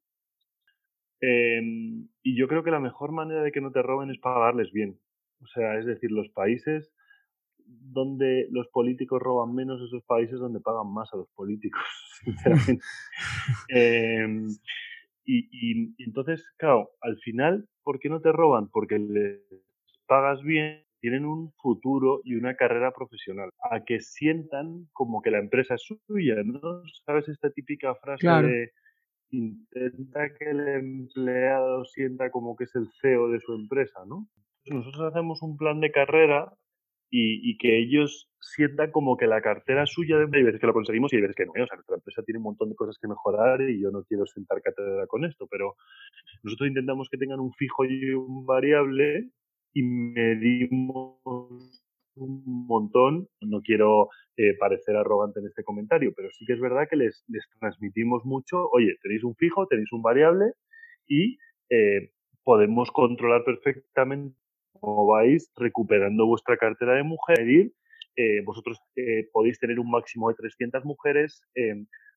Em, 1.22 2.08
y 2.24 2.38
yo 2.38 2.48
creo 2.48 2.64
que 2.64 2.72
la 2.72 2.80
mejor 2.80 3.12
manera 3.12 3.42
de 3.42 3.52
que 3.52 3.62
no 3.62 3.72
te 3.72 3.82
roben 3.82 4.10
es 4.10 4.20
pagarles 4.20 4.72
bien. 4.72 5.00
O 5.42 5.48
sea, 5.48 5.78
es 5.78 5.86
decir, 5.86 6.12
los 6.12 6.30
países 6.30 6.94
donde 7.58 8.48
los 8.52 8.68
políticos 8.68 9.22
roban 9.22 9.56
menos, 9.56 9.82
esos 9.82 10.04
países 10.04 10.40
donde 10.40 10.60
pagan 10.60 10.92
más 10.94 11.12
a 11.14 11.18
los 11.18 11.30
políticos, 11.30 11.82
sinceramente. 12.24 12.84
Em, 13.70 14.48
y, 15.26 15.50
y, 15.52 15.96
entonces, 16.04 16.48
claro, 16.58 16.92
al 17.02 17.18
final, 17.20 17.68
¿por 17.84 18.00
qué 18.00 18.10
no 18.10 18.22
te 18.22 18.32
roban? 18.32 18.70
Porque 18.70 19.00
les 19.00 19.42
pagas 20.06 20.44
bien, 20.44 20.85
tienen 21.06 21.24
un 21.24 21.52
futuro 21.62 22.22
y 22.24 22.34
una 22.34 22.56
carrera 22.56 22.92
profesional, 22.92 23.52
a 23.70 23.84
que 23.84 24.00
sientan 24.00 24.88
como 24.92 25.22
que 25.22 25.30
la 25.30 25.38
empresa 25.38 25.76
es 25.76 25.84
suya, 25.84 26.38
¿no? 26.44 26.60
¿Sabes 27.06 27.30
esta 27.30 27.52
típica 27.52 27.94
frase 27.94 28.28
de 28.28 28.72
intenta 29.30 30.34
que 30.34 30.50
el 30.50 30.68
empleado 30.68 31.86
sienta 31.86 32.32
como 32.32 32.56
que 32.56 32.64
es 32.64 32.76
el 32.76 32.88
CEO 33.00 33.30
de 33.30 33.40
su 33.40 33.54
empresa, 33.54 34.00
¿no? 34.08 34.28
Nosotros 34.66 35.14
hacemos 35.14 35.44
un 35.44 35.58
plan 35.58 35.80
de 35.80 35.92
carrera 35.92 36.52
y, 37.12 37.56
que 37.60 37.78
ellos 37.78 38.28
sientan 38.40 38.90
como 38.90 39.16
que 39.16 39.28
la 39.28 39.42
cartera 39.42 39.84
es 39.84 39.92
suya, 39.92 40.18
hay 40.18 40.44
veces 40.44 40.60
que 40.60 40.66
lo 40.66 40.74
conseguimos 40.74 41.14
y 41.14 41.18
hay 41.18 41.22
veces 41.22 41.36
que 41.36 41.46
no. 41.46 41.52
O 41.52 41.68
sea, 41.68 41.76
nuestra 41.76 41.98
empresa 41.98 42.24
tiene 42.24 42.40
un 42.40 42.46
montón 42.46 42.70
de 42.70 42.76
cosas 42.76 42.98
que 43.00 43.08
mejorar 43.08 43.62
y 43.62 43.80
yo 43.80 43.92
no 43.92 44.04
quiero 44.06 44.26
sentar 44.26 44.60
cátedra 44.64 45.06
con 45.06 45.24
esto, 45.24 45.46
pero 45.52 45.76
nosotros 46.42 46.68
intentamos 46.68 47.10
que 47.10 47.20
tengan 47.20 47.40
un 47.40 47.54
fijo 47.54 47.86
y 47.86 48.10
un 48.10 48.48
variable 48.48 49.30
y 49.76 49.84
medimos 49.84 51.84
un 52.16 52.66
montón. 52.66 53.28
No 53.42 53.62
quiero 53.62 54.10
eh, 54.38 54.56
parecer 54.58 54.96
arrogante 54.96 55.42
en 55.42 55.48
este 55.48 55.64
comentario, 55.64 56.14
pero 56.16 56.30
sí 56.32 56.46
que 56.46 56.54
es 56.54 56.62
verdad 56.62 56.88
que 56.90 56.96
les, 56.96 57.24
transmitimos 57.60 58.26
mucho, 58.26 58.70
oye, 58.72 58.96
tenéis 59.04 59.24
un 59.24 59.36
fijo, 59.36 59.68
tenéis 59.68 59.92
un 59.92 60.02
variable 60.02 60.54
y 61.08 61.38
eh, 61.70 62.12
podemos 62.44 62.90
controlar 62.92 63.44
perfectamente 63.44 64.36
cómo 64.80 65.08
vais 65.08 65.52
recuperando 65.58 66.26
vuestra 66.26 66.58
cartera 66.58 66.94
de 66.94 67.04
mujer, 67.04 67.40
medir, 67.40 67.74
eh, 68.16 68.42
vosotros 68.46 68.80
podéis 69.34 69.60
tener 69.60 69.80
un 69.80 69.92
máximo 69.92 70.30
de 70.30 70.36
300 70.36 70.86
mujeres, 70.86 71.44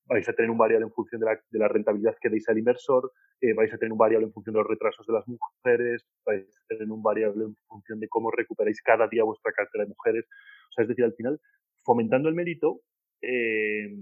vais 0.08 0.28
a 0.28 0.32
tener 0.32 0.50
un 0.50 0.58
variable 0.58 0.86
en 0.86 0.92
función 0.92 1.20
de 1.20 1.26
la, 1.26 1.40
de 1.50 1.58
la 1.58 1.68
rentabilidad 1.68 2.16
que 2.20 2.30
deis 2.30 2.48
al 2.48 2.58
inversor, 2.58 3.12
eh, 3.40 3.52
vais 3.54 3.72
a 3.72 3.78
tener 3.78 3.92
un 3.92 3.98
variable 3.98 4.26
en 4.26 4.32
función 4.32 4.54
de 4.54 4.60
los 4.60 4.68
retrasos 4.68 5.06
de 5.06 5.12
las 5.12 5.28
mujeres, 5.28 6.06
vais 6.24 6.44
a 6.44 6.66
tener 6.66 6.90
un 6.90 7.02
variable 7.02 7.44
en 7.44 7.56
función 7.68 8.00
de 8.00 8.08
cómo 8.08 8.30
recuperáis 8.30 8.80
cada 8.82 9.06
día 9.08 9.24
vuestra 9.24 9.52
cartera 9.52 9.84
de 9.84 9.90
mujeres. 9.90 10.24
O 10.70 10.72
sea, 10.72 10.82
es 10.82 10.88
decir, 10.88 11.04
al 11.04 11.14
final, 11.14 11.40
fomentando 11.84 12.28
el 12.28 12.34
mérito, 12.34 12.80
eh, 13.22 13.94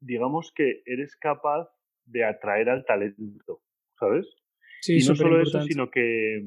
digamos 0.00 0.52
que 0.54 0.82
eres 0.84 1.16
capaz 1.16 1.68
de 2.04 2.24
atraer 2.24 2.68
al 2.68 2.84
talento, 2.84 3.62
¿sabes? 3.98 4.26
Sí, 4.80 4.98
y 4.98 5.08
no 5.08 5.14
solo 5.14 5.40
eso, 5.40 5.62
sino 5.62 5.90
que 5.90 6.42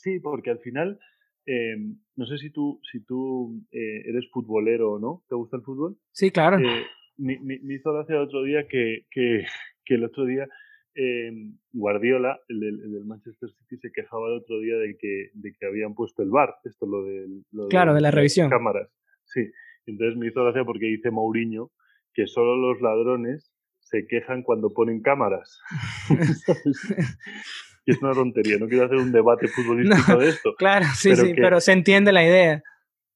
Sí, 0.00 0.18
porque 0.18 0.50
al 0.50 0.60
final, 0.60 0.98
em, 1.46 1.96
no 2.16 2.26
sé 2.26 2.38
si 2.38 2.50
tú, 2.50 2.80
si 2.90 3.04
tú 3.04 3.62
eh, 3.72 4.02
eres 4.06 4.28
futbolero 4.30 4.92
o 4.92 4.98
no, 4.98 5.22
¿te 5.28 5.34
gusta 5.34 5.56
el 5.56 5.62
fútbol? 5.62 5.96
Sí, 6.12 6.30
claro. 6.30 6.58
Eh, 6.58 6.86
me, 7.16 7.60
hizo 7.74 7.92
gracia 7.92 8.16
el 8.16 8.22
otro 8.22 8.42
día 8.42 8.66
que, 8.68 9.06
que, 9.10 9.44
que 9.84 9.94
el 9.94 10.04
otro 10.04 10.24
día 10.24 10.46
em, 10.94 11.58
Guardiola, 11.72 12.40
el 12.48 12.60
del, 12.60 13.04
Manchester 13.04 13.50
City, 13.50 13.78
se 13.78 13.92
quejaba 13.92 14.28
el 14.28 14.38
otro 14.38 14.60
día 14.60 14.76
de 14.76 14.96
que, 14.98 15.30
de 15.34 15.52
que 15.52 15.66
habían 15.66 15.94
puesto 15.94 16.22
el 16.22 16.30
bar, 16.30 16.56
esto 16.64 16.86
lo, 16.86 17.04
del, 17.04 17.44
lo 17.52 17.68
claro, 17.68 17.94
de, 17.94 18.00
la 18.00 18.10
revisión. 18.10 18.50
Cámaras. 18.50 18.90
Sí, 19.24 19.50
entonces 19.86 20.16
me 20.16 20.28
hizo 20.28 20.42
gracia 20.42 20.64
porque 20.64 20.86
dice 20.86 21.10
Mourinho 21.10 21.70
que 22.12 22.26
solo 22.26 22.56
los 22.56 22.80
ladrones 22.80 23.52
se 23.78 24.06
quejan 24.06 24.42
cuando 24.42 24.72
ponen 24.72 25.00
cámaras. 25.00 25.60
y 27.90 27.92
es 27.92 28.02
una 28.02 28.12
tontería, 28.12 28.58
no 28.58 28.68
quiero 28.68 28.84
hacer 28.84 28.98
un 28.98 29.12
debate 29.12 29.48
futbolístico 29.48 30.18
de 30.18 30.28
esto. 30.28 30.54
Claro, 30.56 30.86
sí, 30.94 31.14
sí, 31.16 31.34
pero 31.34 31.60
se 31.60 31.72
entiende 31.72 32.12
la 32.12 32.24
idea. 32.24 32.62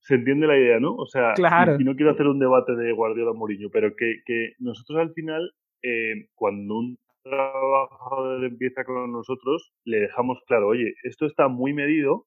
Se 0.01 0.15
entiende 0.15 0.47
la 0.47 0.59
idea, 0.59 0.81
¿no? 0.81 0.95
O 0.97 1.07
sea, 1.07 1.33
claro. 1.35 1.77
y, 1.81 1.85
no 1.85 1.95
quiero 1.97 2.13
hacer 2.13 2.27
un 2.27 2.39
debate 2.39 2.75
de 2.75 2.93
Guardiola 2.93 3.33
Mourinho, 3.33 3.71
pero 3.71 3.95
que, 3.97 4.17
que 4.27 4.53
nosotros 4.59 4.99
al 4.99 5.13
final, 5.15 5.51
eh, 5.83 6.27
cuando 6.35 6.75
un 6.79 6.99
trabajador 7.23 8.45
empieza 8.45 8.85
con 8.85 9.11
nosotros, 9.11 9.73
le 9.85 10.01
dejamos 10.01 10.39
claro, 10.47 10.69
oye, 10.69 10.95
esto 11.05 11.25
está 11.25 11.49
muy 11.49 11.73
medido, 11.73 12.27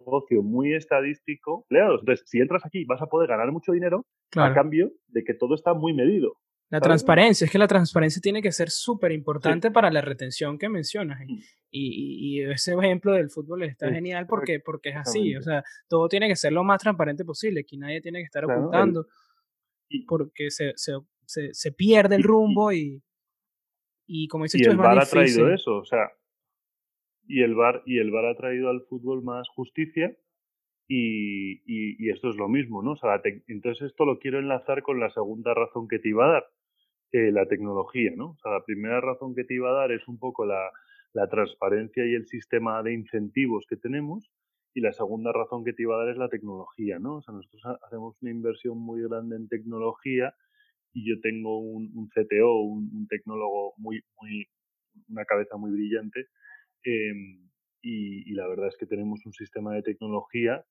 negocio 0.00 0.42
muy 0.42 0.74
estadístico. 0.74 1.64
Entonces, 1.70 2.22
si 2.26 2.40
entras 2.40 2.64
aquí, 2.66 2.84
vas 2.84 3.00
a 3.02 3.06
poder 3.06 3.28
ganar 3.28 3.50
mucho 3.52 3.72
dinero 3.72 4.04
a 4.36 4.52
cambio 4.52 4.90
de 5.08 5.24
que 5.24 5.34
todo 5.34 5.54
está 5.54 5.74
muy 5.74 5.94
medido. 5.94 6.36
La 6.74 6.80
transparencia, 6.80 7.44
es 7.44 7.52
que 7.52 7.58
la 7.58 7.68
transparencia 7.68 8.20
tiene 8.20 8.42
que 8.42 8.50
ser 8.50 8.68
súper 8.68 9.12
importante 9.12 9.70
para 9.70 9.92
la 9.92 10.00
retención 10.00 10.58
que 10.58 10.68
mencionas. 10.68 11.20
Mm. 11.24 11.38
Y, 11.70 12.42
ese 12.42 12.74
ejemplo 12.74 13.12
del 13.12 13.30
fútbol 13.30 13.62
está 13.62 13.92
genial 13.92 14.26
porque, 14.26 14.58
porque 14.58 14.88
es 14.88 14.96
así. 14.96 15.36
O 15.36 15.42
sea, 15.42 15.62
todo 15.88 16.08
tiene 16.08 16.26
que 16.26 16.34
ser 16.34 16.52
lo 16.52 16.64
más 16.64 16.82
transparente 16.82 17.24
posible. 17.24 17.60
Aquí 17.60 17.76
nadie 17.76 18.00
tiene 18.00 18.18
que 18.18 18.24
estar 18.24 18.44
ocultando 18.44 19.06
porque 20.08 20.50
se, 20.50 20.72
se, 20.74 20.94
se, 21.52 21.72
pierde 21.72 22.16
el 22.16 22.24
rumbo 22.24 22.72
y, 22.72 23.00
y 24.06 24.26
como 24.26 24.44
dices 24.44 24.60
y 24.60 24.64
tú, 24.64 24.70
el 24.70 24.76
es 24.76 24.82
más 24.82 25.06
ha 25.06 25.10
traído 25.10 25.54
eso. 25.54 25.76
O 25.76 25.84
sea, 25.84 26.10
y 27.28 27.42
el 27.42 27.54
VAR, 27.54 27.84
y 27.86 27.98
el 27.98 28.10
VAR 28.10 28.26
ha 28.26 28.36
traído 28.36 28.68
al 28.68 28.82
fútbol 28.88 29.22
más 29.22 29.48
justicia 29.50 30.12
y, 30.88 31.62
y, 31.66 32.10
esto 32.10 32.30
es 32.30 32.36
lo 32.36 32.48
mismo, 32.48 32.82
¿no? 32.82 32.92
O 32.92 32.96
sea, 32.96 33.20
entonces 33.46 33.90
esto 33.90 34.04
lo 34.04 34.18
quiero 34.18 34.38
enlazar 34.38 34.82
con 34.82 35.00
la 35.00 35.10
segunda 35.10 35.54
razón 35.54 35.88
que 35.88 35.98
te 35.98 36.08
iba 36.08 36.26
a 36.26 36.32
dar, 36.32 36.44
eh, 37.14 37.30
la 37.32 37.46
tecnología, 37.46 38.12
¿no? 38.16 38.30
O 38.30 38.36
sea, 38.38 38.52
la 38.52 38.64
primera 38.64 39.00
razón 39.00 39.34
que 39.34 39.44
te 39.44 39.54
iba 39.54 39.70
a 39.70 39.80
dar 39.80 39.92
es 39.92 40.06
un 40.08 40.18
poco 40.18 40.44
la, 40.44 40.70
la 41.12 41.28
transparencia 41.28 42.04
y 42.04 42.14
el 42.14 42.26
sistema 42.26 42.82
de 42.82 42.92
incentivos 42.92 43.64
que 43.68 43.76
tenemos 43.76 44.30
y 44.74 44.80
la 44.80 44.92
segunda 44.92 45.32
razón 45.32 45.64
que 45.64 45.72
te 45.72 45.82
iba 45.82 45.94
a 45.94 45.98
dar 45.98 46.08
es 46.10 46.18
la 46.18 46.28
tecnología, 46.28 46.98
¿no? 46.98 47.16
O 47.16 47.22
sea, 47.22 47.34
nosotros 47.34 47.62
hacemos 47.86 48.16
una 48.20 48.30
inversión 48.30 48.78
muy 48.78 49.02
grande 49.02 49.36
en 49.36 49.48
tecnología 49.48 50.34
y 50.92 51.08
yo 51.08 51.20
tengo 51.20 51.58
un, 51.60 51.90
un 51.94 52.08
CTO, 52.08 52.60
un, 52.60 53.06
tecnólogo 53.08 53.74
muy, 53.78 54.02
muy, 54.20 54.46
una 55.08 55.24
cabeza 55.24 55.56
muy 55.56 55.70
brillante 55.70 56.28
Em, 56.84 57.48
y, 57.82 58.32
la 58.34 58.46
verdad 58.46 58.68
es 58.68 58.76
que 58.76 58.86
tenemos 58.86 59.24
un 59.26 59.32
sistema 59.32 59.74
de 59.74 59.82
tecnología 59.82 60.64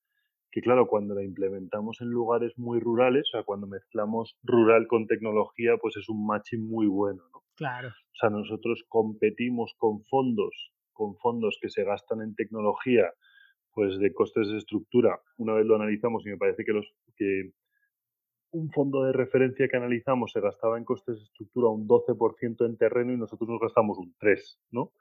que, 0.53 0.61
claro, 0.61 0.85
cuando 0.85 1.15
la 1.15 1.23
implementamos 1.23 1.99
en 2.01 2.09
lugares 2.09 2.53
muy 2.59 2.79
rurales, 2.79 3.27
o 3.29 3.37
sea, 3.37 3.43
cuando 3.43 3.65
mezclamos 3.65 4.37
rural 4.43 4.85
con 4.87 5.07
tecnología, 5.07 5.77
pues 5.81 5.97
es 5.97 6.07
un 6.09 6.27
matching 6.27 6.69
muy 6.69 6.85
bueno, 6.85 7.23
¿no? 7.33 7.41
Claro. 7.55 7.87
O 7.87 8.15
sea, 8.19 8.29
nosotros 8.29 8.85
competimos 8.87 9.73
con 9.79 10.03
fondos, 10.03 10.71
con 10.91 11.15
fondos 11.15 11.57
que 11.59 11.69
se 11.69 11.83
gastan 11.83 12.21
en 12.21 12.35
tecnología, 12.35 13.11
pues 13.71 13.97
de 13.97 14.13
costes 14.13 14.47
de 14.49 14.59
estructura. 14.59 15.19
Una 15.37 15.55
vez 15.55 15.65
lo 15.65 15.75
analizamos 15.75 16.23
y 16.27 16.29
me 16.29 16.37
parece 16.37 16.63
que 16.63 16.73
los 16.73 16.85
que 17.15 17.49
un 18.51 18.69
fondo 18.69 19.05
de 19.05 19.11
referencia 19.11 19.67
que 19.67 19.77
analizamos 19.77 20.33
se 20.33 20.39
gastaba 20.39 20.77
en 20.77 20.85
costes 20.85 21.17
de 21.17 21.23
estructura 21.23 21.69
un 21.69 21.87
12% 21.87 22.63
en 22.67 22.77
terreno 22.77 23.11
y 23.11 23.17
nosotros 23.17 23.49
nos 23.49 23.59
gastamos 23.59 23.97
un 23.97 24.13
3, 24.19 24.61
¿no? 24.69 24.91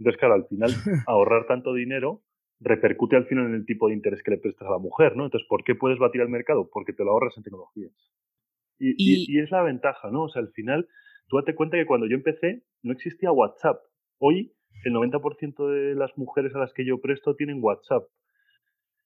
Entonces, 0.00 0.18
claro, 0.18 0.34
al 0.34 0.48
final, 0.48 0.70
ahorrar 1.06 1.46
tanto 1.46 1.72
dinero 1.74 2.22
repercute 2.60 3.16
al 3.16 3.26
final 3.26 3.46
en 3.46 3.54
el 3.54 3.66
tipo 3.66 3.88
de 3.88 3.94
interés 3.94 4.22
que 4.22 4.30
le 4.30 4.38
prestas 4.38 4.68
a 4.68 4.72
la 4.72 4.78
mujer, 4.78 5.16
¿no? 5.16 5.24
Entonces, 5.24 5.46
¿por 5.48 5.64
qué 5.64 5.74
puedes 5.74 5.98
batir 5.98 6.22
al 6.22 6.28
mercado? 6.28 6.68
Porque 6.72 6.92
te 6.92 7.04
lo 7.04 7.10
ahorras 7.12 7.36
en 7.36 7.42
tecnologías. 7.42 7.92
Y, 8.78 9.38
es 9.38 9.50
la 9.50 9.62
ventaja, 9.62 10.10
¿no? 10.10 10.24
O 10.24 10.28
sea, 10.28 10.42
al 10.42 10.50
final, 10.52 10.86
tú 11.28 11.36
date 11.36 11.54
cuenta 11.54 11.76
que 11.76 11.86
cuando 11.86 12.06
yo 12.06 12.16
empecé 12.16 12.62
no 12.82 12.92
existía 12.92 13.32
WhatsApp. 13.32 13.78
Hoy, 14.18 14.54
el 14.84 14.92
90% 14.92 15.70
de 15.70 15.94
las 15.94 16.16
mujeres 16.16 16.54
a 16.54 16.58
las 16.58 16.72
que 16.72 16.84
yo 16.84 17.00
presto 17.00 17.34
tienen 17.34 17.58
WhatsApp. 17.62 18.04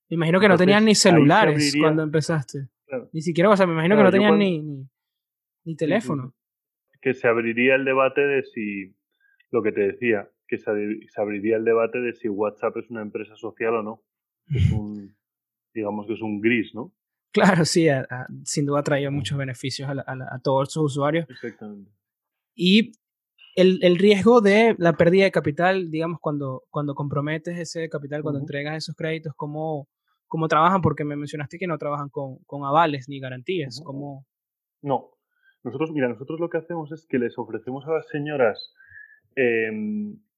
Me 0.09 0.15
imagino 0.15 0.39
que 0.41 0.49
no 0.49 0.57
tenían 0.57 0.83
ni 0.83 0.95
celulares 0.95 1.73
cuando 1.79 2.03
empezaste. 2.03 2.67
Ni 3.13 3.21
siquiera 3.21 3.49
WhatsApp, 3.49 3.67
me 3.67 3.73
imagino 3.73 3.95
que 3.95 4.03
no 4.03 4.11
tenían 4.11 4.37
ni, 4.37 4.61
ni, 5.63 5.75
teléfono. 5.77 6.33
Que 7.01 7.13
se 7.13 7.27
abriría 7.27 7.75
el 7.75 7.85
debate 7.85 8.19
de 8.21 8.43
si, 8.43 8.93
lo 9.51 9.63
que 9.63 9.71
te 9.71 9.81
decía, 9.81 10.29
que 10.51 10.57
se, 10.57 11.21
abriría 11.21 11.55
el 11.55 11.63
debate 11.63 12.01
de 12.01 12.13
si 12.13 12.27
WhatsApp 12.27 12.75
es 12.75 12.89
una 12.89 13.01
empresa 13.01 13.37
social 13.37 13.73
o 13.75 13.83
no. 13.83 14.03
Es 14.47 14.69
un, 14.73 15.15
digamos 15.73 16.05
que 16.05 16.13
es 16.13 16.21
un 16.21 16.41
gris, 16.41 16.75
¿no? 16.75 16.93
Claro, 17.31 17.63
sí, 17.63 17.87
sin 18.43 18.65
duda 18.65 18.81
ha 18.81 18.83
traído 18.83 19.09
muchos 19.09 19.37
beneficios 19.37 19.89
a, 19.89 20.39
todos 20.43 20.73
sus 20.73 20.83
usuarios. 20.83 21.25
Exactamente. 21.29 21.89
Y 22.53 22.91
el, 23.55 23.79
el, 23.81 23.97
riesgo 23.97 24.41
de 24.41 24.75
la 24.77 24.97
pérdida 24.97 25.23
de 25.23 25.31
capital, 25.31 25.89
digamos, 25.89 26.19
cuando, 26.19 26.63
cuando 26.69 26.93
comprometes 26.93 27.57
ese 27.57 27.87
capital, 27.87 28.21
cuando 28.21 28.41
entregas 28.41 28.75
esos 28.75 28.97
créditos, 28.97 29.33
¿cómo, 29.37 29.87
¿cómo 30.27 30.49
trabajan? 30.49 30.81
Porque 30.81 31.05
me 31.05 31.15
mencionaste 31.15 31.57
que 31.57 31.67
no 31.67 31.77
trabajan 31.77 32.09
con, 32.09 32.39
con 32.45 32.65
avales 32.65 33.07
ni 33.07 33.21
garantías. 33.21 33.81
¿Cómo? 33.85 34.25
No. 34.81 35.11
Nosotros, 35.63 35.93
mira, 35.93 36.09
nosotros 36.09 36.41
lo 36.41 36.49
que 36.49 36.57
hacemos 36.57 36.91
es 36.91 37.07
que 37.07 37.17
les 37.17 37.37
ofrecemos 37.37 37.87
a 37.87 37.93
las 37.93 38.09
señoras 38.09 38.73
eh, 39.37 39.71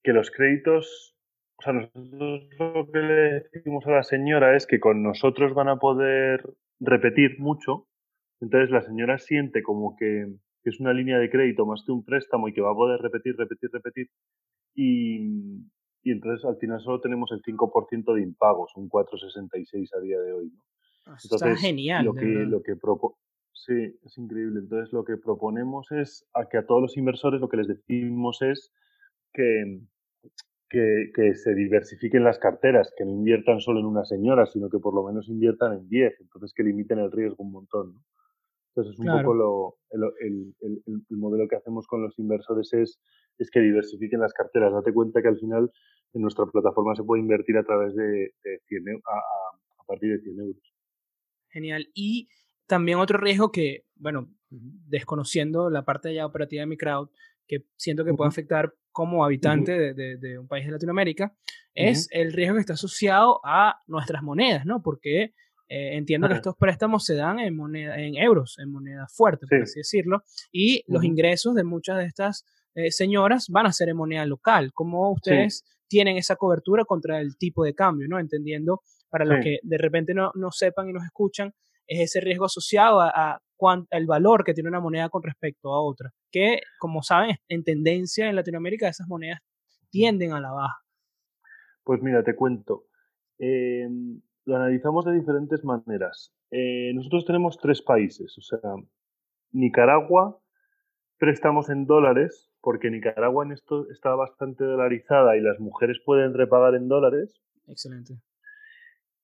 que 0.03 0.13
los 0.13 0.31
créditos, 0.31 1.15
o 1.57 1.63
sea, 1.63 1.73
nosotros 1.73 2.49
lo 2.59 2.91
que 2.91 2.99
le 2.99 3.47
decimos 3.53 3.85
a 3.87 3.91
la 3.91 4.03
señora 4.03 4.55
es 4.55 4.67
que 4.67 4.79
con 4.79 5.01
nosotros 5.01 5.53
van 5.53 5.69
a 5.69 5.77
poder 5.77 6.43
repetir 6.79 7.39
mucho, 7.39 7.87
entonces 8.41 8.69
la 8.69 8.81
señora 8.81 9.17
siente 9.17 9.63
como 9.63 9.95
que, 9.95 10.27
es 10.65 10.79
una 10.79 10.93
línea 10.93 11.19
de 11.19 11.29
crédito 11.29 11.65
más 11.65 11.83
que 11.85 11.91
un 11.91 12.05
préstamo 12.05 12.47
y 12.47 12.53
que 12.53 12.61
va 12.61 12.71
a 12.71 12.75
poder 12.75 13.01
repetir, 13.01 13.35
repetir, 13.37 13.69
repetir, 13.71 14.07
y, 14.73 15.59
y 16.03 16.11
entonces 16.11 16.45
al 16.45 16.57
final 16.57 16.81
solo 16.81 17.01
tenemos 17.01 17.31
el 17.31 17.41
5% 17.41 18.13
de 18.13 18.21
impagos, 18.21 18.71
un 18.75 18.89
4,66 18.89 19.89
a 19.97 19.99
día 20.01 20.19
de 20.19 20.33
hoy. 20.33 20.51
¿no? 20.53 20.63
Ah, 21.05 21.17
está 21.21 21.55
genial. 21.55 22.05
Lo 22.05 22.13
que, 22.13 22.25
lo 22.25 22.61
que 22.61 22.75
sí, 23.53 23.97
es 24.03 24.17
increíble. 24.17 24.59
Entonces 24.59 24.93
lo 24.93 25.03
que 25.03 25.17
proponemos 25.17 25.91
es 25.91 26.25
a 26.33 26.47
que 26.47 26.57
a 26.57 26.65
todos 26.65 26.81
los 26.81 26.97
inversores 26.97 27.41
lo 27.41 27.49
que 27.49 27.57
les 27.57 27.67
decimos 27.67 28.41
es 28.41 28.71
que, 29.33 29.81
que, 30.73 31.35
se 31.35 31.53
diversifiquen 31.53 32.23
las 32.23 32.39
carteras, 32.39 32.91
que 32.97 33.05
no 33.05 33.11
inviertan 33.11 33.59
solo 33.59 33.79
en 33.79 33.85
una 33.85 34.05
señora, 34.05 34.45
sino 34.47 34.69
que 34.69 34.79
por 34.79 34.95
lo 34.95 35.03
menos 35.03 35.29
inviertan 35.29 35.73
en 35.73 35.87
10, 35.87 36.21
entonces 36.21 36.53
que 36.53 36.63
limiten 36.63 36.99
el 36.99 37.11
riesgo 37.11 37.43
un 37.43 37.51
montón. 37.51 37.93
¿no? 37.93 38.03
Entonces, 38.75 38.97
un 38.97 39.05
poco 39.05 39.33
lo, 39.35 39.75
el, 39.91 40.55
el, 40.61 40.83
el, 40.87 41.17
modelo 41.17 41.47
que 41.47 41.57
hacemos 41.57 41.85
con 41.85 42.01
los 42.01 42.17
inversores 42.17 42.73
es, 42.73 42.99
es 43.37 43.51
que 43.51 43.59
diversifiquen 43.59 44.19
las 44.19 44.33
carteras. 44.33 44.73
Date 44.73 44.91
cuenta 44.91 45.21
que 45.21 45.27
al 45.27 45.37
final 45.37 45.71
en 46.13 46.21
nuestra 46.21 46.45
plataforma 46.47 46.95
se 46.95 47.03
puede 47.03 47.21
invertir 47.21 47.55
a 47.57 47.63
través 47.63 47.93
de, 47.95 48.33
100 48.67 48.83
a, 48.89 49.17
a, 49.79 49.83
partir 49.85 50.11
de 50.11 50.23
100 50.23 50.39
euros. 50.39 50.73
Genial. 51.49 51.87
Y 51.93 52.29
también 52.65 52.97
otro 52.97 53.19
riesgo 53.19 53.51
que, 53.51 53.85
bueno, 53.95 54.33
desconociendo 54.49 55.69
la 55.69 55.85
parte 55.85 56.11
ya 56.13 56.25
operativa 56.25 56.61
de 56.61 56.67
mi 56.67 56.77
crowd, 56.77 57.09
que 57.59 57.65
siento 57.75 58.05
que 58.05 58.13
puede 58.13 58.29
afectar 58.29 58.73
como 58.91 59.25
habitante 59.25 59.93
de, 59.93 60.39
un 60.39 60.47
país 60.47 60.65
de 60.65 60.71
Latinoamérica, 60.71 61.35
es 61.73 62.07
el 62.11 62.31
riesgo 62.31 62.55
que 62.55 62.61
está 62.61 62.73
asociado 62.73 63.39
a 63.43 63.79
nuestras 63.87 64.21
monedas, 64.21 64.65
¿no? 64.65 64.81
Porque 64.83 65.33
eh, 65.67 65.97
entiendo 65.97 66.27
que 66.27 66.35
estos 66.35 66.55
préstamos 66.55 67.03
se 67.03 67.15
dan 67.15 67.39
en, 67.39 67.55
moneda, 67.55 67.97
en 67.97 68.15
euros, 68.15 68.57
en 68.59 68.71
moneda 68.71 69.07
fuerte, 69.07 69.47
por 69.47 69.63
así 69.63 69.79
decirlo, 69.79 70.23
y 70.51 70.83
los 70.87 71.03
ingresos 71.03 71.55
de 71.55 71.63
muchas 71.63 71.97
de 71.97 72.05
estas 72.05 72.45
eh, 72.75 72.91
señoras 72.91 73.47
van 73.49 73.65
a 73.65 73.73
ser 73.73 73.89
en 73.89 73.97
moneda 73.97 74.25
local. 74.25 74.71
¿Cómo 74.73 75.11
ustedes 75.11 75.63
tienen 75.87 76.17
esa 76.17 76.35
cobertura 76.35 76.85
contra 76.85 77.19
el 77.19 77.37
tipo 77.37 77.63
de 77.63 77.73
cambio, 77.73 78.07
¿no? 78.07 78.19
Entendiendo, 78.19 78.81
para 79.09 79.25
los 79.25 79.43
que 79.43 79.59
de 79.63 79.77
repente 79.77 80.13
no, 80.13 80.31
no 80.35 80.51
sepan 80.51 80.89
y 80.89 80.93
nos 80.93 81.03
escuchan, 81.03 81.53
es 81.87 82.01
ese 82.01 82.21
riesgo 82.21 82.45
asociado 82.45 83.01
a, 83.01 83.39
el 83.89 84.05
valor 84.05 84.43
que 84.43 84.53
tiene 84.53 84.69
una 84.69 84.79
moneda 84.79 85.09
con 85.09 85.23
respecto 85.23 85.73
a 85.73 85.81
otra, 85.81 86.11
que 86.31 86.61
como 86.79 87.01
saben, 87.01 87.37
en 87.47 87.63
tendencia 87.63 88.29
en 88.29 88.35
Latinoamérica 88.35 88.87
esas 88.87 89.07
monedas 89.07 89.39
tienden 89.89 90.33
a 90.33 90.39
la 90.39 90.51
baja. 90.51 90.77
Pues 91.83 92.01
mira, 92.01 92.23
te 92.23 92.35
cuento. 92.35 92.85
Em, 93.39 94.21
lo 94.45 94.55
analizamos 94.55 95.05
de 95.05 95.13
diferentes 95.13 95.63
maneras. 95.63 96.33
Eh, 96.51 96.91
nosotros 96.93 97.25
tenemos 97.25 97.57
tres 97.57 97.81
países, 97.81 98.37
o 98.37 98.41
sea, 98.41 98.59
Nicaragua 99.51 100.39
prestamos 101.17 101.69
en 101.69 101.85
dólares, 101.85 102.51
porque 102.59 102.89
Nicaragua 102.89 103.45
en 103.45 103.53
esto 103.53 103.89
está 103.89 104.13
bastante 104.15 104.63
dolarizada 104.65 105.37
y 105.37 105.41
las 105.41 105.59
mujeres 105.59 105.99
pueden 106.05 106.33
repagar 106.33 106.75
en 106.75 106.89
dólares. 106.89 107.41
Excelente. 107.67 108.15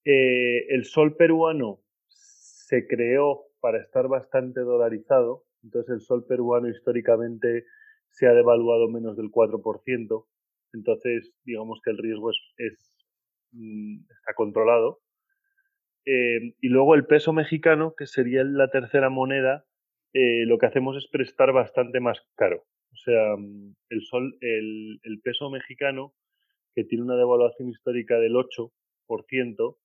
Eh, 0.06 0.68
el 0.70 0.86
sol 0.86 1.18
peruano 1.18 1.82
se 2.08 2.88
creó 2.88 3.49
para 3.60 3.80
estar 3.80 4.08
bastante 4.08 4.62
dolarizado, 4.62 5.46
entonces 5.64 5.94
el 5.96 6.02
sol 6.02 6.26
peruano 6.26 6.70
históricamente 6.70 7.66
se 8.10 8.28
ha 8.28 8.34
devaluado 8.34 8.90
menos 8.90 9.18
del 9.18 9.32
4%, 9.32 10.26
entonces 10.74 11.34
digamos 11.44 11.80
que 11.84 11.92
el 11.92 11.98
riesgo 11.98 12.32
es, 12.58 12.96
mm, 13.52 14.02
está 14.10 14.34
controlado. 14.36 15.02
Eh, 16.06 16.56
y 16.60 16.70
luego 16.70 16.96
el 16.96 17.06
peso 17.06 17.34
mexicano, 17.34 17.94
que 17.96 18.08
sería 18.08 18.44
la 18.44 18.70
tercera 18.70 19.10
moneda, 19.10 19.66
eh, 20.14 20.46
lo 20.46 20.58
que 20.58 20.66
hacemos 20.66 20.98
es 20.98 21.08
prestar 21.08 21.52
bastante 21.54 22.00
más 22.00 22.20
caro. 22.36 22.66
O 22.92 22.96
sea, 22.96 23.36
mm, 23.38 23.76
el, 23.90 24.02
sol, 24.02 24.38
el, 24.42 25.00
el 25.04 25.22
peso 25.22 25.50
mexicano, 25.50 26.14
que 26.74 26.84
tiene 26.84 27.04
una 27.04 27.16
devaluación 27.16 27.70
histórica 27.70 28.18
del 28.18 28.36
8%, 28.36 29.78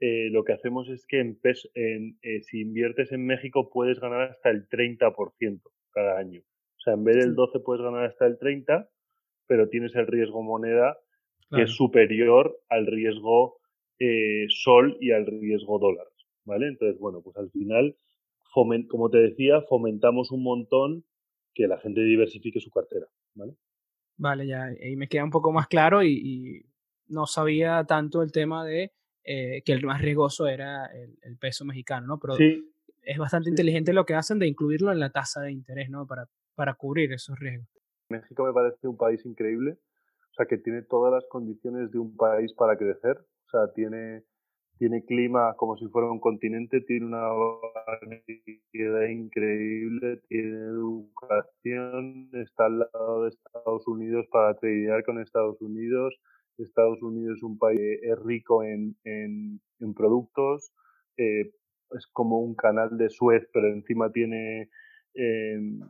eh, 0.00 0.28
lo 0.30 0.44
que 0.44 0.52
hacemos 0.52 0.88
es 0.88 1.06
que 1.06 1.20
en 1.20 1.38
en, 1.74 2.18
eh, 2.22 2.42
si 2.42 2.60
inviertes 2.60 3.12
en 3.12 3.24
México 3.26 3.70
puedes 3.70 4.00
ganar 4.00 4.22
hasta 4.30 4.50
el 4.50 4.68
30% 4.68 5.62
cada 5.92 6.18
año. 6.18 6.40
O 6.40 6.80
sea, 6.80 6.94
en 6.94 7.04
vez 7.04 7.16
del 7.16 7.34
12 7.34 7.60
puedes 7.60 7.82
ganar 7.82 8.04
hasta 8.04 8.26
el 8.26 8.38
30, 8.38 8.88
pero 9.46 9.68
tienes 9.68 9.94
el 9.94 10.06
riesgo 10.06 10.42
moneda 10.42 10.98
que 11.50 11.62
es 11.62 11.70
superior 11.70 12.58
al 12.68 12.86
riesgo 12.86 13.58
eh, 14.00 14.46
sol 14.48 14.96
y 15.00 15.12
al 15.12 15.24
riesgo 15.24 15.78
dólar. 15.78 16.06
¿Vale? 16.44 16.66
Entonces, 16.66 16.98
bueno, 16.98 17.22
pues 17.22 17.36
al 17.36 17.50
final, 17.50 17.96
como 18.88 19.08
te 19.10 19.18
decía, 19.18 19.62
fomentamos 19.68 20.32
un 20.32 20.42
montón 20.42 21.04
que 21.54 21.68
la 21.68 21.78
gente 21.78 22.00
diversifique 22.00 22.60
su 22.60 22.70
cartera. 22.70 23.06
¿Vale? 23.34 23.54
Vale, 24.16 24.46
ya 24.46 24.64
ahí 24.64 24.96
me 24.96 25.06
queda 25.06 25.24
un 25.24 25.30
poco 25.30 25.52
más 25.52 25.68
claro 25.68 26.02
y 26.02 26.66
no 27.06 27.26
sabía 27.26 27.84
tanto 27.84 28.22
el 28.22 28.32
tema 28.32 28.64
de 28.64 28.92
eh, 29.24 29.62
que 29.64 29.72
el 29.72 29.84
más 29.84 30.02
riesgoso 30.02 30.46
era 30.46 30.86
el, 30.86 31.36
peso 31.38 31.64
mexicano, 31.64 32.06
¿no? 32.06 32.18
Pero 32.18 32.34
es 32.36 33.18
bastante 33.18 33.50
inteligente 33.50 33.92
lo 33.92 34.04
que 34.04 34.14
hacen 34.14 34.38
de 34.38 34.46
incluirlo 34.46 34.92
en 34.92 35.00
la 35.00 35.10
tasa 35.10 35.40
de 35.40 35.52
interés, 35.52 35.90
¿no? 35.90 36.06
Para, 36.06 36.28
para 36.54 36.74
cubrir 36.74 37.12
esos 37.12 37.38
riesgos. 37.38 37.68
México 38.08 38.44
me 38.44 38.52
parece 38.52 38.86
un 38.86 38.96
país 38.96 39.24
increíble, 39.24 39.72
o 39.72 40.34
sea, 40.36 40.46
que 40.46 40.58
tiene 40.58 40.82
todas 40.82 41.12
las 41.12 41.24
condiciones 41.28 41.90
de 41.90 41.98
un 41.98 42.16
país 42.16 42.52
para 42.54 42.76
crecer, 42.76 43.16
o 43.16 43.50
sea, 43.50 43.72
tiene, 43.72 44.24
tiene 44.78 45.04
clima 45.04 45.54
como 45.56 45.76
si 45.76 45.86
fuera 45.88 46.10
un 46.10 46.20
continente, 46.20 46.80
tiene 46.82 47.06
una 47.06 47.28
variedad 47.28 49.08
increíble, 49.08 50.20
tiene 50.28 50.56
educación, 50.56 52.30
está 52.32 52.66
al 52.66 52.80
lado 52.80 53.22
de 53.22 53.30
Estados 53.30 53.86
Unidos 53.86 54.26
para 54.30 54.54
tradear 54.54 55.04
con 55.04 55.20
Estados 55.20 55.60
Unidos, 55.60 56.14
Estados 56.58 57.02
Unidos 57.02 57.38
es 57.38 57.42
un 57.42 57.58
país 57.58 57.80
es 57.80 58.18
rico 58.24 58.62
en, 58.62 58.96
en, 59.04 59.60
productos, 59.94 60.72
eh, 61.16 61.52
es 61.90 62.06
como 62.12 62.40
un 62.40 62.54
canal 62.54 62.96
de 62.96 63.08
Suez, 63.08 63.48
pero 63.52 63.68
encima 63.68 64.10
tiene... 64.10 64.70
Em, 65.14 65.80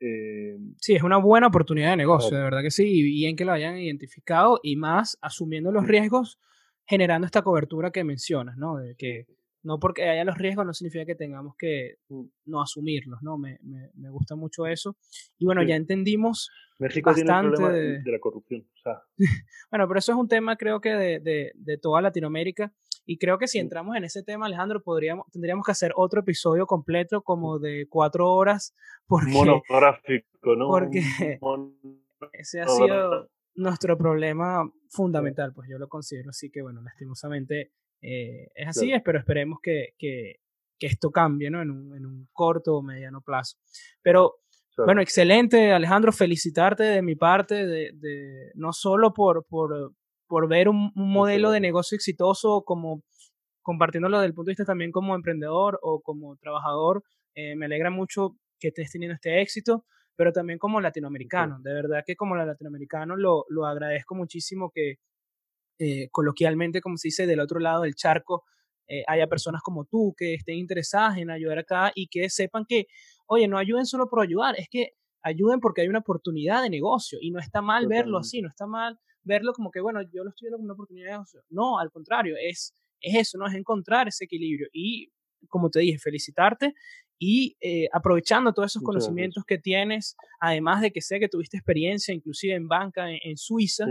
em, 0.00 0.74
sí, 0.78 0.94
es 0.94 1.02
una 1.02 1.18
buena 1.18 1.48
oportunidad 1.48 1.90
de 1.90 1.96
negocio, 1.96 2.36
de 2.36 2.42
verdad 2.42 2.62
que 2.62 2.70
sí, 2.70 2.84
y 2.86 3.02
bien 3.02 3.36
que 3.36 3.44
lo 3.44 3.52
hayan 3.52 3.78
identificado 3.78 4.58
y 4.62 4.76
más 4.76 5.18
asumiendo 5.20 5.70
los 5.70 5.86
riesgos, 5.86 6.38
generando 6.86 7.26
esta 7.26 7.42
cobertura 7.42 7.90
que 7.90 8.04
mencionas, 8.04 8.56
¿no? 8.56 8.76
De 8.76 8.96
que 8.96 9.26
no 9.62 9.78
porque 9.78 10.08
haya 10.08 10.24
los 10.24 10.38
riesgos 10.38 10.66
no 10.66 10.74
significa 10.74 11.04
que 11.04 11.14
tengamos 11.14 11.54
que 11.56 11.96
no 12.46 12.60
asumirlos, 12.60 13.22
¿no? 13.22 13.38
Me, 13.38 13.58
me, 13.62 13.90
me 13.94 14.10
gusta 14.10 14.34
mucho 14.34 14.66
eso. 14.66 14.96
Y 15.38 15.44
bueno, 15.44 15.62
ya 15.62 15.76
entendimos 15.76 16.50
México 16.78 17.10
bastante 17.10 17.56
tiene 17.56 17.78
el 17.78 18.02
de... 18.02 18.12
la 18.12 18.18
corrupción. 18.18 18.66
bueno, 19.70 19.88
pero 19.88 19.98
eso 19.98 20.12
es 20.12 20.18
un 20.18 20.28
tema 20.28 20.56
creo 20.56 20.80
que 20.80 20.90
de, 20.90 21.20
de, 21.20 21.52
de, 21.54 21.78
toda 21.78 22.02
Latinoamérica. 22.02 22.72
Y 23.04 23.18
creo 23.18 23.38
que 23.38 23.48
si 23.48 23.58
entramos 23.58 23.96
en 23.96 24.04
ese 24.04 24.22
tema, 24.22 24.46
Alejandro, 24.46 24.82
podríamos, 24.82 25.26
tendríamos 25.32 25.64
que 25.64 25.72
hacer 25.72 25.92
otro 25.96 26.20
episodio 26.20 26.66
completo 26.66 27.22
como 27.22 27.58
de 27.58 27.86
cuatro 27.88 28.32
horas. 28.32 28.74
Porque, 29.06 29.30
Monográfico, 29.30 30.56
¿no? 30.56 30.68
Porque 30.68 31.02
ese 32.32 32.60
ha 32.60 32.68
sido 32.68 33.28
nuestro 33.54 33.98
problema 33.98 34.70
fundamental, 34.88 35.52
pues 35.52 35.68
yo 35.70 35.78
lo 35.78 35.88
considero 35.88 36.30
así 36.30 36.50
que, 36.50 36.62
bueno, 36.62 36.80
lastimosamente 36.80 37.72
eh, 38.02 38.50
es 38.54 38.68
así, 38.68 38.92
pero 39.04 39.18
esperemos 39.18 39.60
que, 39.62 39.94
que, 39.96 40.40
que, 40.78 40.86
esto 40.88 41.10
cambie, 41.10 41.50
¿no? 41.50 41.62
En 41.62 41.70
un, 41.70 41.96
en 41.96 42.04
un 42.04 42.28
corto 42.32 42.76
o 42.76 42.82
mediano 42.82 43.22
plazo. 43.22 43.56
Pero, 44.02 44.40
bueno, 44.76 45.00
excelente, 45.00 45.72
Alejandro, 45.72 46.12
felicitarte 46.12 46.82
de 46.82 47.02
mi 47.02 47.14
parte, 47.14 47.66
de, 47.66 47.92
de 47.94 48.50
no 48.54 48.72
solo 48.72 49.14
por, 49.14 49.46
por, 49.46 49.94
por 50.26 50.48
ver 50.48 50.68
un, 50.68 50.90
modelo 50.94 51.50
de 51.50 51.60
negocio 51.60 51.94
exitoso 51.94 52.64
como 52.64 53.02
compartiéndolo 53.60 54.18
desde 54.18 54.28
el 54.28 54.34
punto 54.34 54.48
de 54.48 54.52
vista 54.52 54.64
también 54.64 54.90
como 54.90 55.14
emprendedor 55.14 55.78
o 55.82 56.00
como 56.00 56.36
trabajador, 56.36 57.04
eh, 57.34 57.54
me 57.54 57.66
alegra 57.66 57.90
mucho 57.90 58.36
que 58.58 58.68
estés 58.68 58.90
teniendo 58.90 59.14
este 59.14 59.40
éxito, 59.40 59.84
pero 60.16 60.32
también 60.32 60.58
como 60.58 60.80
latinoamericano. 60.80 61.60
De 61.60 61.72
verdad 61.72 62.02
que 62.04 62.16
como 62.16 62.34
latinoamericano 62.34 63.14
lo, 63.14 63.44
lo 63.48 63.66
agradezco 63.66 64.16
muchísimo 64.16 64.72
que, 64.74 64.96
eh, 65.82 66.08
coloquialmente, 66.12 66.80
como 66.80 66.96
se 66.96 67.08
dice, 67.08 67.26
del 67.26 67.40
otro 67.40 67.58
lado 67.58 67.82
del 67.82 67.96
charco, 67.96 68.44
eh, 68.86 69.02
haya 69.08 69.26
personas 69.26 69.62
como 69.62 69.84
tú 69.84 70.14
que 70.16 70.34
estén 70.34 70.56
interesadas 70.56 71.18
en 71.18 71.30
ayudar 71.30 71.58
acá 71.58 71.90
y 71.94 72.06
que 72.06 72.30
sepan 72.30 72.64
que, 72.68 72.86
oye, 73.26 73.48
no 73.48 73.58
ayuden 73.58 73.84
solo 73.84 74.08
por 74.08 74.20
ayudar, 74.20 74.54
es 74.58 74.68
que 74.70 74.92
ayuden 75.22 75.58
porque 75.58 75.80
hay 75.80 75.88
una 75.88 75.98
oportunidad 75.98 76.62
de 76.62 76.70
negocio 76.70 77.18
y 77.20 77.32
no 77.32 77.40
está 77.40 77.62
mal 77.62 77.88
verlo 77.88 78.18
así, 78.18 78.42
no 78.42 78.48
está 78.48 78.66
mal 78.66 78.98
verlo 79.24 79.52
como 79.52 79.70
que, 79.72 79.80
bueno, 79.80 80.00
yo 80.02 80.22
lo 80.22 80.30
estoy 80.30 80.46
viendo 80.46 80.58
como 80.58 80.66
una 80.66 80.74
oportunidad 80.74 81.06
de 81.06 81.12
negocio. 81.12 81.40
No, 81.50 81.78
al 81.78 81.90
contrario, 81.90 82.36
es, 82.40 82.74
es 83.00 83.14
eso, 83.16 83.38
¿no? 83.38 83.46
Es 83.46 83.54
encontrar 83.54 84.06
ese 84.06 84.26
equilibrio 84.26 84.68
y, 84.72 85.08
como 85.48 85.68
te 85.68 85.80
dije, 85.80 85.98
felicitarte 85.98 86.74
y 87.18 87.56
eh, 87.60 87.88
aprovechando 87.92 88.52
todos 88.52 88.72
esos 88.72 88.82
conocimientos 88.82 89.44
que 89.44 89.58
tienes, 89.58 90.16
además 90.40 90.80
de 90.80 90.90
que 90.90 91.00
sé 91.00 91.20
que 91.20 91.28
tuviste 91.28 91.56
experiencia 91.56 92.12
inclusive 92.12 92.54
en 92.54 92.68
banca 92.68 93.06
en, 93.10 93.36
Suiza. 93.36 93.86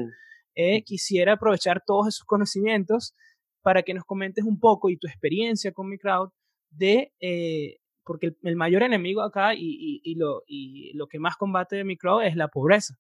Eh, 0.56 0.84
quisiera 0.84 1.34
aprovechar 1.34 1.82
todos 1.86 2.08
esos 2.08 2.26
conocimientos 2.26 3.16
para 3.62 3.84
que 3.84 3.94
nos 3.94 4.04
comentes 4.04 4.44
un 4.44 4.60
poco 4.60 4.90
y 4.90 4.98
tu 4.98 5.08
experiencia 5.08 5.72
con 5.72 5.88
mi 5.88 5.98
crowd 5.98 6.30
de, 6.70 7.14
eh, 7.20 7.78
porque 8.04 8.36
el, 8.44 8.56
mayor 8.56 8.84
enemigo 8.84 9.22
acá 9.22 9.54
y, 9.54 10.02
y, 10.04 10.16
lo, 10.16 10.44
y 10.48 10.92
lo 10.94 11.08
que 11.08 11.20
más 11.20 11.38
combate 11.38 11.76
de 11.76 11.84
mi 11.84 11.98
crowd 11.98 12.24
es 12.24 12.36
la 12.36 12.48
pobreza. 12.48 12.96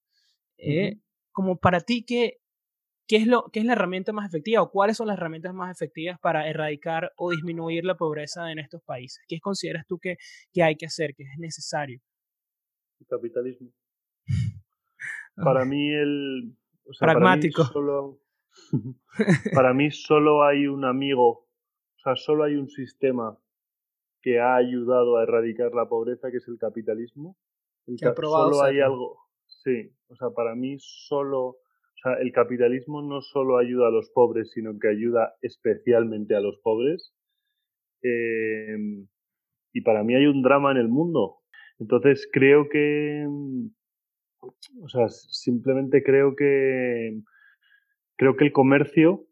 Eh, 0.57 0.99
como 1.31 1.57
para 1.57 1.81
ti, 1.81 2.03
¿qué, 2.05 2.37
qué, 3.07 3.17
es 3.17 3.27
lo, 3.27 3.49
¿qué 3.51 3.59
es 3.59 3.65
la 3.65 3.73
herramienta 3.73 4.13
más 4.13 4.27
efectiva 4.27 4.61
o 4.61 4.69
cuáles 4.69 4.97
son 4.97 5.07
las 5.07 5.17
herramientas 5.17 5.53
más 5.53 5.75
efectivas 5.75 6.19
para 6.19 6.47
erradicar 6.47 7.11
o 7.17 7.31
disminuir 7.31 7.83
la 7.83 7.95
pobreza 7.95 8.51
en 8.51 8.59
estos 8.59 8.83
países? 8.83 9.23
¿Qué 9.27 9.39
consideras 9.39 9.85
tú 9.87 9.97
que, 9.97 10.17
que 10.53 10.63
hay 10.63 10.75
que 10.75 10.85
hacer, 10.85 11.15
que 11.15 11.23
es 11.23 11.37
necesario? 11.39 11.99
El 12.99 13.07
capitalismo. 13.07 13.71
para 15.35 15.65
mí 15.65 15.89
el, 15.89 16.55
Pragmático. 16.99 17.63
Para 19.53 19.73
mí, 19.73 19.91
solo, 19.91 20.43
hay 20.43 20.67
un 20.67 20.85
amigo, 20.85 21.29
o 21.29 21.99
sea, 22.03 22.15
solo 22.15 22.43
hay 22.43 22.55
un 22.55 22.69
sistema 22.69 23.37
que 24.21 24.39
ha 24.39 24.55
ayudado 24.55 25.17
a 25.17 25.23
erradicar 25.23 25.73
la 25.73 25.87
pobreza, 25.87 26.29
que 26.31 26.37
es 26.37 26.47
el 26.47 26.57
capitalismo. 26.57 27.37
El 27.87 27.97
que 27.97 28.07
ha 28.07 28.13
probado 28.13 28.53
solo 28.53 28.63
hay 28.63 28.79
algo, 28.79 29.17
sí, 29.47 29.91
o 30.07 30.15
sea, 30.15 30.29
para 30.29 30.55
mí 30.55 30.77
solo, 30.79 31.39
o 31.47 31.57
sea, 32.03 32.13
el 32.15 32.31
capitalismo 32.31 33.01
no 33.01 33.21
solo 33.21 33.57
ayuda 33.57 33.87
a 33.87 33.91
los 33.91 34.09
pobres, 34.11 34.51
sino 34.51 34.77
que 34.79 34.89
ayuda 34.89 35.35
especialmente 35.41 36.35
a 36.35 36.41
los 36.41 36.59
pobres. 36.59 37.13
Em, 38.03 39.07
y 39.73 39.81
para 39.81 40.03
mí 40.03 40.15
hay 40.15 40.25
un 40.25 40.41
drama 40.41 40.71
en 40.71 40.77
el 40.77 40.89
mundo. 40.89 41.37
Entonces 41.79 42.29
creo 42.31 42.69
que 42.69 43.25
o 44.41 44.89
sea, 44.89 45.09
simplemente 45.09 46.03
creo 46.03 46.35
que 46.35 47.21
creo 48.15 48.35
que 48.35 48.45
el 48.45 48.51
comercio 48.51 49.25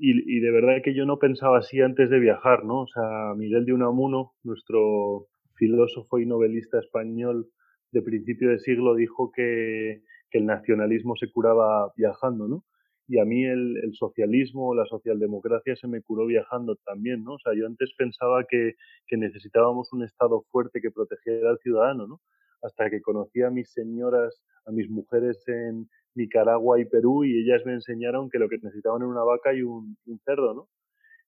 y, 0.00 0.38
de 0.38 0.50
verdad 0.52 0.80
que 0.84 0.94
yo 0.94 1.04
no 1.06 1.18
pensaba 1.18 1.58
así 1.58 1.80
antes 1.80 2.08
de 2.08 2.20
viajar, 2.20 2.64
¿no? 2.64 2.82
O 2.82 2.86
sea, 2.86 3.34
Miguel 3.36 3.64
de 3.64 3.72
Unamuno, 3.72 4.32
nuestro 4.44 5.26
filósofo 5.56 6.20
y 6.20 6.26
novelista 6.26 6.78
español 6.78 7.48
de 7.90 8.02
principio 8.02 8.50
de 8.50 8.60
siglo, 8.60 8.94
dijo 8.94 9.32
que, 9.34 10.02
que 10.30 10.38
el 10.38 10.46
nacionalismo 10.46 11.16
se 11.16 11.32
curaba 11.32 11.92
viajando, 11.96 12.46
¿no? 12.46 12.64
Y 13.08 13.18
a 13.18 13.24
mí 13.24 13.44
el, 13.44 13.90
socialismo 13.94 14.74
la 14.74 14.84
socialdemocracia 14.84 15.74
se 15.74 15.88
me 15.88 16.02
curó 16.02 16.26
viajando 16.26 16.76
también, 16.84 17.24
¿no? 17.24 17.34
O 17.34 17.38
sea, 17.40 17.54
yo 17.54 17.66
antes 17.66 17.92
pensaba 17.96 18.44
que, 18.44 18.74
que 19.06 19.16
necesitábamos 19.16 19.92
un 19.92 20.04
Estado 20.04 20.44
fuerte 20.52 20.80
que 20.80 20.92
protegiera 20.92 21.50
al 21.50 21.58
ciudadano, 21.58 22.06
¿no? 22.06 22.20
Hasta 22.62 22.90
que 22.90 23.00
conocí 23.00 23.42
a 23.42 23.50
mis 23.50 23.70
señoras, 23.72 24.42
a 24.66 24.72
mis 24.72 24.90
mujeres 24.90 25.42
en 25.48 25.88
Nicaragua 26.14 26.80
y 26.80 26.84
Perú 26.84 27.24
y 27.24 27.38
ellas 27.38 27.64
me 27.64 27.72
enseñaron 27.72 28.28
que 28.28 28.38
lo 28.38 28.48
que 28.48 28.58
necesitaban 28.58 29.02
era 29.02 29.10
una 29.10 29.24
vaca 29.24 29.54
y 29.54 29.62
un, 29.62 29.96
cerdo, 30.24 30.54
¿no? 30.54 30.68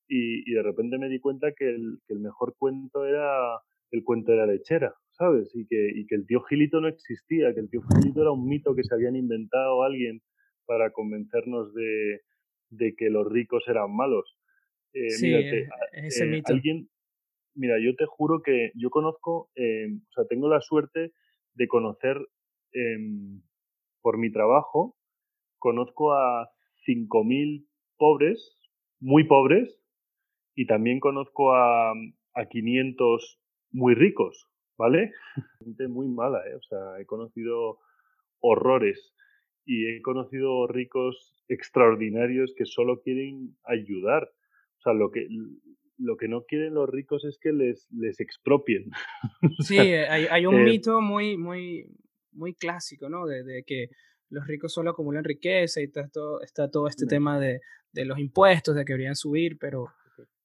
Y, 0.08 0.52
de 0.52 0.62
repente 0.62 0.98
me 0.98 1.08
di 1.08 1.20
cuenta 1.20 1.52
que 1.52 1.68
el, 1.68 1.98
que 2.06 2.14
el, 2.14 2.20
mejor 2.20 2.56
cuento 2.58 3.04
era 3.06 3.60
el 3.92 4.02
cuento 4.02 4.32
de 4.32 4.38
la 4.38 4.46
lechera, 4.46 4.92
¿sabes? 5.12 5.54
Y 5.54 5.66
que, 5.66 5.90
y 5.94 6.06
que 6.06 6.16
el 6.16 6.26
tío 6.26 6.42
Gilito 6.42 6.80
no 6.80 6.88
existía, 6.88 7.54
que 7.54 7.60
el 7.60 7.70
tío 7.70 7.80
Gilito 7.82 8.22
era 8.22 8.32
un 8.32 8.46
mito 8.46 8.74
que 8.74 8.82
se 8.82 8.92
habían 8.92 9.14
inventado 9.14 9.84
alguien 9.84 10.20
para 10.66 10.90
convencernos 10.90 11.72
de, 11.74 12.22
de 12.70 12.94
que 12.96 13.08
los 13.08 13.30
ricos 13.30 13.64
eran 13.68 13.94
malos. 13.94 14.36
Eh, 14.92 15.10
sí, 15.10 15.32
ese 15.92 16.26
mito. 16.26 16.52
Alguien, 16.52 16.88
mira, 17.54 17.76
yo 17.80 17.94
te 17.94 18.06
juro 18.06 18.42
que 18.42 18.72
yo 18.74 18.90
conozco, 18.90 19.50
o 19.54 20.12
sea, 20.14 20.24
tengo 20.28 20.48
la 20.48 20.60
suerte 20.60 21.12
de 21.60 21.68
conocer 21.68 22.16
em, 22.72 23.42
por 24.00 24.16
mi 24.16 24.32
trabajo, 24.32 24.96
conozco 25.58 26.14
a 26.14 26.48
5.000 26.86 27.68
pobres, 27.98 28.58
muy 28.98 29.24
pobres, 29.24 29.78
y 30.54 30.66
también 30.66 31.00
conozco 31.00 31.52
a, 31.52 31.92
a 31.92 32.46
500 32.48 33.38
muy 33.72 33.94
ricos, 33.94 34.48
¿vale? 34.78 35.12
Gente 35.60 35.86
muy 35.88 36.08
mala, 36.08 36.38
¿eh? 36.48 36.54
O 36.54 36.62
sea, 36.62 36.98
he 36.98 37.04
conocido 37.04 37.78
horrores 38.40 39.14
y 39.66 39.86
he 39.86 40.00
conocido 40.00 40.66
ricos 40.66 41.44
extraordinarios 41.48 42.54
que 42.56 42.64
solo 42.64 43.02
quieren 43.02 43.54
ayudar. 43.64 44.30
O 44.78 44.80
sea, 44.80 44.94
lo 44.94 45.10
que, 45.10 45.28
lo 46.00 46.16
que 46.16 46.28
no 46.28 46.44
quieren 46.44 46.74
los 46.74 46.88
ricos 46.88 47.24
es 47.24 47.38
que 47.38 47.52
les, 47.52 47.86
les 47.92 48.20
expropien. 48.20 48.90
sí, 49.60 49.78
hay, 49.78 50.26
hay 50.26 50.46
un 50.46 50.60
eh 50.60 50.64
mito 50.64 51.00
muy, 51.00 51.36
muy, 51.36 51.86
muy 52.32 52.54
clásico, 52.54 53.08
¿no? 53.08 53.26
De, 53.26 53.44
de, 53.44 53.62
que 53.64 53.88
los 54.30 54.46
ricos 54.46 54.72
solo 54.72 54.90
acumulan 54.90 55.24
riqueza 55.24 55.80
y 55.80 55.84
está 55.84 56.08
todo, 56.08 56.40
está 56.42 56.70
todo 56.70 56.88
este 56.88 57.06
tema 57.06 57.38
de, 57.38 57.60
de, 57.92 58.04
los 58.04 58.18
impuestos, 58.18 58.74
de 58.74 58.84
que 58.84 58.92
deberían 58.92 59.16
subir, 59.16 59.58
pero, 59.58 59.86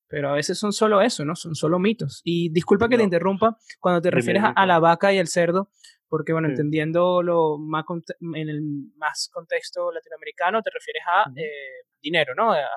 pero 0.07 0.29
a 0.29 0.33
veces 0.33 0.57
son 0.57 0.73
solo 0.73 1.01
eso, 1.01 1.23
¿no? 1.23 1.35
Son 1.35 1.55
solo 1.55 1.79
mitos. 1.79 2.21
Y 2.23 2.49
disculpa 2.49 2.89
que 2.89 2.97
te 2.97 3.03
interrumpa, 3.03 3.55
cuando 3.79 4.01
te 4.01 4.11
refieres 4.11 4.43
a, 4.43 4.65
la 4.65 4.79
vaca 4.79 5.13
y 5.13 5.17
el 5.17 5.27
cerdo, 5.27 5.69
porque 6.09 6.33
bueno, 6.33 6.49
entendiendo 6.49 7.23
lo 7.23 7.57
más 7.57 7.85
en 8.19 8.49
el 8.49 8.61
más 8.97 9.29
contexto 9.31 9.91
latinoamericano, 9.91 10.61
te 10.61 10.71
refieres 10.71 11.03
a 11.07 11.29
eh, 11.35 11.85
dinero, 12.01 12.33
¿no? 12.35 12.51
A, 12.51 12.67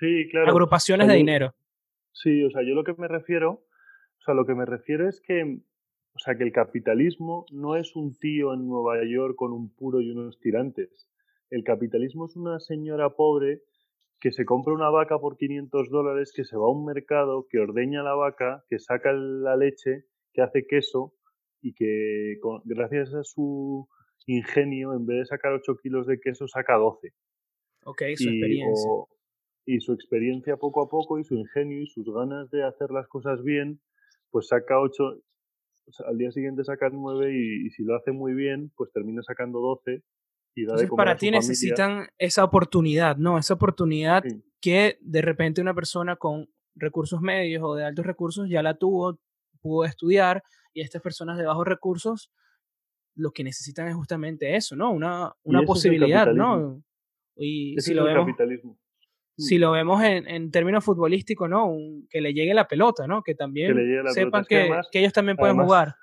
sí, 0.00 0.28
claro. 0.30 0.50
agrupaciones 0.50 1.06
de 1.08 1.14
dinero. 1.14 1.54
Sí, 2.12 2.44
o 2.44 2.50
sea, 2.50 2.62
yo 2.62 2.74
lo 2.74 2.84
que 2.84 2.94
me 2.96 3.08
refiero, 3.08 3.50
o 3.52 4.22
sea, 4.24 4.34
lo 4.34 4.46
que 4.46 4.54
me 4.54 4.66
refiero 4.66 5.08
es 5.08 5.20
que 5.20 5.62
o 6.14 6.18
sea, 6.18 6.36
que 6.36 6.44
el 6.44 6.52
capitalismo 6.52 7.46
no 7.52 7.76
es 7.76 7.96
un 7.96 8.14
tío 8.18 8.52
en 8.52 8.68
Nueva 8.68 8.98
York 9.04 9.34
con 9.36 9.52
un 9.52 9.74
puro 9.74 10.00
y 10.00 10.10
unos 10.10 10.38
tirantes. 10.40 11.08
El 11.50 11.64
capitalismo 11.64 12.26
es 12.26 12.36
una 12.36 12.60
señora 12.60 13.10
pobre 13.10 13.62
que 14.20 14.30
se 14.30 14.44
compra 14.44 14.74
una 14.74 14.90
vaca 14.90 15.18
por 15.18 15.36
500 15.36 15.90
dólares, 15.90 16.32
que 16.34 16.44
se 16.44 16.56
va 16.56 16.66
a 16.66 16.70
un 16.70 16.84
mercado, 16.84 17.46
que 17.48 17.58
ordeña 17.58 18.02
la 18.02 18.14
vaca, 18.14 18.62
que 18.68 18.78
saca 18.78 19.12
la 19.12 19.56
leche, 19.56 20.04
que 20.32 20.42
hace 20.42 20.64
queso 20.66 21.14
y 21.60 21.74
que 21.74 22.36
gracias 22.64 23.14
a 23.14 23.24
su 23.24 23.88
ingenio, 24.26 24.92
en 24.92 25.06
vez 25.06 25.18
de 25.18 25.26
sacar 25.26 25.52
8 25.52 25.76
kilos 25.82 26.06
de 26.06 26.20
queso, 26.20 26.46
saca 26.46 26.76
12. 26.76 27.12
Ok, 27.84 28.02
su 28.16 28.28
experiencia. 28.28 28.90
Y 29.64 29.80
su 29.80 29.92
experiencia 29.92 30.56
poco 30.56 30.82
a 30.82 30.88
poco 30.88 31.18
y 31.18 31.24
su 31.24 31.34
ingenio 31.34 31.80
y 31.82 31.86
sus 31.86 32.06
ganas 32.12 32.50
de 32.50 32.64
hacer 32.64 32.90
las 32.90 33.06
cosas 33.08 33.42
bien, 33.42 33.80
pues 34.30 34.48
saca 34.48 34.80
8, 34.80 35.22
al 36.06 36.18
día 36.18 36.30
siguiente 36.32 36.64
saca 36.64 36.88
9 36.90 37.32
y, 37.32 37.70
si 37.70 37.84
lo 37.84 37.96
hace 37.96 38.12
muy 38.12 38.34
bien, 38.34 38.72
pues 38.76 38.90
termina 38.92 39.22
sacando 39.22 39.60
12 39.60 40.02
y 40.54 40.64
da 40.64 40.72
Entonces, 40.72 40.90
para 40.96 41.16
ti 41.16 41.30
necesitan 41.30 42.08
esa 42.18 42.44
oportunidad, 42.44 43.16
¿no? 43.16 43.38
Esa 43.38 43.54
oportunidad 43.54 44.24
que 44.60 44.98
de 45.00 45.22
repente 45.22 45.60
una 45.60 45.74
persona 45.74 46.16
con 46.16 46.48
recursos 46.74 47.20
medios 47.20 47.62
o 47.64 47.74
de 47.74 47.84
altos 47.84 48.06
recursos 48.06 48.48
ya 48.48 48.62
la 48.62 48.74
tuvo, 48.74 49.18
pudo 49.60 49.84
estudiar 49.84 50.42
y 50.72 50.80
estas 50.80 51.02
personas 51.02 51.38
de 51.38 51.44
bajos 51.44 51.66
recursos 51.66 52.32
lo 53.14 53.30
que 53.32 53.44
necesitan 53.44 53.88
es 53.88 53.94
justamente 53.94 54.56
eso, 54.56 54.74
¿no? 54.74 54.90
Una, 54.90 55.34
una 55.42 55.62
posibilidad, 55.62 56.32
¿no? 56.32 56.82
Y 57.36 57.78
si 57.78 57.94
lo 57.94 58.04
vemos, 58.04 58.26
capitalismo 58.26 58.78
si 59.36 59.58
lo 59.58 59.72
vemos 59.72 60.02
en, 60.02 60.28
en 60.28 60.50
términos 60.50 60.84
futbolísticos, 60.84 61.48
¿no? 61.48 61.74
que 62.10 62.20
le 62.20 62.34
llegue 62.34 62.54
la 62.54 62.68
pelota, 62.68 63.06
¿no? 63.06 63.22
Que 63.22 63.34
también 63.34 63.76
sepan 64.12 64.44
que, 64.48 64.70
que, 64.90 64.98
ellos 65.00 65.12
también 65.12 65.36
pueden 65.36 65.56
jugar. 65.56 65.94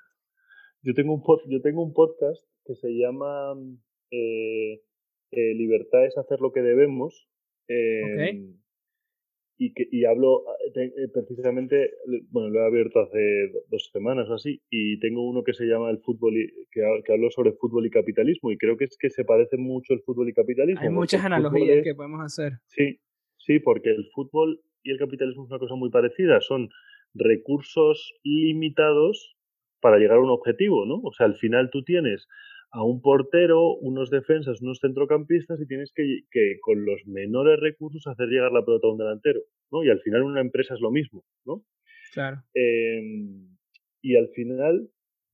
Yo 0.82 0.94
tengo, 0.94 1.14
un 1.14 1.24
yo 1.50 1.62
tengo 1.62 1.84
un 1.84 1.94
podcast 1.94 2.44
que 2.66 2.76
se 2.76 2.90
llama 2.90 3.54
eh, 4.12 4.82
eh, 5.32 5.54
Libertad 5.56 6.06
es 6.06 6.18
hacer 6.18 6.40
lo 6.40 6.52
que 6.52 6.62
debemos. 6.62 7.28
Em, 7.68 8.56
y, 9.58 9.74
que, 9.74 9.88
y 9.92 10.06
hablo 10.06 10.44
eh, 10.74 11.08
precisamente, 11.14 11.92
bueno, 12.32 12.50
lo 12.50 12.62
he 12.62 12.66
abierto 12.66 13.02
hace 13.02 13.52
dos 13.70 13.90
semanas 13.92 14.28
o 14.30 14.36
así, 14.36 14.62
y 14.70 15.00
tengo 15.00 15.28
uno 15.30 15.44
que 15.44 15.54
se 15.54 15.66
llama 15.66 15.92
el 15.92 16.00
fútbol, 16.00 16.38
y, 16.38 16.48
que, 16.72 16.82
que 17.06 17.14
hablo 17.14 17.30
sobre 17.30 17.52
fútbol 17.52 17.86
y 17.86 17.90
capitalismo, 17.90 18.52
y 18.52 18.58
creo 18.58 18.78
que 18.78 18.86
es 18.86 18.98
que 18.98 19.10
se 19.10 19.26
parece 19.26 19.58
mucho 19.58 19.94
el 19.94 20.02
fútbol 20.02 20.30
y 20.30 20.34
capitalismo. 20.34 20.82
Hay 20.82 20.90
muchas 20.90 21.24
analogías 21.26 21.84
que 21.84 21.94
podemos 21.94 22.22
hacer. 22.22 22.54
Sí, 22.68 23.00
Sí, 23.50 23.60
porque 23.60 23.90
el 23.90 24.06
fútbol 24.14 24.62
y 24.84 24.92
el 24.92 25.00
capitalismo 25.00 25.46
es 25.46 25.50
una 25.50 25.58
cosa 25.58 25.74
muy 25.74 25.90
parecida. 25.90 26.40
Son 26.40 26.70
recursos 27.16 28.14
limitados 28.24 29.36
para 29.82 29.98
llegar 29.98 30.18
a 30.18 30.22
un 30.22 30.30
objetivo, 30.30 30.86
¿no? 30.86 31.02
O 31.02 31.12
sea, 31.14 31.26
al 31.26 31.36
final 31.36 31.72
tú 31.72 31.84
tienes 31.84 32.28
a 32.70 32.84
un 32.84 33.02
portero, 33.02 33.74
unos 33.78 34.12
defensas, 34.12 34.62
unos 34.62 34.78
centrocampistas 34.80 35.60
y 35.60 35.66
tienes 35.66 35.92
que, 35.96 36.04
que, 36.30 36.60
con 36.62 36.86
los 36.86 37.08
menores 37.08 37.60
recursos 37.60 38.06
hacer 38.06 38.28
llegar 38.28 38.52
la 38.52 38.64
pelota 38.64 38.86
a 38.86 38.92
un 38.92 39.00
delantero, 39.00 39.40
¿no? 39.72 39.84
Y 39.84 39.90
al 39.90 40.00
final 40.02 40.22
una 40.22 40.42
empresa 40.42 40.76
es 40.76 40.80
lo 40.80 40.92
mismo, 40.92 41.24
¿no? 41.44 41.64
Claro. 42.14 42.44
Em, 42.54 43.48
y 44.04 44.16
al 44.16 44.28
final, 44.36 44.92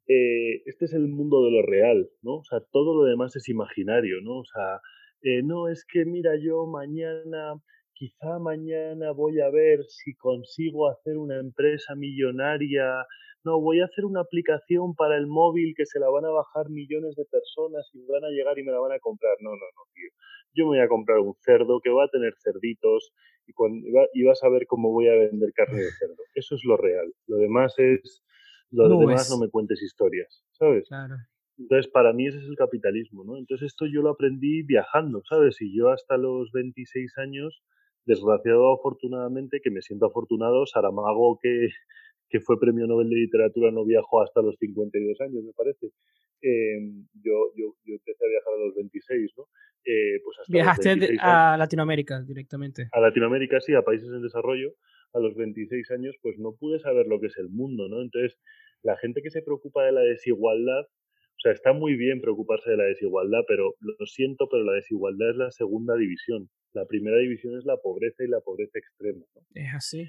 eh, 0.07 0.61
este 0.67 0.85
es 0.85 0.93
el 0.93 1.09
mundo 1.09 1.43
de 1.43 1.51
lo 1.51 1.63
real, 1.63 2.09
¿no? 2.21 2.35
O 2.35 2.43
sea, 2.45 2.61
todo 2.71 2.95
lo 2.95 3.03
demás 3.03 3.35
es 3.35 3.49
imaginario, 3.49 4.21
¿no? 4.21 4.37
O 4.37 4.45
sea, 4.45 4.79
eh, 5.21 5.43
no, 5.43 5.67
es 5.67 5.83
que 5.85 6.05
mira, 6.05 6.37
yo 6.41 6.65
mañana 6.65 7.55
quizá 7.95 8.39
mañana 8.39 9.11
voy 9.11 9.39
a 9.39 9.49
ver 9.49 9.85
si 9.87 10.13
consigo 10.15 10.89
hacer 10.89 11.17
una 11.17 11.39
empresa 11.39 11.95
millonaria. 11.95 13.05
No, 13.43 13.61
voy 13.61 13.79
a 13.79 13.85
hacer 13.85 14.05
una 14.05 14.21
aplicación 14.21 14.95
para 14.95 15.17
el 15.17 15.27
móvil 15.27 15.73
que 15.75 15.85
se 15.85 15.99
la 15.99 16.09
van 16.09 16.25
a 16.25 16.29
bajar 16.29 16.69
millones 16.69 17.15
de 17.15 17.25
personas 17.25 17.89
y 17.93 18.05
van 18.05 18.23
a 18.25 18.29
llegar 18.29 18.57
y 18.59 18.63
me 18.63 18.71
la 18.71 18.79
van 18.79 18.91
a 18.91 18.99
comprar. 18.99 19.35
No, 19.39 19.51
no, 19.51 19.55
no, 19.55 19.83
tío. 19.93 20.09
Yo 20.53 20.65
me 20.65 20.77
voy 20.77 20.79
a 20.79 20.87
comprar 20.87 21.19
un 21.19 21.33
cerdo 21.41 21.79
que 21.81 21.89
va 21.89 22.05
a 22.05 22.09
tener 22.09 22.33
cerditos 22.43 23.13
y, 23.47 23.53
cuando, 23.53 23.87
y 24.13 24.23
vas 24.23 24.43
a 24.43 24.49
ver 24.49 24.65
cómo 24.67 24.91
voy 24.91 25.07
a 25.07 25.15
vender 25.15 25.53
carne 25.53 25.81
de 25.81 25.91
cerdo. 25.91 26.21
Eso 26.33 26.55
es 26.55 26.63
lo 26.65 26.77
real. 26.77 27.13
Lo 27.27 27.37
demás 27.37 27.73
es... 27.77 28.23
Lo 28.71 28.89
demás 28.89 29.29
no 29.29 29.37
me 29.37 29.49
cuentes 29.49 29.81
historias, 29.81 30.43
¿sabes? 30.51 30.87
Claro. 30.89 31.15
Entonces, 31.57 31.89
para 31.89 32.11
mí 32.11 32.27
ese 32.27 32.39
es 32.39 32.45
el 32.45 32.57
capitalismo, 32.57 33.23
¿no? 33.23 33.37
Entonces, 33.37 33.67
esto 33.67 33.85
yo 33.85 34.01
lo 34.01 34.09
aprendí 34.09 34.63
viajando, 34.63 35.21
¿sabes? 35.29 35.61
Y 35.61 35.73
yo 35.77 35.89
hasta 35.89 36.17
los 36.17 36.51
26 36.51 37.17
años 37.19 37.63
desgraciado 38.05 38.73
afortunadamente, 38.73 39.59
que 39.63 39.71
me 39.71 39.81
siento 39.81 40.05
afortunado, 40.05 40.65
Saramago, 40.65 41.39
que, 41.41 41.69
que 42.29 42.39
fue 42.39 42.59
premio 42.59 42.87
Nobel 42.87 43.09
de 43.09 43.15
Literatura, 43.15 43.71
no 43.71 43.85
viajó 43.85 44.21
hasta 44.21 44.41
los 44.41 44.55
52 44.59 45.19
años, 45.21 45.43
me 45.43 45.53
parece. 45.53 45.87
Em, 46.41 47.07
yo, 47.13 47.51
yo, 47.55 47.73
yo, 47.85 47.95
empecé 47.95 48.25
a 48.25 48.29
viajar 48.29 48.53
a 48.53 48.65
los 48.65 48.75
26, 48.75 49.31
¿no? 49.37 49.45
Eh, 49.85 50.19
pues 50.23 50.37
hasta 50.39 50.53
Viajaste 50.53 51.17
a 51.19 51.57
Latinoamérica 51.57 52.21
directamente. 52.21 52.89
A 52.91 52.99
Latinoamérica, 52.99 53.59
sí, 53.59 53.73
a 53.73 53.81
países 53.81 54.09
en 54.09 54.21
desarrollo. 54.21 54.73
A 55.13 55.19
los 55.19 55.35
26 55.35 55.91
años, 55.91 56.15
pues 56.21 56.37
no 56.37 56.55
pude 56.59 56.79
saber 56.79 57.07
lo 57.07 57.19
que 57.19 57.27
es 57.27 57.37
el 57.37 57.49
mundo, 57.49 57.87
¿no? 57.87 58.01
Entonces, 58.01 58.37
la 58.83 58.97
gente 58.97 59.21
que 59.21 59.31
se 59.31 59.41
preocupa 59.41 59.85
de 59.85 59.93
la 59.93 60.01
desigualdad, 60.01 60.81
o 60.81 61.39
sea, 61.41 61.53
está 61.53 61.73
muy 61.73 61.95
bien 61.95 62.21
preocuparse 62.21 62.69
de 62.69 62.77
la 62.77 62.83
desigualdad, 62.83 63.41
pero 63.47 63.75
lo 63.79 64.05
siento, 64.05 64.47
pero 64.51 64.63
la 64.63 64.73
desigualdad 64.73 65.29
es 65.29 65.35
la 65.37 65.51
segunda 65.51 65.95
división. 65.95 66.49
La 66.75 66.85
primera 66.85 67.17
división 67.17 67.57
es 67.57 67.65
la 67.65 67.77
pobreza 67.77 68.23
y 68.23 68.27
la 68.27 68.41
pobreza 68.41 68.77
extrema. 68.77 69.25
¿no? 69.33 69.41
Es 69.53 69.73
así. 69.73 70.07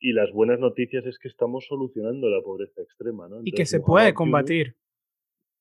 Y 0.00 0.12
las 0.12 0.32
buenas 0.32 0.58
noticias 0.58 1.06
es 1.06 1.16
que 1.18 1.28
estamos 1.28 1.64
solucionando 1.66 2.28
la 2.28 2.42
pobreza 2.42 2.82
extrema. 2.82 3.28
¿no? 3.28 3.40
y 3.44 3.52
que 3.52 3.64
se 3.64 3.78
puede 3.78 4.12
combatir. 4.12 4.74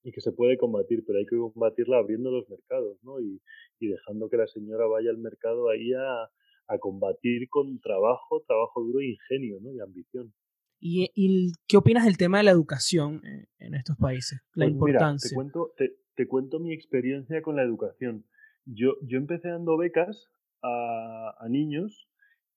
Y 0.03 0.11
que 0.11 0.21
se 0.21 0.31
puede 0.31 0.57
combatir, 0.57 1.03
pero 1.05 1.19
hay 1.19 1.27
que 1.27 1.37
combatirla 1.37 1.99
abriendo 1.99 2.31
los 2.31 2.49
mercados 2.49 2.97
¿no? 3.03 3.19
y, 3.21 3.39
y 3.79 3.87
dejando 3.87 4.29
que 4.29 4.37
la 4.37 4.47
señora 4.47 4.87
vaya 4.87 5.11
al 5.11 5.19
mercado 5.19 5.69
ahí 5.69 5.93
a, 5.93 6.23
a 6.67 6.79
combatir 6.79 7.47
con 7.49 7.79
trabajo, 7.79 8.43
trabajo 8.47 8.81
duro, 8.81 8.99
ingenio 8.99 9.59
¿no? 9.61 9.71
y 9.71 9.79
ambición. 9.79 10.33
¿Y, 10.79 11.11
¿Y, 11.13 11.51
qué 11.67 11.77
opinas 11.77 12.05
del 12.05 12.17
tema 12.17 12.39
de 12.39 12.45
la 12.45 12.51
educación 12.51 13.21
en 13.59 13.75
estos 13.75 13.95
países? 13.97 14.41
La 14.55 14.65
pues 14.65 14.73
importancia. 14.73 15.29
te, 15.29 15.35
cuento, 15.35 15.71
te, 15.77 15.95
te, 16.15 16.27
cuento 16.27 16.59
mi 16.59 16.73
experiencia 16.73 17.43
con 17.43 17.55
la 17.55 17.61
educación. 17.61 18.25
Yo, 18.65 18.95
yo 19.01 19.17
empecé 19.17 19.49
dando 19.49 19.77
becas 19.77 20.29
a, 20.61 21.35
a 21.39 21.49
niños 21.49 22.07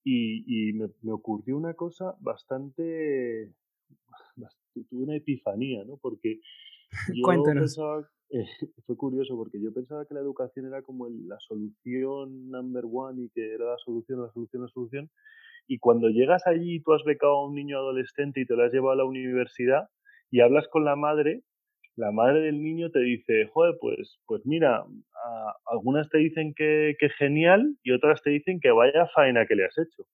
y, 0.04 0.44
y 0.46 0.72
me, 0.74 0.88
me, 1.02 1.12
ocurrió 1.12 1.56
una 1.56 1.74
cosa 1.74 2.14
bastante, 2.20 3.52
tuve 4.74 5.04
una 5.04 5.16
epifanía, 5.16 5.84
¿no? 5.84 5.96
Porque 5.96 6.40
yo 7.14 7.42
pensaba, 7.44 8.08
eh, 8.30 8.46
fue 8.86 8.96
curioso 8.96 9.36
porque 9.36 9.60
yo 9.60 9.72
pensaba 9.72 10.04
que 10.06 10.14
la 10.14 10.20
educación 10.20 10.66
era 10.66 10.82
como 10.82 11.08
la 11.08 11.38
solución 11.40 12.50
number 12.50 12.84
one 12.90 13.24
y 13.24 13.28
que 13.30 13.54
era 13.54 13.64
la 13.64 13.78
solución, 13.78 14.22
la 14.22 14.30
solución, 14.32 14.62
la 14.62 14.68
solución. 14.68 15.10
Y 15.66 15.78
cuando 15.78 16.08
llegas 16.08 16.46
allí 16.46 16.76
y 16.76 16.80
tú 16.80 16.92
has 16.92 17.04
becado 17.04 17.32
a 17.34 17.46
un 17.46 17.54
niño 17.54 17.78
adolescente 17.78 18.40
y 18.40 18.46
te 18.46 18.54
lo 18.54 18.64
has 18.64 18.72
llevado 18.72 18.92
a 18.92 18.96
la 18.96 19.04
universidad 19.04 19.88
y 20.30 20.40
hablas 20.40 20.68
con 20.68 20.84
la 20.84 20.96
madre, 20.96 21.42
la 21.96 22.10
madre 22.10 22.40
del 22.40 22.62
niño 22.62 22.90
te 22.90 23.00
dice, 23.00 23.48
joder, 23.52 23.76
pues, 23.80 24.18
pues 24.26 24.42
mira, 24.44 24.84
algunas 25.66 26.08
te 26.10 26.18
dicen 26.18 26.54
que, 26.54 26.96
que, 26.98 27.08
genial 27.10 27.76
y 27.82 27.92
otras 27.92 28.22
te 28.22 28.30
dicen 28.30 28.58
que 28.60 28.70
vaya 28.70 29.08
faena 29.14 29.46
que 29.46 29.54
le 29.54 29.66
has 29.66 29.78
hecho. 29.78 30.04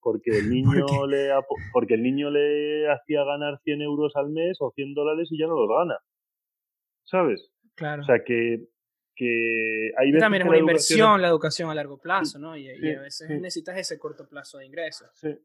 porque 0.00 0.30
el 0.30 0.50
niño 0.50 1.06
le 1.06 1.30
porque 1.72 1.94
el 1.94 2.02
niño 2.02 2.30
le 2.30 2.88
hacía 2.90 3.24
ganar 3.24 3.58
100 3.64 3.82
euros 3.82 4.14
al 4.14 4.30
mes 4.30 4.56
o 4.60 4.70
100 4.70 4.94
dólares 4.94 5.28
y 5.30 5.38
ya 5.38 5.46
no 5.46 5.56
los 5.56 5.68
gana. 5.68 5.98
¿Sabes? 7.04 7.50
Claro. 7.74 8.02
O 8.02 8.06
sea 8.06 8.22
que, 8.24 8.68
que 9.14 9.92
hay 9.96 10.12
veces 10.12 10.20
también 10.20 10.42
es 10.42 10.44
que 10.44 10.48
una 10.48 10.56
la 10.56 10.60
educación 10.60 10.98
inversión 10.98 11.22
la 11.22 11.28
educación 11.28 11.70
a 11.70 11.74
largo 11.74 11.98
plazo, 11.98 12.38
¿no? 12.38 12.56
Y, 12.56 12.70
y 12.70 12.76
sí, 12.76 12.92
a 12.92 13.00
veces 13.00 13.28
sí. 13.28 13.34
necesitas 13.34 13.76
ese 13.78 13.98
corto 13.98 14.28
plazo 14.28 14.58
de 14.58 14.66
ingresos. 14.66 15.10
Sí, 15.14 15.36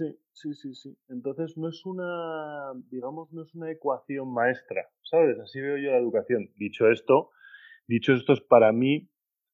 sí, 0.00 0.18
sí, 0.32 0.54
sí, 0.54 0.74
sí. 0.74 0.98
Entonces 1.08 1.56
no 1.56 1.68
es 1.68 1.84
una, 1.84 2.72
digamos, 2.90 3.32
no 3.32 3.42
es 3.42 3.54
una 3.54 3.70
ecuación 3.70 4.32
maestra, 4.32 4.88
¿sabes? 5.02 5.38
Así 5.38 5.60
veo 5.60 5.76
yo 5.76 5.90
la 5.90 5.98
educación. 5.98 6.50
Dicho 6.56 6.90
esto, 6.90 7.30
dicho 7.86 8.12
esto 8.14 8.32
es 8.32 8.40
para 8.40 8.72
mí, 8.72 9.10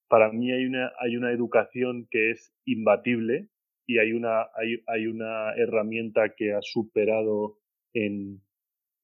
para 0.09 0.31
mí 0.31 0.53
hay 0.53 0.67
una, 0.67 0.93
hay 1.01 1.17
una 1.17 1.33
educación 1.33 2.07
que 2.11 2.31
es 2.31 2.55
imbatible 2.65 3.49
y 3.87 3.99
hay 3.99 4.13
una, 4.13 4.43
hay, 4.55 4.83
hay 4.87 5.07
una 5.07 5.55
herramienta 5.57 6.35
que 6.37 6.53
ha 6.53 6.63
superado 6.63 7.59
en, 7.93 8.43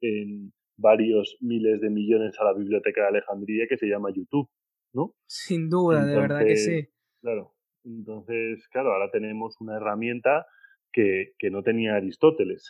en 0.00 0.52
varios 0.76 1.36
miles 1.40 1.80
de 1.80 1.90
millones 1.90 2.38
a 2.40 2.44
la 2.44 2.54
biblioteca 2.54 3.02
de 3.02 3.08
Alejandría 3.08 3.66
que 3.68 3.76
se 3.76 3.86
llama 3.86 4.10
YouTube, 4.14 4.48
¿no? 4.92 5.14
Sin 5.26 5.68
duda, 5.68 6.04
de 6.04 6.16
verdad 6.16 6.44
que 6.44 6.56
sí. 6.56 6.88
Claro. 7.20 7.54
Entonces, 7.84 8.68
claro, 8.68 8.92
ahora 8.92 9.10
tenemos 9.10 9.60
una 9.60 9.76
herramienta 9.76 10.46
que, 10.92 11.32
que 11.38 11.50
no 11.50 11.62
tenía 11.62 11.96
Aristóteles. 11.96 12.68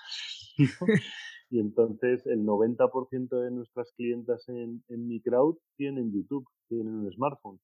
¿no? 0.59 0.87
y 1.51 1.61
entonces 1.61 2.27
el 2.27 2.41
90% 2.45 3.29
de 3.43 3.51
nuestras 3.51 3.93
clientas 3.93 4.49
en, 4.49 4.83
en 4.89 5.09
mi 5.09 5.21
crowd 5.21 5.57
tienen 5.77 6.13
YouTube, 6.13 6.47
tienen 6.69 6.95
un 6.95 7.13
smartphone. 7.13 7.59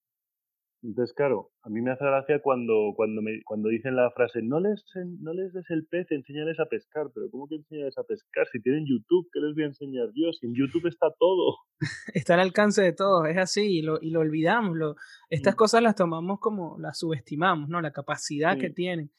Entonces, 0.81 1.13
claro, 1.13 1.51
a 1.65 1.71
mí 1.71 1.81
me 1.81 1.91
hace 1.91 2.05
gracia 2.05 2.41
cuando, 2.41 2.93
cuando, 2.95 3.21
me, 3.21 3.43
cuando 3.45 3.69
dicen 3.69 3.97
la 3.97 4.13
frase, 4.13 4.43
no 4.43 4.61
les, 4.61 4.85
no 5.21 5.33
les 5.33 5.53
des 5.53 5.69
el 5.71 5.85
pez, 5.87 6.07
enséñales 6.13 6.61
a 6.61 6.67
pescar. 6.67 7.09
Pero 7.13 7.29
¿cómo 7.33 7.49
que 7.49 7.57
enseñarles 7.57 7.99
a 7.99 8.05
pescar? 8.05 8.47
Si 8.53 8.63
tienen 8.63 8.85
YouTube, 8.87 9.29
¿qué 9.33 9.41
les 9.41 9.55
voy 9.55 9.65
a 9.65 9.67
enseñar 9.67 10.07
yo? 10.15 10.33
Si 10.33 10.47
en 10.47 10.55
YouTube 10.55 10.87
está 10.87 11.09
todo. 11.19 11.57
Está 12.15 12.35
al 12.35 12.41
alcance 12.41 12.81
de 12.83 12.93
todos, 12.93 13.29
es 13.29 13.39
así, 13.39 13.79
y 13.79 13.83
lo, 13.83 13.99
y 14.01 14.11
lo 14.11 14.21
olvidamos. 14.21 14.77
Lo, 14.77 14.95
estas 15.31 15.55
Mm. 15.55 15.59
cosas 15.59 15.83
las 15.83 15.97
tomamos 15.97 16.39
como, 16.39 16.79
las 16.79 16.99
subestimamos, 16.99 17.69
¿no? 17.69 17.81
La 17.81 17.93
capacidad 17.93 18.57
que 18.57 18.71
tienen. 18.71 19.11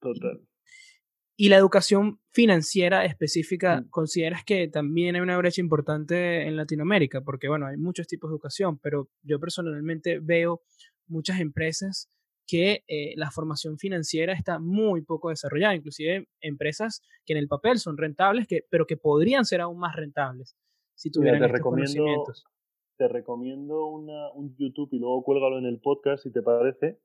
Total. 0.00 0.40
Y 1.38 1.50
la 1.50 1.56
educación 1.56 2.18
financiera 2.32 3.04
específica, 3.04 3.80
Mm. 3.82 3.90
¿consideras 3.90 4.44
que 4.44 4.68
también 4.68 5.16
hay 5.16 5.20
una 5.20 5.36
brecha 5.36 5.60
importante 5.60 6.42
en 6.46 6.56
Latinoamérica? 6.56 7.20
Porque, 7.20 7.48
bueno, 7.48 7.66
hay 7.66 7.76
muchos 7.76 8.06
tipos 8.06 8.30
de 8.30 8.34
educación, 8.34 8.78
pero 8.78 9.08
yo 9.22 9.38
personalmente 9.38 10.18
veo 10.20 10.62
muchas 11.08 11.40
empresas 11.40 12.08
que 12.48 12.84
eh, 12.88 13.12
la 13.16 13.30
formación 13.30 13.76
financiera 13.76 14.32
está 14.32 14.58
muy 14.60 15.02
poco 15.02 15.30
desarrollada, 15.30 15.74
inclusive 15.74 16.28
empresas 16.40 17.02
que 17.24 17.32
en 17.34 17.38
el 17.40 17.48
papel 17.48 17.78
son 17.78 17.96
rentables, 17.98 18.46
que, 18.46 18.60
pero 18.70 18.86
que 18.86 18.96
podrían 18.96 19.44
ser 19.44 19.60
aún 19.60 19.78
más 19.78 19.94
rentables 19.96 20.56
si 20.94 21.08
Mira, 21.10 21.12
tuvieran 21.12 21.40
te 21.40 21.46
estos 21.46 21.58
recomiendo, 21.58 21.92
conocimientos. 22.02 22.44
te 22.96 23.08
recomiendo 23.08 23.86
una, 23.86 24.30
un 24.32 24.56
YouTube 24.56 24.88
y 24.92 24.98
luego 25.00 25.22
cuélgalo 25.24 25.58
en 25.58 25.66
el 25.66 25.80
podcast 25.80 26.22
si 26.22 26.30
te 26.32 26.40
parece, 26.40 26.98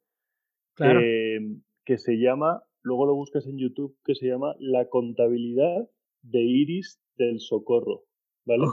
Claro, 0.75 0.99
que, 1.01 1.39
que 1.85 1.97
se 1.97 2.13
llama, 2.17 2.63
luego 2.81 3.05
lo 3.05 3.15
buscas 3.15 3.45
en 3.47 3.57
YouTube, 3.57 3.97
que 4.03 4.15
se 4.15 4.27
llama 4.27 4.55
La 4.59 4.89
contabilidad 4.89 5.89
de 6.21 6.41
Iris 6.41 7.01
del 7.15 7.39
Socorro. 7.39 8.05
¿Vale? 8.45 8.65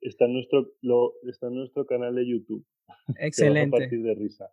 Está, 0.00 0.24
en 0.24 0.32
nuestro, 0.32 0.72
lo, 0.80 1.12
está 1.28 1.48
en 1.48 1.56
nuestro 1.56 1.86
canal 1.86 2.14
de 2.14 2.26
YouTube. 2.26 2.64
Te 2.86 2.94
vas 3.12 3.18
a 3.18 3.26
excelente. 3.26 3.78
partir 3.78 4.02
de 4.02 4.14
risa. 4.14 4.50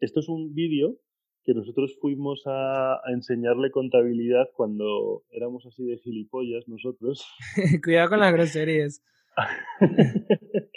Esto 0.00 0.20
es 0.20 0.28
un 0.28 0.54
vídeo 0.54 0.98
que 1.44 1.54
nosotros 1.54 1.96
fuimos 2.00 2.42
a, 2.46 2.94
a 2.94 3.12
enseñarle 3.12 3.70
contabilidad 3.70 4.48
cuando 4.54 5.24
éramos 5.30 5.66
así 5.66 5.84
de 5.84 5.98
gilipollas 5.98 6.68
nosotros. 6.68 7.26
Cuidado 7.84 8.10
con 8.10 8.20
las 8.20 8.32
groserías. 8.32 9.02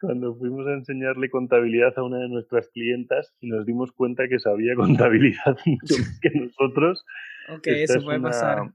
cuando 0.00 0.34
fuimos 0.36 0.66
a 0.66 0.74
enseñarle 0.74 1.30
contabilidad 1.30 1.92
a 1.96 2.02
una 2.02 2.18
de 2.18 2.28
nuestras 2.28 2.68
clientas 2.70 3.34
y 3.40 3.48
nos 3.48 3.66
dimos 3.66 3.92
cuenta 3.92 4.28
que 4.28 4.38
sabía 4.38 4.74
contabilidad 4.76 5.56
mucho 5.66 5.94
más 5.98 6.20
que 6.20 6.30
nosotros. 6.30 7.04
Ok, 7.48 7.66
Esta 7.66 7.94
eso 7.94 7.98
es 7.98 8.04
puede 8.04 8.18
una 8.18 8.28
pasar. 8.28 8.72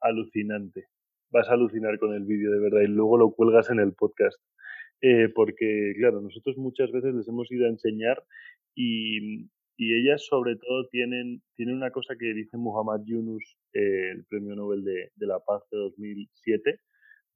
alucinante. 0.00 0.86
Vas 1.30 1.48
a 1.48 1.54
alucinar 1.54 1.98
con 1.98 2.14
el 2.14 2.24
vídeo, 2.24 2.50
de 2.52 2.60
verdad, 2.60 2.80
y 2.82 2.88
luego 2.88 3.18
lo 3.18 3.30
cuelgas 3.32 3.70
en 3.70 3.80
el 3.80 3.92
podcast. 3.94 4.38
Eh, 5.02 5.28
porque, 5.34 5.94
claro, 5.98 6.20
nosotros 6.22 6.56
muchas 6.56 6.90
veces 6.90 7.14
les 7.14 7.28
hemos 7.28 7.50
ido 7.52 7.66
a 7.66 7.68
enseñar 7.68 8.22
y, 8.74 9.42
y 9.76 9.94
ellas 9.94 10.24
sobre 10.24 10.56
todo 10.56 10.88
tienen, 10.88 11.42
tienen 11.54 11.76
una 11.76 11.90
cosa 11.90 12.14
que 12.18 12.32
dice 12.32 12.56
Muhammad 12.56 13.00
Yunus, 13.04 13.58
eh, 13.74 14.12
el 14.12 14.24
Premio 14.24 14.54
Nobel 14.56 14.84
de, 14.84 15.10
de 15.14 15.26
la 15.26 15.38
Paz 15.40 15.62
de 15.70 15.76
2007, 15.78 16.80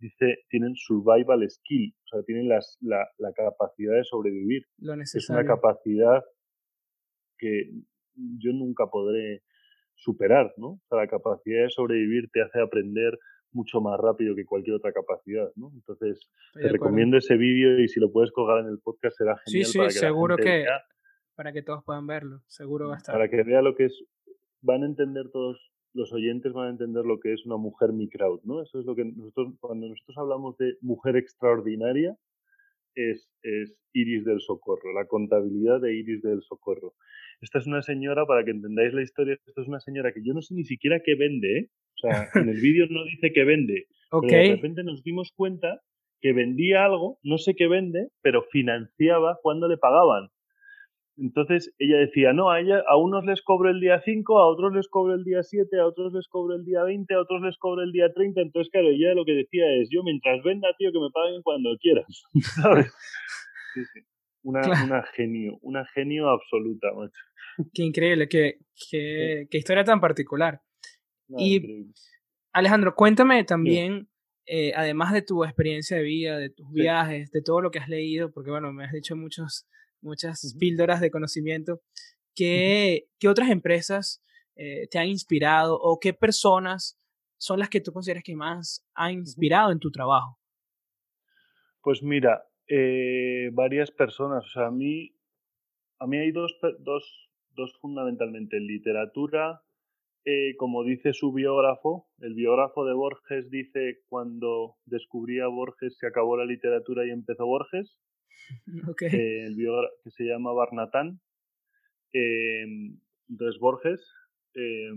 dice, 0.01 0.39
tienen 0.49 0.75
survival 0.75 1.49
skill, 1.49 1.95
o 2.05 2.09
sea, 2.09 2.23
tienen 2.25 2.49
las, 2.49 2.77
la, 2.81 3.07
la 3.19 3.33
capacidad 3.33 3.95
de 3.95 4.05
sobrevivir. 4.05 4.65
Lo 4.79 4.93
Es 4.95 4.95
una 4.95 4.97
necesario. 4.97 5.47
capacidad 5.47 6.23
que 7.39 7.71
yo 8.15 8.53
nunca 8.53 8.87
podré 8.87 9.43
superar, 9.95 10.53
¿no? 10.57 10.69
O 10.69 10.81
sea, 10.89 10.99
la 10.99 11.07
capacidad 11.09 11.65
de 11.65 11.71
sobrevivir 11.71 12.31
te 12.33 12.43
hace 12.43 12.61
aprender 12.61 13.19
mucho 13.53 13.81
más 13.81 13.99
rápido 13.99 14.35
que 14.35 14.45
cualquier 14.45 14.77
otra 14.77 14.93
capacidad, 14.93 15.51
¿no? 15.57 15.71
Entonces, 15.75 16.31
Estoy 16.49 16.63
te 16.63 16.69
recomiendo 16.69 17.17
ese 17.17 17.37
vídeo 17.37 17.79
y 17.81 17.89
si 17.89 17.99
lo 18.01 18.11
puedes 18.13 18.31
colgar 18.33 18.61
en 18.61 18.67
el 18.71 18.79
podcast 18.79 19.17
será 19.19 19.37
Sí, 19.45 19.53
genial 19.65 19.67
sí, 19.73 19.79
para 19.79 19.89
que 19.89 19.95
seguro 19.95 20.37
la 20.37 20.43
gente 20.43 20.51
que 20.51 20.65
vea, 20.65 20.83
para 21.35 21.53
que 21.53 21.63
todos 21.63 21.85
puedan 21.85 22.07
verlo. 22.07 22.43
Seguro 22.47 22.89
va 22.89 22.95
a 22.95 22.99
estar. 22.99 23.15
para 23.15 23.29
que 23.29 23.43
vea 23.43 23.61
lo 23.63 23.75
que 23.75 23.87
es, 23.87 24.05
van 24.63 24.83
a 24.83 24.87
entender 24.87 25.31
todos 25.33 25.70
los 25.93 26.13
oyentes 26.13 26.53
van 26.53 26.69
a 26.69 26.71
entender 26.71 27.05
lo 27.05 27.19
que 27.19 27.33
es 27.33 27.45
una 27.47 27.57
mujer 27.57 27.93
mi 27.93 28.09
crowd, 28.09 28.41
¿no? 28.45 28.63
Eso 28.63 28.79
es 28.81 28.87
lo 28.87 28.95
que 28.95 29.05
nosotros, 29.05 29.55
cuando 29.61 29.89
nosotros 29.89 30.17
hablamos 30.19 30.57
de 30.59 30.77
mujer 30.81 31.17
extraordinaria, 31.17 32.17
es, 32.95 33.31
es 33.43 33.77
Iris 33.93 34.25
del 34.25 34.41
Socorro, 34.41 34.93
la 34.93 35.07
contabilidad 35.07 35.81
de 35.81 35.95
Iris 35.95 36.23
del 36.23 36.43
Socorro. 36.43 36.95
Esta 37.41 37.59
es 37.59 37.67
una 37.67 37.83
señora, 37.83 38.27
para 38.27 38.45
que 38.45 38.51
entendáis 38.51 38.93
la 38.93 39.03
historia, 39.03 39.35
esta 39.47 39.63
es 39.63 39.69
una 39.69 39.81
señora 39.81 40.13
que 40.13 40.23
yo 40.23 40.35
no 40.35 40.43
sé 40.43 40.55
ni 40.55 40.65
siquiera 40.65 41.01
qué 41.05 41.15
vende, 41.15 41.59
¿eh? 41.59 41.71
O 41.97 42.09
sea, 42.09 42.29
en 42.35 42.49
el 42.49 42.61
vídeo 42.61 42.87
no 42.89 43.05
dice 43.05 43.33
que 43.33 43.45
vende, 43.45 43.87
pero 44.11 44.43
de 44.43 44.55
repente 44.55 44.83
nos 44.85 45.03
dimos 45.03 45.33
cuenta 45.37 45.81
que 46.21 46.33
vendía 46.33 46.85
algo, 46.85 47.19
no 47.23 47.39
sé 47.39 47.55
qué 47.55 47.67
vende, 47.67 48.09
pero 48.23 48.43
financiaba 48.43 49.39
cuando 49.43 49.69
le 49.69 49.79
pagaban. 49.79 50.29
Entonces 51.21 51.75
ella 51.79 51.99
decía, 51.99 52.33
no, 52.33 52.51
a, 52.51 52.61
ella, 52.61 52.83
a 52.89 52.97
unos 52.97 53.27
les 53.27 53.43
cobro 53.43 53.69
el 53.69 53.79
día 53.79 54.01
5, 54.03 54.39
a 54.39 54.47
otros 54.47 54.73
les 54.75 54.89
cobro 54.89 55.15
el 55.15 55.23
día 55.23 55.43
7, 55.43 55.79
a 55.79 55.87
otros 55.87 56.15
les 56.15 56.27
cobro 56.29 56.55
el 56.55 56.65
día 56.65 56.83
20, 56.83 57.13
a 57.13 57.21
otros 57.21 57.43
les 57.43 57.59
cobro 57.59 57.83
el 57.83 57.93
día 57.93 58.11
30. 58.15 58.41
Entonces, 58.41 58.71
claro, 58.73 58.89
ella 58.89 59.13
lo 59.15 59.27
que 59.27 59.33
decía 59.33 59.65
es, 59.81 59.89
yo 59.91 60.03
mientras 60.03 60.43
venda, 60.43 60.69
tío, 60.79 60.91
que 60.91 60.99
me 60.99 61.11
paguen 61.13 61.43
cuando 61.43 61.77
quieras. 61.79 62.07
¿Sabes? 62.87 62.93
Sí, 63.75 63.85
sí. 63.93 64.01
Una, 64.43 64.63
Claro. 64.63 64.85
una 64.87 65.03
genio, 65.15 65.59
una 65.61 65.85
genio 65.95 66.31
absoluta, 66.31 66.89
macho. 66.95 67.21
qué 67.75 67.83
increíble, 67.83 68.27
qué, 68.27 68.55
qué, 68.91 69.47
qué 69.51 69.59
historia 69.59 69.85
tan 69.85 70.01
particular. 70.01 70.63
Y- 71.37 71.57
increíble. 71.57 71.93
Alejandro, 72.53 72.95
cuéntame 72.95 73.45
también, 73.45 74.09
eh, 74.47 74.73
además 74.75 75.13
de 75.13 75.23
tu 75.23 75.45
experiencia 75.45 75.99
de 75.99 76.03
vida, 76.03 76.39
de 76.39 76.51
tus 76.51 76.69
viajes, 76.73 77.31
de 77.31 77.43
todo 77.43 77.61
lo 77.61 77.71
que 77.71 77.79
has 77.79 77.89
leído, 77.89 78.33
porque 78.33 78.51
bueno, 78.51 78.73
me 78.73 78.85
has 78.85 78.93
dicho 78.93 79.15
muchos, 79.15 79.69
muchas 80.03 80.55
píldoras 80.59 81.01
de 81.01 81.11
conocimiento, 81.11 81.81
¿qué, 82.35 83.09
qué 83.19 83.29
otras 83.29 83.51
empresas 83.51 84.23
eh, 84.57 84.89
te 84.91 84.99
han 84.99 85.09
inspirado 85.09 85.79
o 85.81 85.99
qué 86.01 86.13
personas 86.13 86.99
son 87.39 87.59
las 87.59 87.71
que 87.71 87.81
tú 87.81 87.93
consideras 87.93 88.23
que 88.23 88.37
más 88.37 88.87
han 88.95 89.13
inspirado 89.13 89.73
en 89.73 89.79
tu 89.79 89.91
trabajo? 89.91 90.39
Pues 91.83 92.03
mira, 92.03 92.45
eh, 92.69 93.51
varias 93.53 93.91
personas. 93.91 94.45
O 94.45 94.51
sea, 94.51 94.67
a 94.67 94.71
mí, 94.71 95.17
a 95.99 96.07
mí 96.07 96.19
hay 96.19 96.31
dos, 96.31 96.55
dos, 96.81 97.31
dos 97.55 97.77
fundamentalmente. 97.81 98.59
En 98.59 98.67
literatura, 98.67 99.63
eh, 100.25 100.55
como 100.57 100.85
dice 100.85 101.15
su 101.15 101.33
biógrafo, 101.33 102.09
el 102.19 102.35
biógrafo 102.35 102.85
de 102.85 102.93
Borges 102.93 103.51
dice 103.51 104.03
cuando 104.09 104.77
descubrí 104.85 105.41
a 105.41 105.47
Borges 105.47 105.97
se 105.99 106.07
acabó 106.07 106.37
la 106.37 106.45
literatura 106.45 107.07
y 107.07 107.11
empezó 107.11 107.47
Borges, 107.47 107.99
Ok, 108.89 109.03
eh, 109.03 109.47
el 109.47 109.57
que 109.57 110.11
se 110.11 110.25
llama 110.25 110.53
Barnatán. 110.53 111.21
Eh, 112.13 112.65
entonces 113.29 113.61
Borges, 113.61 114.01
eh, 114.55 114.93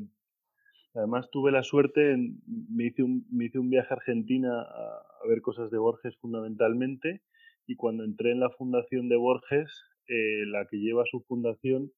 además 0.95 1.29
tuve 1.31 1.51
la 1.51 1.63
suerte, 1.63 2.15
me 2.45 2.85
hice 2.85 3.03
un, 3.03 3.25
me 3.31 3.45
hice 3.45 3.59
un 3.59 3.69
viaje 3.69 3.93
a 3.93 3.97
Argentina 3.97 4.61
a, 4.61 5.03
a 5.23 5.27
ver 5.27 5.41
cosas 5.41 5.69
de 5.71 5.77
Borges 5.77 6.17
fundamentalmente 6.17 7.21
y 7.67 7.75
cuando 7.75 8.03
entré 8.03 8.31
en 8.31 8.39
la 8.39 8.49
fundación 8.49 9.09
de 9.09 9.15
Borges, 9.15 9.71
eh, 10.07 10.45
la 10.47 10.67
que 10.67 10.77
lleva 10.77 11.03
su 11.09 11.21
fundación 11.21 11.91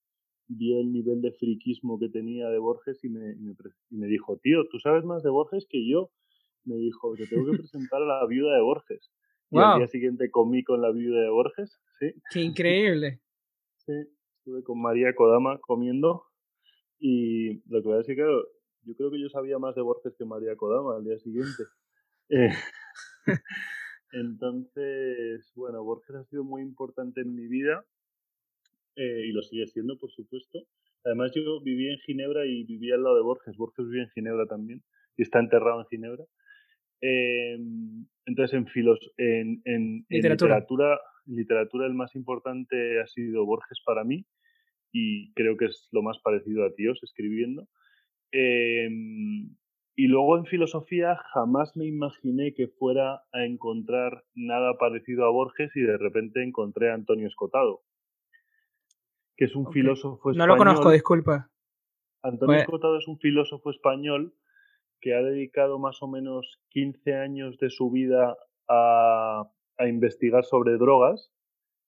vio 0.47 0.79
el 0.79 0.91
nivel 0.91 1.21
de 1.21 1.31
friquismo 1.31 1.99
que 1.99 2.09
tenía 2.09 2.49
de 2.49 2.59
Borges 2.59 3.03
y 3.03 3.09
me, 3.09 3.31
y 3.33 3.39
me 3.39 3.55
y 3.89 3.97
me 3.97 4.07
dijo, 4.07 4.37
tío, 4.37 4.67
tú 4.69 4.79
sabes 4.79 5.03
más 5.03 5.23
de 5.23 5.31
Borges 5.31 5.65
que 5.67 5.89
yo. 5.89 6.11
Me 6.65 6.75
dijo, 6.75 7.15
te 7.15 7.25
tengo 7.27 7.45
que 7.51 7.57
presentar 7.63 8.01
a 8.01 8.05
la 8.05 8.27
viuda 8.27 8.55
de 8.55 8.61
Borges. 8.61 9.11
Y 9.51 9.59
al 9.59 9.77
día 9.77 9.87
siguiente 9.87 10.29
comí 10.31 10.63
con 10.63 10.81
la 10.81 10.91
viuda 10.91 11.21
de 11.21 11.29
Borges, 11.29 11.79
sí, 11.99 12.13
qué 12.31 12.41
increíble. 12.41 13.21
sí. 13.77 13.93
Estuve 14.45 14.63
con 14.63 14.79
María 14.79 15.15
Kodama 15.15 15.57
comiendo 15.59 16.23
Y 16.99 17.63
lo 17.67 17.81
que 17.81 17.87
voy 17.87 17.95
a 17.95 17.97
decir, 17.97 18.15
claro, 18.15 18.45
yo 18.83 18.95
creo 18.95 19.09
que 19.09 19.19
yo 19.19 19.27
sabía 19.29 19.57
más 19.57 19.73
de 19.73 19.81
Borges 19.81 20.15
que 20.15 20.23
María 20.25 20.55
Kodama 20.55 20.97
al 20.97 21.03
día 21.03 21.17
siguiente. 21.17 21.63
Eh, 22.29 22.49
entonces, 24.11 25.51
bueno, 25.55 25.83
Borges 25.83 26.15
ha 26.15 26.23
sido 26.25 26.43
muy 26.43 26.61
importante 26.61 27.21
en 27.21 27.33
mi 27.33 27.47
vida 27.47 27.85
eh, 28.95 29.25
y 29.27 29.31
lo 29.31 29.41
sigue 29.41 29.65
siendo, 29.65 29.97
por 29.97 30.11
supuesto. 30.11 30.59
Además, 31.03 31.31
yo 31.33 31.59
viví 31.61 31.89
en 31.89 31.97
Ginebra 32.01 32.45
y 32.45 32.65
vivía 32.65 32.95
al 32.95 33.03
lado 33.03 33.15
de 33.15 33.23
Borges. 33.23 33.57
Borges 33.57 33.87
vivía 33.87 34.03
en 34.03 34.11
Ginebra 34.11 34.45
también 34.45 34.83
y 35.17 35.23
está 35.23 35.39
enterrado 35.39 35.81
en 35.81 35.87
Ginebra. 35.87 36.23
Em, 37.01 38.05
entonces, 38.25 38.53
en, 38.57 38.67
filos, 38.67 38.99
en, 39.17 39.61
en, 39.65 40.05
literatura. 40.09 40.57
en 41.27 41.35
literatura, 41.35 41.85
el 41.85 41.93
más 41.93 42.15
importante 42.15 42.99
ha 43.01 43.07
sido 43.07 43.45
Borges 43.45 43.81
para 43.85 44.03
mí 44.03 44.25
y 44.91 45.33
creo 45.33 45.57
que 45.57 45.65
es 45.65 45.89
lo 45.91 46.01
más 46.01 46.19
parecido 46.19 46.65
a 46.65 46.73
Tíos 46.73 46.99
escribiendo. 47.03 47.67
Em, 48.31 49.55
y 49.97 50.07
luego 50.07 50.37
en 50.37 50.45
filosofía 50.45 51.17
jamás 51.33 51.75
me 51.75 51.85
imaginé 51.85 52.53
que 52.53 52.67
fuera 52.67 53.23
a 53.31 53.45
encontrar 53.45 54.23
nada 54.33 54.77
parecido 54.77 55.25
a 55.25 55.31
Borges 55.31 55.71
y 55.75 55.81
de 55.81 55.97
repente 55.97 56.43
encontré 56.43 56.91
a 56.91 56.95
Antonio 56.95 57.27
Escotado, 57.27 57.81
que 59.37 59.45
es 59.45 59.55
un 59.55 59.71
filósofo 59.71 60.31
español. 60.31 60.47
No 60.47 60.53
lo 60.53 60.57
conozco, 60.57 60.91
disculpa. 60.91 61.49
Antonio 62.23 62.57
Escotado 62.57 62.97
es 62.97 63.07
un 63.07 63.19
filósofo 63.19 63.69
español 63.69 64.33
que 65.01 65.13
ha 65.13 65.21
dedicado 65.21 65.79
más 65.79 66.01
o 66.01 66.07
menos 66.07 66.59
15 66.69 67.13
años 67.15 67.57
de 67.57 67.69
su 67.69 67.91
vida 67.91 68.35
a, 68.67 69.49
investigar 69.79 70.45
sobre 70.45 70.77
drogas. 70.77 71.31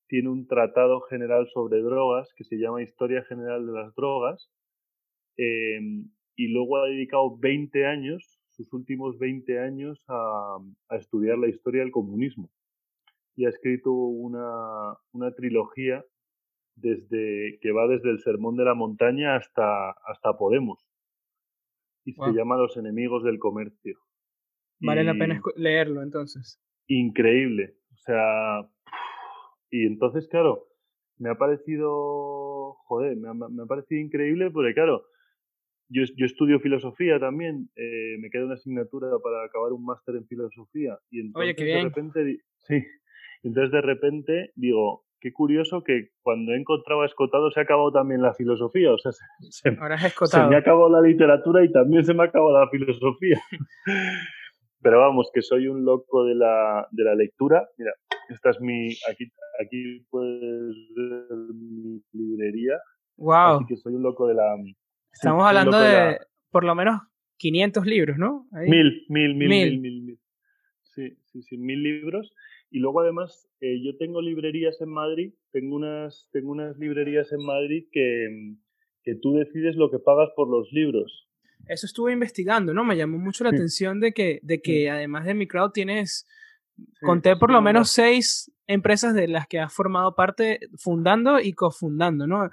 Tiene 0.07 0.29
un 0.29 0.47
tratado 0.47 1.01
general 1.01 1.47
sobre 1.53 1.81
drogas 1.81 2.33
que 2.35 2.43
se 2.43 2.57
llama 2.57 2.83
Historia 2.83 3.23
General 3.23 3.65
de 3.65 3.71
las 3.73 3.95
Drogas. 3.95 4.49
Em, 5.37 6.09
y 6.35 6.47
luego 6.49 6.77
ha 6.77 6.87
dedicado 6.87 7.37
20 7.37 7.85
años, 7.85 8.39
sus 8.49 8.71
últimos 8.73 9.17
20 9.19 9.59
años, 9.59 10.03
a, 10.07 10.57
estudiar 10.91 11.37
la 11.37 11.47
historia 11.47 11.81
del 11.81 11.91
comunismo. 11.91 12.49
Y 13.35 13.45
ha 13.45 13.49
escrito 13.49 13.91
una, 13.91 14.97
una 15.11 15.31
trilogía 15.33 16.03
desde, 16.75 17.59
que 17.61 17.71
va 17.71 17.87
desde 17.87 18.11
el 18.11 18.19
Sermón 18.19 18.55
de 18.55 18.65
la 18.65 18.75
Montaña 18.75 19.35
hasta, 19.35 19.91
hasta 19.91 20.37
Podemos 20.37 20.86
y 22.07 22.13
se 22.13 22.31
llama 22.31 22.55
Los 22.55 22.77
enemigos 22.77 23.23
del 23.23 23.37
comercio. 23.37 23.99
Vale 24.79 25.03
la 25.03 25.13
pena 25.13 25.41
leerlo 25.57 26.01
entonces. 26.01 26.61
Increíble. 26.87 27.75
O 27.91 27.97
sea, 27.97 28.61
y 29.69 29.85
entonces, 29.85 30.27
claro, 30.29 30.67
me 31.17 31.29
ha 31.29 31.35
parecido, 31.35 32.75
joder, 32.85 33.17
me 33.17 33.27
ha, 33.29 33.65
parecido 33.65 33.99
increíble 33.99 34.49
porque, 34.51 34.73
claro, 34.73 35.03
yo, 35.89 36.03
yo 36.15 36.25
estudio 36.25 36.61
filosofía 36.61 37.19
también, 37.19 37.69
eh, 37.75 38.17
me 38.19 38.29
queda 38.29 38.45
una 38.45 38.53
asignatura 38.53 39.09
para 39.21 39.43
acabar 39.43 39.73
un 39.73 39.83
máster 39.83 40.15
en 40.15 40.27
filosofía. 40.27 40.97
Y 41.09 41.19
entonces, 41.19 41.45
Oye, 41.45 41.55
qué 41.55 41.63
bien. 41.65 41.77
de 41.79 41.83
repente, 41.89 42.39
sí, 42.67 42.83
entonces 43.43 43.71
de 43.73 43.81
repente 43.81 44.51
digo, 44.55 45.06
qué 45.19 45.31
curioso 45.31 45.83
que 45.83 46.09
cuando 46.21 46.53
he 46.53 46.57
encontrado 46.57 47.01
a 47.01 47.05
Escotado 47.05 47.51
se 47.51 47.59
ha 47.59 47.63
acabado 47.63 47.91
también 47.91 48.21
la 48.21 48.33
filosofía. 48.33 48.91
O 48.93 48.97
sea, 48.97 49.11
se, 49.49 49.69
Ahora 49.79 49.95
es 49.95 50.05
Escotado. 50.05 50.43
se 50.43 50.49
me 50.49 50.55
ha 50.55 50.59
acabado 50.59 50.89
la 50.89 51.01
literatura 51.01 51.63
y 51.63 51.71
también 51.71 52.03
se 52.05 52.13
me 52.13 52.23
ha 52.23 52.27
acabado 52.27 52.59
la 52.59 52.69
filosofía. 52.69 53.39
Pero 54.81 54.99
vamos, 54.99 55.29
que 55.33 55.41
soy 55.41 55.67
un 55.67 55.83
loco 55.83 56.23
de 56.23 56.35
la, 56.35 56.87
de 56.91 57.03
la 57.03 57.15
lectura. 57.15 57.67
Mira, 57.77 57.91
esta 58.29 58.51
es 58.51 58.61
mi. 58.61 58.89
Aquí, 59.09 59.25
aquí 59.59 60.05
puedes 60.09 60.75
ver 60.95 61.23
mi 61.53 62.01
librería. 62.13 62.79
Wow. 63.17 63.57
Así 63.57 63.65
que 63.67 63.75
soy 63.77 63.95
un 63.95 64.03
loco 64.03 64.27
de 64.27 64.35
la. 64.35 64.55
Estamos 65.11 65.45
hablando 65.45 65.79
de, 65.79 66.19
por 66.51 66.63
lo 66.63 66.75
menos 66.75 67.01
500 67.37 67.85
libros, 67.85 68.17
¿no? 68.17 68.47
Mil, 68.51 69.05
mil, 69.09 69.35
mil, 69.35 69.49
mil, 69.49 69.79
mil, 69.81 70.03
mil. 70.03 70.19
Sí, 70.83 71.17
sí, 71.25 71.41
sí, 71.41 71.57
mil 71.57 71.81
libros. 71.81 72.31
Y 72.69 72.79
luego 72.79 73.01
además 73.01 73.47
eh, 73.61 73.81
yo 73.83 73.97
tengo 73.97 74.21
librerías 74.21 74.79
en 74.81 74.89
Madrid, 74.89 75.33
tengo 75.51 75.75
unas, 75.75 76.29
tengo 76.31 76.51
unas 76.51 76.77
librerías 76.77 77.31
en 77.31 77.45
Madrid 77.45 77.85
que, 77.91 78.55
que 79.03 79.15
tú 79.15 79.33
decides 79.33 79.75
lo 79.75 79.89
que 79.89 79.99
pagas 79.99 80.29
por 80.35 80.49
los 80.49 80.71
libros. 80.71 81.27
Eso 81.67 81.85
estuve 81.85 82.13
investigando, 82.13 82.73
¿no? 82.73 82.83
Me 82.83 82.95
llamó 82.95 83.17
mucho 83.17 83.43
la 83.43 83.49
atención 83.49 83.99
de 83.99 84.13
que, 84.13 84.39
de 84.41 84.61
que 84.61 84.89
además 84.89 85.25
de 85.25 85.33
mi 85.33 85.47
crowd 85.47 85.71
tienes, 85.71 86.25
conté 87.01 87.35
por 87.35 87.51
lo 87.51 87.61
menos 87.61 87.89
seis 87.89 88.51
empresas 88.67 89.13
de 89.13 89.27
las 89.27 89.47
que 89.47 89.59
has 89.59 89.73
formado 89.73 90.15
parte 90.15 90.59
fundando 90.77 91.39
y 91.39 91.53
cofundando, 91.53 92.27
¿no? 92.27 92.49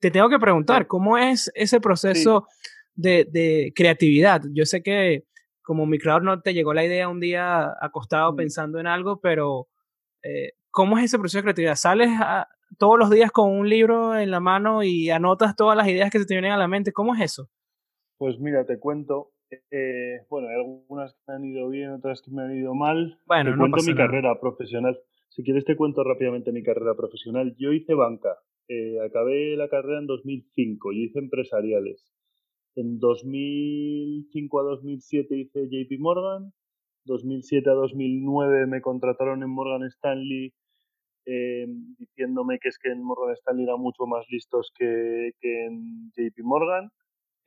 Te 0.00 0.10
tengo 0.10 0.28
que 0.28 0.38
preguntar, 0.38 0.86
¿cómo 0.86 1.16
es 1.16 1.50
ese 1.54 1.80
proceso 1.80 2.46
de, 2.94 3.26
de 3.30 3.72
creatividad? 3.74 4.42
Yo 4.52 4.66
sé 4.66 4.82
que 4.82 5.24
como 5.66 5.84
microdor 5.84 6.22
no 6.22 6.40
te 6.42 6.54
llegó 6.54 6.72
la 6.72 6.84
idea 6.84 7.08
un 7.08 7.18
día 7.18 7.74
acostado 7.80 8.32
mm. 8.32 8.36
pensando 8.36 8.78
en 8.78 8.86
algo, 8.86 9.20
pero 9.20 9.66
eh, 10.22 10.52
¿cómo 10.70 10.96
es 10.96 11.06
ese 11.06 11.18
proceso 11.18 11.38
de 11.38 11.42
creatividad? 11.42 11.74
¿Sales 11.74 12.08
todos 12.78 12.96
los 12.96 13.10
días 13.10 13.32
con 13.32 13.50
un 13.50 13.68
libro 13.68 14.16
en 14.16 14.30
la 14.30 14.38
mano 14.38 14.84
y 14.84 15.10
anotas 15.10 15.56
todas 15.56 15.76
las 15.76 15.88
ideas 15.88 16.10
que 16.12 16.20
se 16.20 16.24
te 16.24 16.34
vienen 16.34 16.52
a 16.52 16.56
la 16.56 16.68
mente? 16.68 16.92
¿Cómo 16.92 17.16
es 17.16 17.20
eso? 17.20 17.50
Pues 18.16 18.38
mira, 18.38 18.64
te 18.64 18.78
cuento. 18.78 19.32
Eh, 19.50 20.20
bueno, 20.30 20.48
hay 20.48 20.54
algunas 20.54 21.14
que 21.14 21.20
me 21.26 21.34
han 21.34 21.44
ido 21.44 21.68
bien, 21.68 21.90
otras 21.90 22.22
que 22.22 22.30
me 22.30 22.42
han 22.42 22.56
ido 22.56 22.72
mal. 22.74 23.18
Bueno, 23.26 23.50
te 23.50 23.58
cuento 23.58 23.82
mi 23.84 23.96
carrera 23.96 24.38
profesional. 24.40 24.96
Si 25.30 25.42
quieres 25.42 25.64
te 25.64 25.74
cuento 25.74 26.04
rápidamente 26.04 26.52
mi 26.52 26.62
carrera 26.62 26.94
profesional. 26.94 27.56
Yo 27.58 27.72
hice 27.72 27.94
banca. 27.94 28.38
Eh, 28.68 29.00
acabé 29.04 29.56
la 29.56 29.68
carrera 29.68 29.98
en 29.98 30.06
2005. 30.06 30.92
Yo 30.92 30.98
hice 30.98 31.18
empresariales. 31.18 32.15
En 32.76 32.98
2005 32.98 34.60
a 34.60 34.62
2007 34.62 35.34
hice 35.34 35.68
JP 35.70 35.98
Morgan, 35.98 36.52
2007 37.06 37.70
a 37.70 37.72
2009 37.72 38.66
me 38.66 38.82
contrataron 38.82 39.42
en 39.42 39.48
Morgan 39.48 39.82
Stanley 39.84 40.52
em, 41.24 41.96
diciéndome 41.96 42.58
que 42.58 42.68
es 42.68 42.78
que 42.78 42.90
en 42.90 43.02
Morgan 43.02 43.34
Stanley 43.34 43.64
eran 43.64 43.80
mucho 43.80 44.06
más 44.06 44.26
listos 44.28 44.70
que, 44.76 45.32
en 45.40 46.10
JP 46.16 46.38
Morgan. 46.42 46.90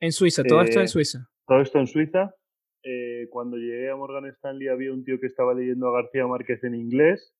En 0.00 0.10
Suiza, 0.10 0.42
todo 0.42 0.62
esto 0.62 0.80
en 0.80 0.86
eh, 0.86 0.88
Suiza. 0.88 1.28
Todo 1.46 1.60
esto 1.60 1.78
en 1.78 1.86
Suiza. 1.86 2.34
Eh, 2.82 3.28
cuando 3.30 3.56
llegué 3.56 3.88
a 3.88 3.96
Morgan 3.96 4.26
Stanley 4.26 4.66
había 4.66 4.92
un 4.92 5.04
tío 5.04 5.20
que 5.20 5.26
estaba 5.26 5.54
leyendo 5.54 5.88
a 5.88 6.02
García 6.02 6.26
Márquez 6.26 6.64
en 6.64 6.74
inglés 6.74 7.34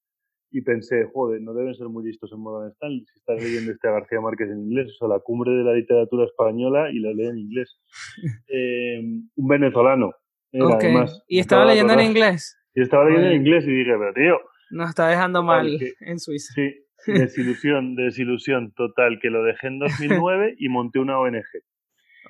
y 0.51 0.63
pensé, 0.63 1.05
joder, 1.13 1.41
no 1.41 1.55
deben 1.55 1.75
ser 1.75 1.89
muy 1.89 2.05
listos 2.05 2.33
en 2.33 2.41
Morgan 2.41 2.71
Stanley 2.73 3.05
si 3.05 3.19
estás 3.19 3.43
leyendo 3.43 3.73
este 3.73 3.89
García 3.89 4.21
Márquez 4.21 4.49
en 4.51 4.61
inglés, 4.61 4.89
o 4.91 4.95
sea, 4.99 5.09
la 5.09 5.21
cumbre 5.21 5.53
de 5.53 5.65
la 5.65 5.75
literatura 5.75 6.25
española 6.25 6.91
y 6.91 6.99
la 6.99 7.13
lee 7.13 7.27
en 7.27 7.39
inglés. 7.39 7.81
Em, 8.49 9.29
un 9.37 9.49
venezolano, 9.49 10.13
era, 10.53 10.75
además. 10.75 11.23
¿Y 11.29 11.39
estaba 11.39 11.65
leyendo 11.65 11.93
en 11.93 12.01
inglés? 12.01 12.57
Y 12.75 12.83
estaba 12.83 13.05
leyendo 13.05 13.29
en 13.29 13.37
inglés 13.37 13.65
y 13.67 13.71
dije, 13.71 13.93
pero 13.99 14.13
tío... 14.13 14.41
Nos 14.71 14.91
está 14.91 15.09
dejando 15.09 15.43
mal 15.43 15.69
en 16.01 16.19
Suiza. 16.19 16.53
Sí, 16.55 16.73
desilusión, 17.07 17.97
desilusión 17.97 18.73
total, 18.73 19.19
que 19.21 19.31
lo 19.31 19.43
dejé 19.43 19.69
en 19.69 19.79
2009 20.21 20.57
y 20.59 20.69
monté 20.69 20.99
una 20.99 21.19
ONG. 21.19 21.45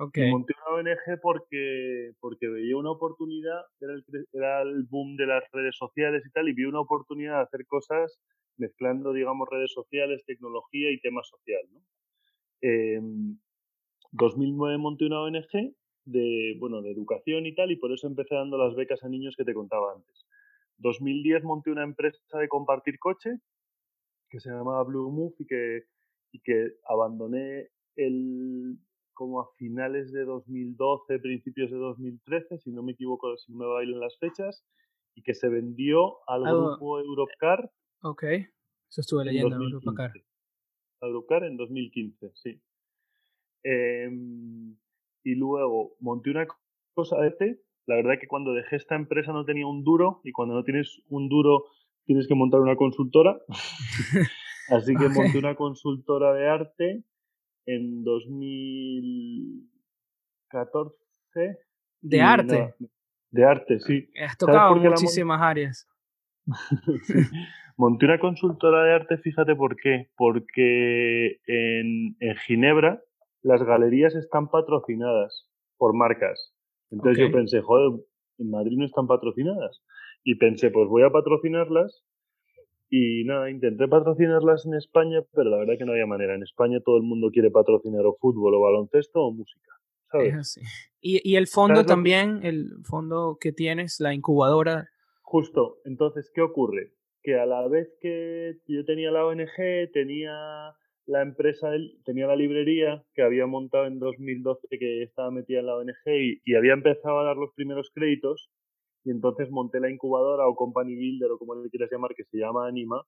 Monté 0.01 0.55
una 0.67 0.77
ONG 0.77 1.21
porque, 1.21 2.13
porque 2.21 2.49
veía 2.49 2.77
una 2.77 2.91
oportunidad, 2.91 3.61
era 3.81 3.93
el, 3.93 4.05
era 4.33 4.63
el 4.63 4.85
boom 4.85 5.17
de 5.17 5.27
las 5.27 5.45
redes 5.53 5.77
sociales 5.77 6.23
y 6.27 6.31
tal, 6.31 6.49
y 6.49 6.55
vi 6.55 6.65
una 6.65 6.81
oportunidad 6.81 7.37
de 7.37 7.43
hacer 7.43 7.67
cosas 7.67 8.19
mezclando, 8.57 9.13
digamos, 9.13 9.49
redes 9.51 9.73
sociales, 9.73 10.25
tecnología 10.25 10.91
y 10.91 11.01
tema 11.01 11.23
social. 11.23 11.63
¿no? 11.73 11.81
2009 14.13 14.75
em, 14.75 14.81
monté 14.81 15.05
una 15.05 15.23
ONG 15.23 15.75
de, 16.07 16.57
bueno, 16.59 16.81
de 16.81 16.93
educación 16.93 17.45
y 17.45 17.55
tal, 17.55 17.71
y 17.71 17.77
por 17.77 17.93
eso 17.93 18.07
empecé 18.07 18.35
dando 18.35 18.57
las 18.57 18.75
becas 18.75 19.03
a 19.05 19.09
niños 19.09 19.35
que 19.37 19.45
te 19.45 19.55
contaba 19.55 19.93
antes. 19.95 20.27
2010 20.79 21.45
monté 21.45 21.71
una 21.71 21.85
empresa 21.85 22.39
de 22.39 22.49
compartir 22.49 22.99
coche 22.99 23.37
que 24.31 24.41
se 24.41 24.49
llamaba 24.49 24.83
Blue 24.85 25.11
Move 25.11 25.35
y 25.41 25.47
que, 25.47 25.85
y 26.33 26.41
que 26.41 26.75
abandoné 26.87 27.69
el, 27.97 28.79
como 29.15 29.41
a 29.41 29.49
finales 29.57 30.13
de 30.13 30.25
2012, 30.25 31.19
principios 31.19 31.71
de 31.71 31.77
2013, 31.77 32.59
si 32.59 32.71
no 32.71 32.83
me 32.83 32.93
equivoco, 32.93 33.37
si 33.37 33.53
no 33.53 33.59
me 33.59 33.67
bailan 33.67 34.01
las 34.01 34.19
fechas, 34.19 34.65
y 35.15 35.23
que 35.23 35.35
se 35.35 35.49
vendió 35.49 36.19
al 36.27 36.43
grupo 36.43 36.99
Europcar. 37.01 37.71
Ok, 38.03 38.25
eso 38.25 39.01
estuve 39.01 39.27
leyendo, 39.27 39.57
Europcar. 39.57 40.13
Europcar 41.03 41.45
en 41.45 41.57
2015, 41.57 42.33
sí. 42.35 42.61
Em, 43.63 44.77
y 45.25 45.35
luego 45.35 45.97
monté 46.01 46.31
una 46.31 46.47
cosa 46.95 47.21
de 47.21 47.29
este. 47.29 47.63
La 47.87 47.97
verdad 47.97 48.15
que 48.21 48.29
cuando 48.29 48.53
dejé 48.53 48.77
esta 48.77 48.95
empresa 48.95 49.33
no 49.33 49.45
tenía 49.45 49.67
un 49.67 49.85
duro, 49.85 50.21
y 50.25 50.33
cuando 50.33 50.55
no 50.55 50.65
tienes 50.65 51.03
un 51.09 51.29
duro 51.29 51.65
tienes 52.05 52.27
que 52.27 52.35
montar 52.35 52.61
una 52.61 52.77
consultora. 52.77 53.39
Así 54.69 54.95
que 54.95 55.09
monté 55.09 55.39
una 55.39 55.57
consultora 55.57 56.33
de 56.33 56.49
arte 56.49 57.05
en 57.75 58.05
2014. 58.05 60.95
¿De 62.01 62.21
arte? 62.21 62.75
de 63.31 63.45
arte, 63.45 63.79
sí. 63.81 64.09
Has 64.21 64.37
tocado 64.37 64.77
muchísimas 64.77 65.41
áreas. 65.41 65.89
Monté 67.77 68.07
una 68.07 68.19
consultora 68.19 68.85
de 68.85 68.95
arte, 68.95 69.19
fíjate 69.19 69.55
por 69.55 69.77
qué. 69.77 70.11
Porque 70.17 71.39
en, 71.47 72.17
en 72.21 72.37
Ginebra 72.47 73.03
las 73.43 73.63
galerías 73.63 74.15
están 74.15 74.49
patrocinadas 74.49 75.49
por 75.79 75.95
marcas. 75.95 76.55
Entonces 76.91 77.25
yo 77.25 77.33
pensé, 77.33 77.63
joder, 77.63 78.01
en 78.39 78.51
Madrid 78.51 78.77
no 78.77 78.85
están 78.85 79.07
patrocinadas. 79.07 79.83
Y 80.25 80.35
pensé, 80.35 80.71
pues 80.71 80.89
voy 80.89 81.05
a 81.05 81.11
patrocinarlas. 81.11 82.03
Y 82.91 83.25
nada, 83.25 83.51
intenté 83.51 83.87
patrocinarlas 83.87 84.67
en 84.67 84.75
España, 84.75 85.21
pero 85.33 85.49
la 85.49 85.59
verdad 85.59 85.75
que 85.79 85.85
no 85.85 85.93
había 85.93 86.07
manera. 86.07 86.35
En 86.35 86.43
España 86.43 86.81
todo 86.85 86.97
el 86.97 87.05
mundo 87.05 87.31
quiere 87.31 87.51
patrocinar 87.51 88.05
o 88.05 88.17
fútbol 88.21 88.55
o 88.55 88.61
baloncesto 88.61 89.21
o 89.21 89.33
música. 89.33 89.71
¿sabes? 90.11 90.29
Es 90.29 90.35
así. 90.35 90.61
Y, 91.01 91.21
y 91.29 91.37
el 91.37 91.47
fondo 91.47 91.87
también, 91.87 92.41
el 92.43 92.71
fondo 92.85 93.39
que 93.41 93.53
tienes, 93.53 94.01
la 94.01 94.13
incubadora. 94.13 94.89
Justo. 95.23 95.79
Entonces, 95.85 96.31
¿qué 96.35 96.41
ocurre? 96.41 96.93
Que 97.23 97.39
a 97.39 97.47
la 97.47 97.67
vez 97.69 97.97
que 98.01 98.57
yo 98.67 98.85
tenía 98.85 99.13
la 99.13 99.25
ONG, 99.25 99.93
tenía 99.93 100.75
la 101.11 101.23
empresa, 101.23 101.71
tenía 102.05 102.27
la 102.27 102.37
librería 102.37 103.05
que 103.15 103.23
había 103.23 103.47
montado 103.47 103.87
en 103.87 103.99
2012 103.99 104.69
que 104.79 105.03
estaba 105.03 105.31
metida 105.31 105.61
en 105.61 105.67
la 105.67 105.77
ONG 105.77 106.41
y, 106.45 106.55
había 106.55 106.73
empezado 106.73 107.19
a 107.19 107.25
dar 107.25 107.37
los 107.37 107.53
primeros 107.55 107.91
créditos 107.93 108.51
y 109.05 109.11
entonces 109.11 109.51
monté 109.51 109.81
la 109.81 109.91
incubadora 109.91 110.47
o 110.47 110.55
company 110.55 110.95
builder 110.95 111.31
o 111.33 111.39
como 111.39 111.55
le 111.55 111.71
quieras 111.71 111.91
llamar 111.91 112.15
que 112.15 112.25
se 112.25 112.39
llama 112.39 112.67
Anima 112.67 113.03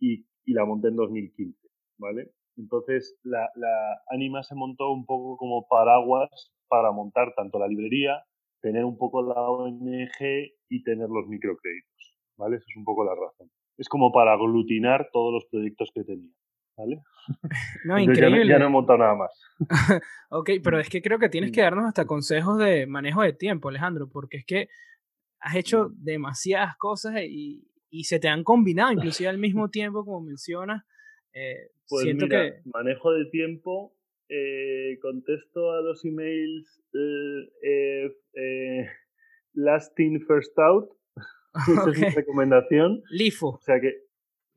y, 0.00 0.26
la 0.46 0.64
monté 0.64 0.88
en 0.88 0.96
2015, 0.96 1.68
¿vale? 1.98 2.30
Entonces 2.56 3.18
la, 3.24 3.50
la 3.56 4.02
Anima 4.08 4.42
se 4.42 4.54
montó 4.54 4.92
un 4.92 5.04
poco 5.04 5.36
como 5.36 5.66
paraguas 5.68 6.30
para 6.68 6.92
montar 6.92 7.34
tanto 7.34 7.58
la 7.58 7.68
librería, 7.68 8.24
tener 8.60 8.84
un 8.84 8.96
poco 8.96 9.22
la 9.22 9.40
ONG 9.50 10.50
y 10.68 10.82
tener 10.82 11.08
los 11.08 11.26
microcréditos, 11.26 12.18
¿vale? 12.36 12.56
Esa 12.56 12.66
es 12.68 12.76
un 12.76 12.84
poco 12.84 13.04
la 13.04 13.14
razón. 13.14 13.50
Es 13.76 13.88
como 13.88 14.12
para 14.12 14.32
aglutinar 14.32 15.10
todos 15.12 15.32
los 15.34 15.44
proyectos 15.46 15.90
que 15.94 16.04
tenía. 16.04 16.32
¿vale? 16.76 17.00
No, 17.84 17.98
increíble. 17.98 18.46
Ya 18.46 18.58
no, 18.58 18.66
he 18.66 18.70
montado 18.70 18.98
nada 18.98 19.14
más. 19.14 19.32
ok, 20.30 20.50
pero 20.62 20.78
es 20.78 20.88
que 20.88 21.02
creo 21.02 21.18
que 21.18 21.28
tienes 21.28 21.50
que 21.50 21.62
darnos 21.62 21.86
hasta 21.86 22.06
consejos 22.06 22.58
de 22.58 22.86
manejo 22.86 23.22
de 23.22 23.32
tiempo, 23.32 23.68
Alejandro, 23.68 24.08
porque 24.08 24.38
es 24.38 24.44
que 24.44 24.68
has 25.46 25.56
hecho 25.56 25.90
demasiadas 25.96 26.76
cosas 26.76 27.14
y, 27.22 27.68
y 27.90 28.04
se 28.04 28.18
te 28.18 28.28
han 28.28 28.44
combinado, 28.44 28.92
inclusive 28.92 29.28
al 29.28 29.38
mismo 29.38 29.68
tiempo, 29.70 30.04
como 30.04 30.20
mencionas. 30.20 30.84
Eh, 31.32 31.70
pues 31.88 32.04
siento 32.04 32.26
mira, 32.26 32.50
que... 32.50 32.60
manejo 32.64 33.12
de 33.12 33.26
tiempo, 33.26 33.94
eh, 34.28 34.98
contesto 35.00 35.72
a 35.72 35.82
los 35.82 36.04
emails 36.04 36.82
eh, 37.62 38.10
eh 38.34 38.88
last 39.52 39.98
in, 40.00 40.20
first 40.26 40.58
out. 40.58 40.90
Esa 41.72 41.90
es 41.90 41.98
mi 41.98 42.08
recomendación. 42.10 43.02
LIFO. 43.10 43.48
O 43.50 43.60
sea 43.60 43.80
que, 43.80 43.92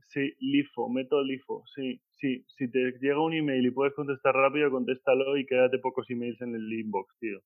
sí, 0.07 0.33
LIFO, 0.39 0.89
método 0.89 1.23
LIFO, 1.23 1.63
sí 1.75 2.01
sí, 2.19 2.45
si 2.57 2.69
te 2.69 2.93
llega 2.99 3.21
un 3.21 3.33
email 3.33 3.65
y 3.65 3.71
puedes 3.71 3.93
contestar 3.93 4.35
rápido, 4.35 4.69
contéstalo 4.69 5.37
y 5.37 5.45
quédate 5.45 5.79
pocos 5.79 6.09
emails 6.09 6.39
en 6.41 6.55
el 6.55 6.71
inbox, 6.71 7.17
tío. 7.19 7.39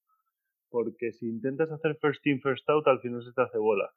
Porque 0.74 1.12
si 1.12 1.30
intentas 1.30 1.70
hacer 1.70 2.00
first 2.02 2.26
in, 2.26 2.42
first 2.42 2.68
out, 2.68 2.88
al 2.88 3.00
final 3.00 3.24
se 3.24 3.32
te 3.32 3.44
hace 3.44 3.60
bola. 3.60 3.92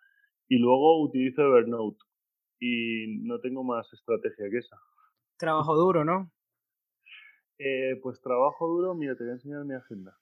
Y 0.47 0.59
luego 0.59 1.03
utilizo 1.03 1.41
Evernote 1.41 2.05
y 2.61 3.23
no 3.23 3.41
tengo 3.41 3.65
más 3.65 3.91
estrategia 3.95 4.51
que 4.51 4.59
esa. 4.59 4.77
Trabajo 5.39 5.75
duro, 5.75 6.05
¿no? 6.05 6.31
Eh, 7.59 7.99
pues 8.03 8.21
trabajo 8.21 8.69
duro, 8.69 8.95
mira, 8.95 9.17
te 9.17 9.25
voy 9.25 9.31
a 9.31 9.37
enseñar 9.37 9.65
mi 9.65 9.75
agenda. 9.75 10.19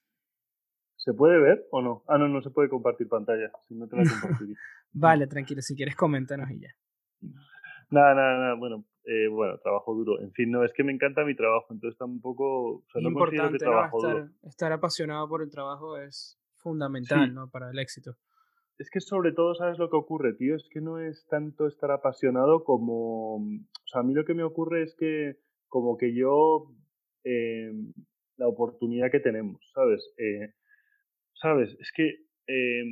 ¿Se 0.95 1.13
puede 1.13 1.41
ver 1.41 1.67
o 1.71 1.81
no? 1.81 2.05
Ah, 2.07 2.17
no, 2.17 2.29
no 2.29 2.41
se 2.41 2.51
puede 2.51 2.69
compartir 2.69 3.09
pantalla, 3.09 3.51
si 3.67 3.75
no 3.75 3.89
te 3.89 3.97
la 3.97 4.09
compartiría. 4.09 4.55
vale, 4.93 5.27
tranquilo, 5.27 5.61
si 5.61 5.75
quieres 5.75 5.97
coméntanos 5.97 6.49
y 6.51 6.61
ya. 6.61 6.69
Nada, 7.89 8.15
nada, 8.15 8.39
nada, 8.39 8.53
bueno, 8.55 8.85
eh, 9.03 9.27
bueno, 9.27 9.57
trabajo 9.59 9.93
duro. 9.93 10.21
En 10.21 10.31
fin, 10.31 10.51
no, 10.51 10.63
es 10.63 10.71
que 10.73 10.85
me 10.85 10.93
encanta 10.93 11.25
mi 11.25 11.35
trabajo, 11.35 11.67
entonces 11.73 11.97
tampoco... 11.97 12.77
O 12.77 12.85
sea, 12.93 13.01
no 13.01 13.09
Importante, 13.09 13.59
que 13.59 13.65
¿no? 13.65 13.85
estar, 13.85 14.29
estar, 14.43 14.71
apasionado 14.71 15.27
por 15.27 15.43
el 15.43 15.51
trabajo 15.51 15.97
es 15.97 16.39
fundamental, 16.65 17.31
¿no? 17.33 17.49
Para 17.51 17.69
el 17.69 17.77
éxito. 17.77 18.15
Es 18.79 18.89
que 18.89 18.99
sobre 18.99 19.31
todo, 19.31 19.53
¿sabes 19.53 19.77
lo 19.77 19.89
que 19.89 19.97
ocurre, 19.97 20.33
tío? 20.33 20.55
Es 20.55 20.67
que 20.69 20.81
no 20.81 20.99
es 20.99 21.25
tanto 21.29 21.67
estar 21.67 21.91
apasionado 21.91 22.63
como... 22.63 23.35
O 23.35 23.87
sea, 23.87 24.01
a 24.01 24.03
mí 24.03 24.13
lo 24.13 24.25
que 24.25 24.33
me 24.33 24.43
ocurre 24.43 24.83
es 24.83 24.95
que 24.95 25.37
como 25.69 25.95
que 25.95 26.13
yo... 26.13 26.73
Eh, 27.23 27.71
la 28.37 28.47
oportunidad 28.47 29.11
que 29.11 29.21
tenemos, 29.21 29.61
¿sabes? 29.73 30.13
Eh, 30.17 30.53
¿Sabes? 31.33 31.77
Es 31.79 31.91
que... 31.95 32.07
Eh, 32.47 32.83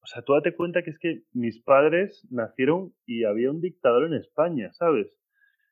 o 0.00 0.06
sea, 0.06 0.22
tú 0.22 0.32
date 0.32 0.54
cuenta 0.54 0.82
que 0.82 0.90
es 0.90 0.98
que 0.98 1.24
mis 1.32 1.60
padres 1.62 2.26
nacieron 2.30 2.94
y 3.04 3.24
había 3.24 3.50
un 3.50 3.60
dictador 3.60 4.06
en 4.06 4.14
España, 4.14 4.72
¿sabes? 4.72 5.08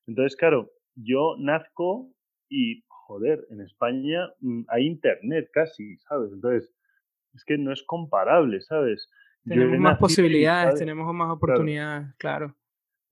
Entonces, 0.06 0.36
claro, 0.36 0.70
yo 0.94 1.36
nazco 1.38 2.12
y, 2.50 2.82
joder, 2.88 3.46
en 3.50 3.60
España 3.62 4.28
mm, 4.40 4.64
hay 4.68 4.86
internet 4.86 5.48
casi, 5.52 5.96
¿sabes? 6.08 6.32
Entonces, 6.32 6.75
es 7.36 7.44
que 7.44 7.58
no 7.58 7.72
es 7.72 7.82
comparable, 7.84 8.60
¿sabes? 8.60 9.08
Tenemos 9.44 9.78
más 9.78 9.98
posibilidades, 9.98 10.78
tenemos 10.78 11.12
más 11.14 11.30
oportunidades, 11.30 12.14
claro. 12.18 12.56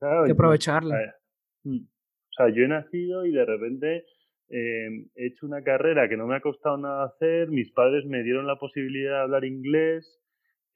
claro. 0.01 0.25
que 0.25 0.33
aprovecharlas. 0.33 1.15
Mm, 1.63 1.85
o 1.85 2.33
sea, 2.37 2.49
yo 2.49 2.65
he 2.65 2.69
nacido 2.69 3.25
y 3.25 3.31
de 3.31 3.45
repente 3.45 4.05
em, 4.49 5.09
he 5.15 5.27
hecho 5.29 5.47
una 5.47 5.63
carrera 5.63 6.09
que 6.09 6.17
no 6.17 6.27
me 6.27 6.37
ha 6.37 6.41
costado 6.41 6.77
nada 6.77 7.05
hacer, 7.05 7.49
mis 7.51 7.71
padres 7.71 8.05
me 8.07 8.25
dieron 8.25 8.47
la 8.47 8.59
posibilidad 8.59 9.19
de 9.19 9.23
hablar 9.23 9.45
inglés, 9.45 10.21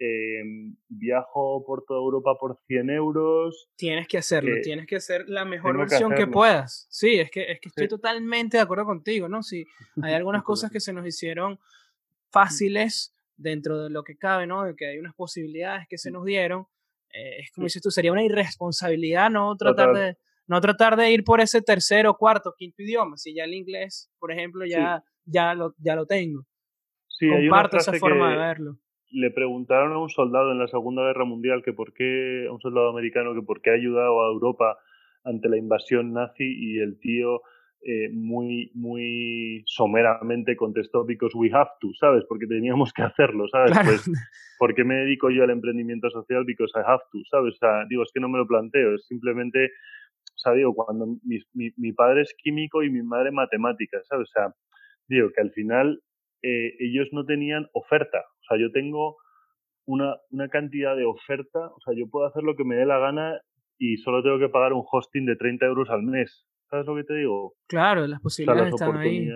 Em, 0.00 0.76
viajo 0.88 1.64
por 1.66 1.84
toda 1.84 1.98
Europa 1.98 2.36
por 2.38 2.56
100 2.68 2.90
euros. 2.90 3.68
Tienes 3.74 4.06
que 4.06 4.16
hacerlo, 4.16 4.54
tienes 4.62 4.86
que 4.86 4.94
hacer 4.94 5.24
la 5.28 5.44
mejor 5.44 5.76
versión 5.76 6.14
que, 6.14 6.28
puedas. 6.28 6.86
Sí, 6.88 7.18
es 7.18 7.32
que, 7.32 7.50
es 7.50 7.60
que 7.60 7.68
estoy 7.68 7.88
totalmente 7.88 8.58
de 8.58 8.62
acuerdo 8.62 8.84
contigo, 8.84 9.28
¿no? 9.28 9.42
Si 9.42 9.66
hay 10.00 10.14
algunas 10.14 10.44
cosas 10.44 10.70
que 10.70 10.78
se 10.78 10.92
nos 10.92 11.04
hicieron 11.04 11.58
fáciles 12.30 13.12
dentro 13.38 13.84
de 13.84 13.90
lo 13.90 14.02
que 14.02 14.16
cabe, 14.16 14.46
¿no? 14.46 14.64
De 14.64 14.76
que 14.76 14.86
hay 14.86 14.98
unas 14.98 15.14
posibilidades 15.14 15.86
que 15.88 15.96
se 15.96 16.10
nos 16.10 16.24
dieron. 16.24 16.66
Eh, 17.14 17.38
es 17.40 17.50
como 17.52 17.64
dices 17.64 17.80
tú, 17.80 17.90
sería 17.90 18.12
una 18.12 18.24
irresponsabilidad 18.24 19.30
no 19.30 19.56
tratar 19.56 19.94
de 19.94 20.16
no 20.46 20.60
tratar 20.60 20.96
de 20.96 21.10
ir 21.10 21.24
por 21.24 21.40
ese 21.40 21.60
tercero, 21.62 22.14
cuarto, 22.14 22.54
quinto 22.56 22.82
idioma. 22.82 23.16
Si 23.16 23.34
ya 23.34 23.44
el 23.44 23.54
inglés, 23.54 24.10
por 24.18 24.32
ejemplo, 24.32 24.64
ya, 24.66 25.02
ya, 25.24 25.54
lo, 25.54 25.74
ya 25.78 25.94
lo 25.94 26.06
tengo. 26.06 26.46
Sí, 27.06 27.28
Comparto 27.28 27.76
esa 27.76 27.92
forma 27.94 28.30
de 28.30 28.36
verlo 28.38 28.78
le 29.10 29.30
preguntaron 29.30 29.92
a 29.92 29.98
un 29.98 30.10
soldado 30.10 30.52
en 30.52 30.58
la 30.58 30.68
Segunda 30.68 31.02
Guerra 31.02 31.24
Mundial 31.24 31.62
que 31.64 31.72
por 31.72 31.92
qué, 31.92 32.46
a 32.48 32.52
un 32.52 32.60
soldado 32.60 32.90
americano, 32.90 33.34
que 33.34 33.42
por 33.42 33.62
qué 33.62 33.70
ha 33.70 33.74
ayudado 33.74 34.22
a 34.22 34.32
Europa 34.32 34.78
ante 35.24 35.48
la 35.48 35.56
invasión 35.56 36.12
nazi 36.12 36.44
y 36.44 36.78
el 36.78 36.98
tío 37.00 37.42
eh, 37.82 38.10
muy, 38.12 38.70
muy 38.74 39.62
someramente 39.66 40.56
contestó, 40.56 41.04
because 41.04 41.36
we 41.36 41.50
have 41.52 41.70
to, 41.80 41.88
¿sabes? 41.98 42.24
Porque 42.28 42.46
teníamos 42.46 42.92
que 42.92 43.02
hacerlo, 43.02 43.46
¿sabes? 43.48 43.72
Pues, 43.84 44.10
¿por 44.58 44.74
qué 44.74 44.84
me 44.84 44.96
dedico 44.96 45.30
yo 45.30 45.44
al 45.44 45.50
emprendimiento 45.50 46.10
social? 46.10 46.44
Because 46.44 46.72
I 46.76 46.82
have 46.84 47.02
to, 47.12 47.18
¿sabes? 47.30 47.54
O 47.54 47.58
sea, 47.58 47.84
digo, 47.88 48.02
es 48.02 48.10
que 48.12 48.20
no 48.20 48.28
me 48.28 48.38
lo 48.38 48.46
planteo, 48.46 48.94
es 48.94 49.06
simplemente, 49.06 49.66
o 49.66 50.38
sea, 50.38 50.52
digo, 50.54 50.74
cuando 50.74 51.06
mi, 51.24 51.38
mi, 51.54 51.70
mi 51.76 51.92
padre 51.92 52.22
es 52.22 52.34
químico 52.36 52.82
y 52.82 52.90
mi 52.90 53.02
madre 53.02 53.30
matemática, 53.30 53.98
¿sabes? 54.08 54.28
O 54.28 54.32
sea, 54.32 54.54
digo, 55.08 55.30
que 55.34 55.40
al 55.40 55.52
final 55.52 56.02
eh, 56.42 56.74
ellos 56.80 57.08
no 57.12 57.24
tenían 57.24 57.68
oferta. 57.72 58.18
O 58.18 58.42
sea, 58.48 58.58
yo 58.58 58.70
tengo 58.72 59.16
una, 59.86 60.16
una 60.30 60.48
cantidad 60.48 60.96
de 60.96 61.04
oferta, 61.04 61.68
o 61.68 61.80
sea, 61.84 61.94
yo 61.96 62.08
puedo 62.10 62.26
hacer 62.26 62.42
lo 62.42 62.56
que 62.56 62.64
me 62.64 62.76
dé 62.76 62.86
la 62.86 62.98
gana 62.98 63.40
y 63.78 63.96
solo 63.98 64.22
tengo 64.22 64.38
que 64.38 64.48
pagar 64.48 64.72
un 64.72 64.84
hosting 64.90 65.26
de 65.26 65.36
30 65.36 65.66
euros 65.66 65.90
al 65.90 66.02
mes. 66.02 66.47
¿Sabes 66.70 66.86
lo 66.86 66.96
que 66.96 67.04
te 67.04 67.14
digo? 67.14 67.54
Claro, 67.66 68.06
las 68.06 68.20
posibilidades 68.20 68.74
están 68.74 68.96
ahí. 68.96 69.28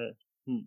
Mm, 0.45 0.67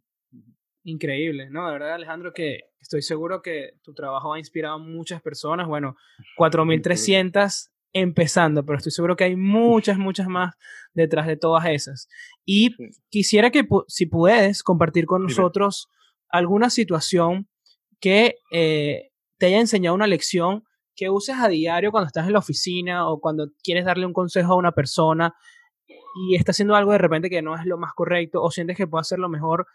Increíble, 0.88 1.50
¿no? 1.50 1.66
De 1.66 1.74
verdad, 1.74 1.96
Alejandro, 1.96 2.32
que 2.32 2.60
estoy 2.80 3.02
seguro 3.02 3.42
que 3.42 3.72
tu 3.82 3.96
trabajo 3.96 4.34
ha 4.34 4.40
inspirado 4.40 4.76
a 4.76 4.80
muchas 4.80 5.22
personas. 5.22 5.68
Bueno, 5.68 5.96
4.300 6.38 7.72
empezando, 7.92 8.66
pero 8.66 8.78
estoy 8.78 8.92
seguro 8.92 9.16
que 9.16 9.24
hay 9.24 9.36
muchas, 9.36 9.98
muchas 9.98 10.28
más 10.30 10.56
detrás 10.94 11.26
de 11.28 11.38
todas 11.38 11.66
esas. 11.66 12.08
Y 12.46 12.76
quisiera 13.10 13.50
que, 13.50 13.68
si 13.88 14.06
puedes, 14.06 14.62
compartir 14.64 15.06
con 15.06 15.24
nosotros 15.24 15.88
alguna 16.30 16.70
situación 16.70 17.48
que 18.00 18.36
eh, 18.52 19.10
te 19.38 19.48
haya 19.48 19.60
enseñado 19.60 19.96
una 19.96 20.08
lección 20.08 20.64
que 20.96 21.10
uses 21.10 21.36
a 21.38 21.48
diario 21.48 21.92
cuando 21.92 22.08
estás 22.08 22.28
en 22.28 22.34
la 22.34 22.40
oficina 22.40 23.10
o 23.10 23.20
cuando 23.20 23.50
quieres 23.64 23.86
darle 23.86 24.06
un 24.06 24.14
consejo 24.14 24.54
a 24.54 24.58
una 24.58 24.72
persona 24.72 25.34
y 25.88 26.36
está 26.36 26.52
haciendo 26.52 26.76
algo 26.76 26.92
de 26.92 26.98
repente 26.98 27.30
que 27.30 27.42
no 27.42 27.56
es 27.56 27.66
lo 27.66 27.78
más 27.78 27.94
correcto 27.94 28.42
o 28.42 28.52
sientes 28.52 28.78
que 28.78 28.88
puede 28.88 29.02
hacerlo 29.02 29.30
mejor 29.30 29.68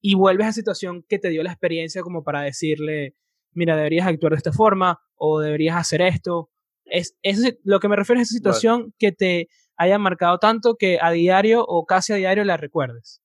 y 0.00 0.14
vuelves 0.14 0.46
a 0.46 0.48
esa 0.50 0.56
situación 0.56 1.04
que 1.08 1.18
te 1.18 1.28
dio 1.28 1.42
la 1.42 1.50
experiencia 1.50 2.02
como 2.02 2.22
para 2.22 2.42
decirle, 2.42 3.16
mira, 3.52 3.76
deberías 3.76 4.06
actuar 4.06 4.32
de 4.32 4.38
esta 4.38 4.52
forma 4.52 5.00
o 5.16 5.40
deberías 5.40 5.76
hacer 5.76 6.02
esto. 6.02 6.50
Es, 6.84 7.16
es 7.22 7.58
lo 7.64 7.80
que 7.80 7.88
me 7.88 7.96
refiero 7.96 8.20
a 8.20 8.22
esa 8.22 8.34
situación 8.34 8.94
que 8.98 9.12
te 9.12 9.48
haya 9.76 9.98
marcado 9.98 10.38
tanto 10.38 10.76
que 10.76 10.98
a 11.00 11.10
diario 11.10 11.64
o 11.66 11.84
casi 11.84 12.12
a 12.12 12.16
diario 12.16 12.44
la 12.44 12.56
recuerdes. 12.56 13.22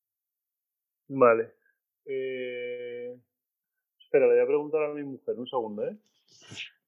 Vale. 1.07 1.53
Eh... 2.05 3.15
Espera, 3.99 4.27
le 4.27 4.33
voy 4.33 4.43
a 4.43 4.47
preguntar 4.47 4.83
a 4.83 4.93
mi 4.93 5.03
mujer, 5.03 5.35
un 5.39 5.47
segundo, 5.47 5.87
¿eh? 5.87 5.97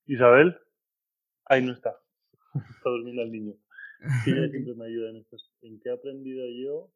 Isabel. 0.05 0.55
Ahí 1.45 1.63
no 1.63 1.73
está. 1.73 1.99
Está 2.53 2.89
durmiendo 2.89 3.23
el 3.23 3.31
niño. 3.31 3.53
Ella 4.00 4.50
siempre 4.52 4.76
me 4.76 4.86
ayuda 4.86 5.10
en. 5.10 5.26
¿En 5.62 5.80
qué 5.80 5.89
he 5.89 5.93
aprendido 5.93 6.46
yo? 6.50 6.91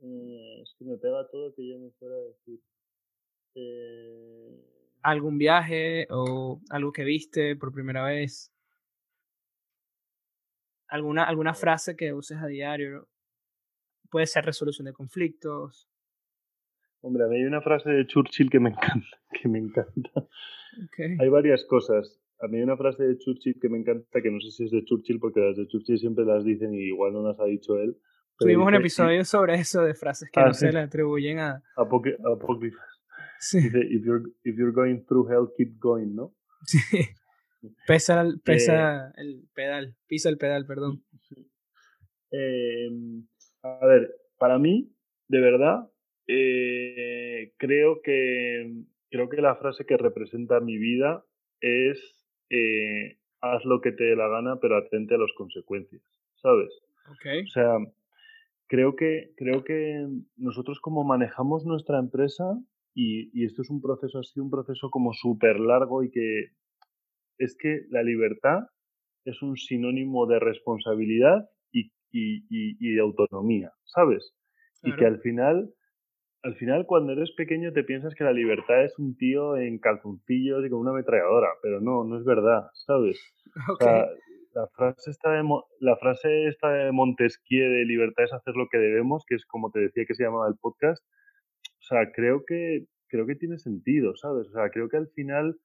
Eh, 0.00 0.60
es 0.62 0.74
que 0.78 0.84
me 0.84 0.96
pega 0.96 1.28
todo 1.30 1.54
que 1.54 1.68
yo 1.68 1.78
me 1.78 1.90
fuera 1.92 2.14
a 2.14 2.20
decir. 2.20 2.60
Eh, 3.54 4.64
¿Algún 5.02 5.38
viaje 5.38 6.06
o 6.10 6.60
algo 6.70 6.92
que 6.92 7.04
viste 7.04 7.56
por 7.56 7.72
primera 7.72 8.04
vez? 8.04 8.52
¿Alguna, 10.88 11.24
alguna 11.24 11.54
frase 11.54 11.96
que 11.96 12.12
uses 12.12 12.38
a 12.38 12.46
diario? 12.46 13.08
Puede 14.10 14.26
ser 14.26 14.44
resolución 14.44 14.86
de 14.86 14.92
conflictos. 14.92 15.88
Hombre, 17.00 17.24
a 17.24 17.28
mí 17.28 17.36
hay 17.36 17.44
una 17.44 17.60
frase 17.60 17.90
de 17.90 18.06
Churchill 18.06 18.50
que 18.50 18.60
me 18.60 18.70
encanta. 18.70 19.20
Que 19.32 19.48
me 19.48 19.58
encanta. 19.58 20.28
Hay 21.18 21.28
varias 21.28 21.64
cosas. 21.64 22.20
A 22.40 22.46
mí 22.46 22.58
hay 22.58 22.62
una 22.62 22.76
frase 22.76 23.02
de 23.02 23.18
Churchill 23.18 23.58
que 23.60 23.68
me 23.68 23.78
encanta, 23.78 24.20
que 24.22 24.30
no 24.30 24.40
sé 24.40 24.50
si 24.50 24.64
es 24.64 24.70
de 24.70 24.84
Churchill, 24.84 25.18
porque 25.18 25.40
las 25.40 25.56
de 25.56 25.66
Churchill 25.66 25.98
siempre 25.98 26.24
las 26.24 26.44
dicen 26.44 26.72
y 26.72 26.86
igual 26.86 27.12
no 27.12 27.22
las 27.22 27.38
ha 27.40 27.44
dicho 27.44 27.76
él. 27.78 27.96
Tuvimos 28.38 28.68
un 28.68 28.74
episodio 28.74 29.24
sobre 29.24 29.54
eso, 29.54 29.82
de 29.82 29.94
frases 29.94 30.30
que 30.30 30.38
ah, 30.38 30.46
no 30.46 30.54
se 30.54 30.70
le 30.70 30.78
atribuyen 30.78 31.40
a... 31.40 31.62
Apócrifas. 31.76 33.02
Sí. 33.40 33.60
Dice, 33.60 33.80
if 33.90 34.04
you're, 34.04 34.22
if 34.44 34.56
you're 34.56 34.72
going 34.72 35.04
through 35.06 35.28
hell, 35.28 35.48
keep 35.56 35.78
going, 35.78 36.14
¿no? 36.14 36.34
Sí. 37.60 37.68
Pesa, 37.88 38.24
pesa 38.44 39.08
eh, 39.08 39.12
el 39.16 39.48
pedal, 39.52 39.96
pisa 40.06 40.28
el 40.28 40.38
pedal, 40.38 40.64
perdón. 40.64 41.02
Em, 42.30 43.26
a 43.62 43.84
ver, 43.84 44.14
para 44.38 44.60
mí, 44.60 44.94
de 45.26 45.40
verdad, 45.40 45.90
eh, 46.28 47.52
creo 47.56 48.00
que 48.02 48.84
creo 49.10 49.28
que 49.28 49.40
la 49.40 49.56
frase 49.56 49.86
que 49.86 49.96
representa 49.96 50.60
mi 50.60 50.76
vida 50.76 51.24
es 51.60 52.17
eh, 52.50 53.18
haz 53.40 53.64
lo 53.64 53.80
que 53.80 53.92
te 53.92 54.04
dé 54.04 54.16
la 54.16 54.28
gana, 54.28 54.58
pero 54.60 54.76
atente 54.76 55.14
a 55.14 55.18
las 55.18 55.32
consecuencias, 55.36 56.02
¿sabes? 56.36 56.70
Okay. 57.16 57.42
O 57.42 57.46
sea, 57.46 57.76
creo 58.66 58.96
que, 58.96 59.32
creo 59.36 59.64
que 59.64 60.06
nosotros 60.36 60.80
como 60.80 61.04
manejamos 61.04 61.64
nuestra 61.64 61.98
empresa, 61.98 62.44
y, 62.94 63.30
y 63.32 63.44
esto 63.44 63.62
es 63.62 63.70
un 63.70 63.80
proceso, 63.80 64.18
ha 64.18 64.22
sido 64.22 64.44
un 64.44 64.50
proceso 64.50 64.90
como 64.90 65.12
súper 65.12 65.60
largo 65.60 66.02
y 66.02 66.10
que 66.10 66.46
es 67.38 67.56
que 67.56 67.82
la 67.90 68.02
libertad 68.02 68.64
es 69.24 69.40
un 69.42 69.56
sinónimo 69.56 70.26
de 70.26 70.40
responsabilidad 70.40 71.48
y, 71.70 71.92
y, 72.10 72.44
y 72.50 72.94
de 72.94 73.00
autonomía, 73.00 73.72
¿sabes? 73.84 74.34
Y 74.82 74.94
que 74.96 75.06
al 75.06 75.20
final 75.20 75.72
al 76.42 76.54
final 76.54 76.86
cuando 76.86 77.12
eres 77.12 77.32
pequeño 77.32 77.72
te 77.72 77.84
piensas 77.84 78.14
que 78.14 78.24
la 78.24 78.32
libertad 78.32 78.84
es 78.84 78.98
un 78.98 79.16
tío 79.16 79.56
en 79.56 79.78
calzoncillos 79.78 80.64
y 80.64 80.70
con 80.70 80.80
una 80.80 80.92
ametralladora, 80.92 81.48
pero 81.62 81.80
no, 81.80 82.04
no 82.04 82.18
es 82.18 82.24
verdad, 82.24 82.68
¿sabes? 82.86 83.20
la 84.54 84.66
frase 84.68 85.10
está 85.10 85.32
de 85.32 85.42
la 85.80 85.96
frase 85.96 86.46
esta 86.46 86.70
de 86.70 86.92
Montesquieu 86.92 87.70
de 87.70 87.84
libertad 87.84 88.24
es 88.24 88.32
hacer 88.32 88.54
lo 88.54 88.68
que 88.70 88.78
debemos, 88.78 89.24
que 89.26 89.34
es 89.34 89.44
como 89.46 89.70
te 89.70 89.80
decía 89.80 90.04
que 90.06 90.14
se 90.14 90.24
llamaba 90.24 90.48
el 90.48 90.56
podcast. 90.60 91.04
O 91.62 91.82
sea, 91.88 92.10
creo 92.12 92.44
que 92.46 92.86
creo 93.08 93.26
que 93.26 93.36
tiene 93.36 93.58
sentido, 93.58 94.14
¿sabes? 94.16 94.48
O 94.48 94.52
sea, 94.52 94.70
creo 94.70 94.88
que 94.88 94.96
al 94.96 95.08
final 95.08 95.56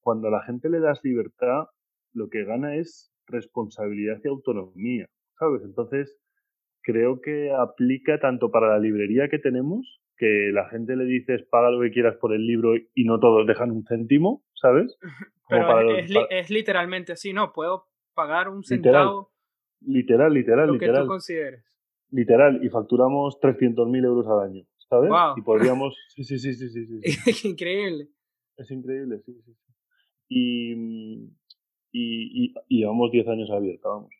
cuando 0.00 0.28
a 0.28 0.30
la 0.32 0.42
gente 0.42 0.68
le 0.68 0.80
das 0.80 1.00
libertad, 1.02 1.66
lo 2.12 2.28
que 2.28 2.44
gana 2.44 2.76
es 2.76 3.12
responsabilidad 3.26 4.18
y 4.22 4.28
autonomía, 4.28 5.06
¿sabes? 5.38 5.62
Entonces, 5.64 6.18
creo 6.82 7.20
que 7.20 7.50
aplica 7.52 8.18
tanto 8.18 8.50
para 8.50 8.68
la 8.68 8.78
librería 8.78 9.28
que 9.28 9.38
tenemos 9.38 10.01
que 10.22 10.52
la 10.52 10.68
gente 10.68 10.94
le 10.94 11.04
dices 11.04 11.42
paga 11.50 11.72
lo 11.72 11.80
que 11.80 11.90
quieras 11.90 12.14
por 12.20 12.32
el 12.32 12.46
libro 12.46 12.76
y 12.76 13.04
no 13.04 13.18
todos 13.18 13.44
dejan 13.44 13.72
un 13.72 13.84
céntimo, 13.84 14.44
¿sabes? 14.54 14.96
Pero 15.48 15.96
es, 15.96 16.48
literalmente 16.48 17.10
así, 17.10 17.32
¿no? 17.32 17.52
Puedo 17.52 17.88
pagar 18.14 18.48
un 18.48 18.62
centavo. 18.62 19.32
Literal, 19.80 20.32
literal, 20.32 20.68
lo 20.68 20.74
literal. 20.74 20.94
que 20.94 21.00
tú 21.02 21.06
consideres. 21.08 21.64
Literal, 22.12 22.64
y 22.64 22.68
facturamos 22.68 23.40
300.000 23.40 24.04
euros 24.04 24.28
al 24.28 24.48
año, 24.48 24.64
¿sabes? 24.88 25.10
Y 25.36 25.42
podríamos... 25.42 25.96
Sí, 26.14 26.22
sí, 26.22 26.38
sí, 26.38 26.54
sí, 26.54 26.68
sí. 26.68 27.32
sí. 27.32 27.48
increíble. 27.48 28.06
Es 28.56 28.70
increíble, 28.70 29.18
sí, 29.26 29.34
sí. 29.44 29.56
Y, 30.28 30.72
y, 31.90 32.44
y, 32.44 32.54
y 32.68 32.78
llevamos 32.78 33.10
10 33.10 33.26
años 33.26 33.50
abiertos, 33.50 33.90
vamos. 33.92 34.14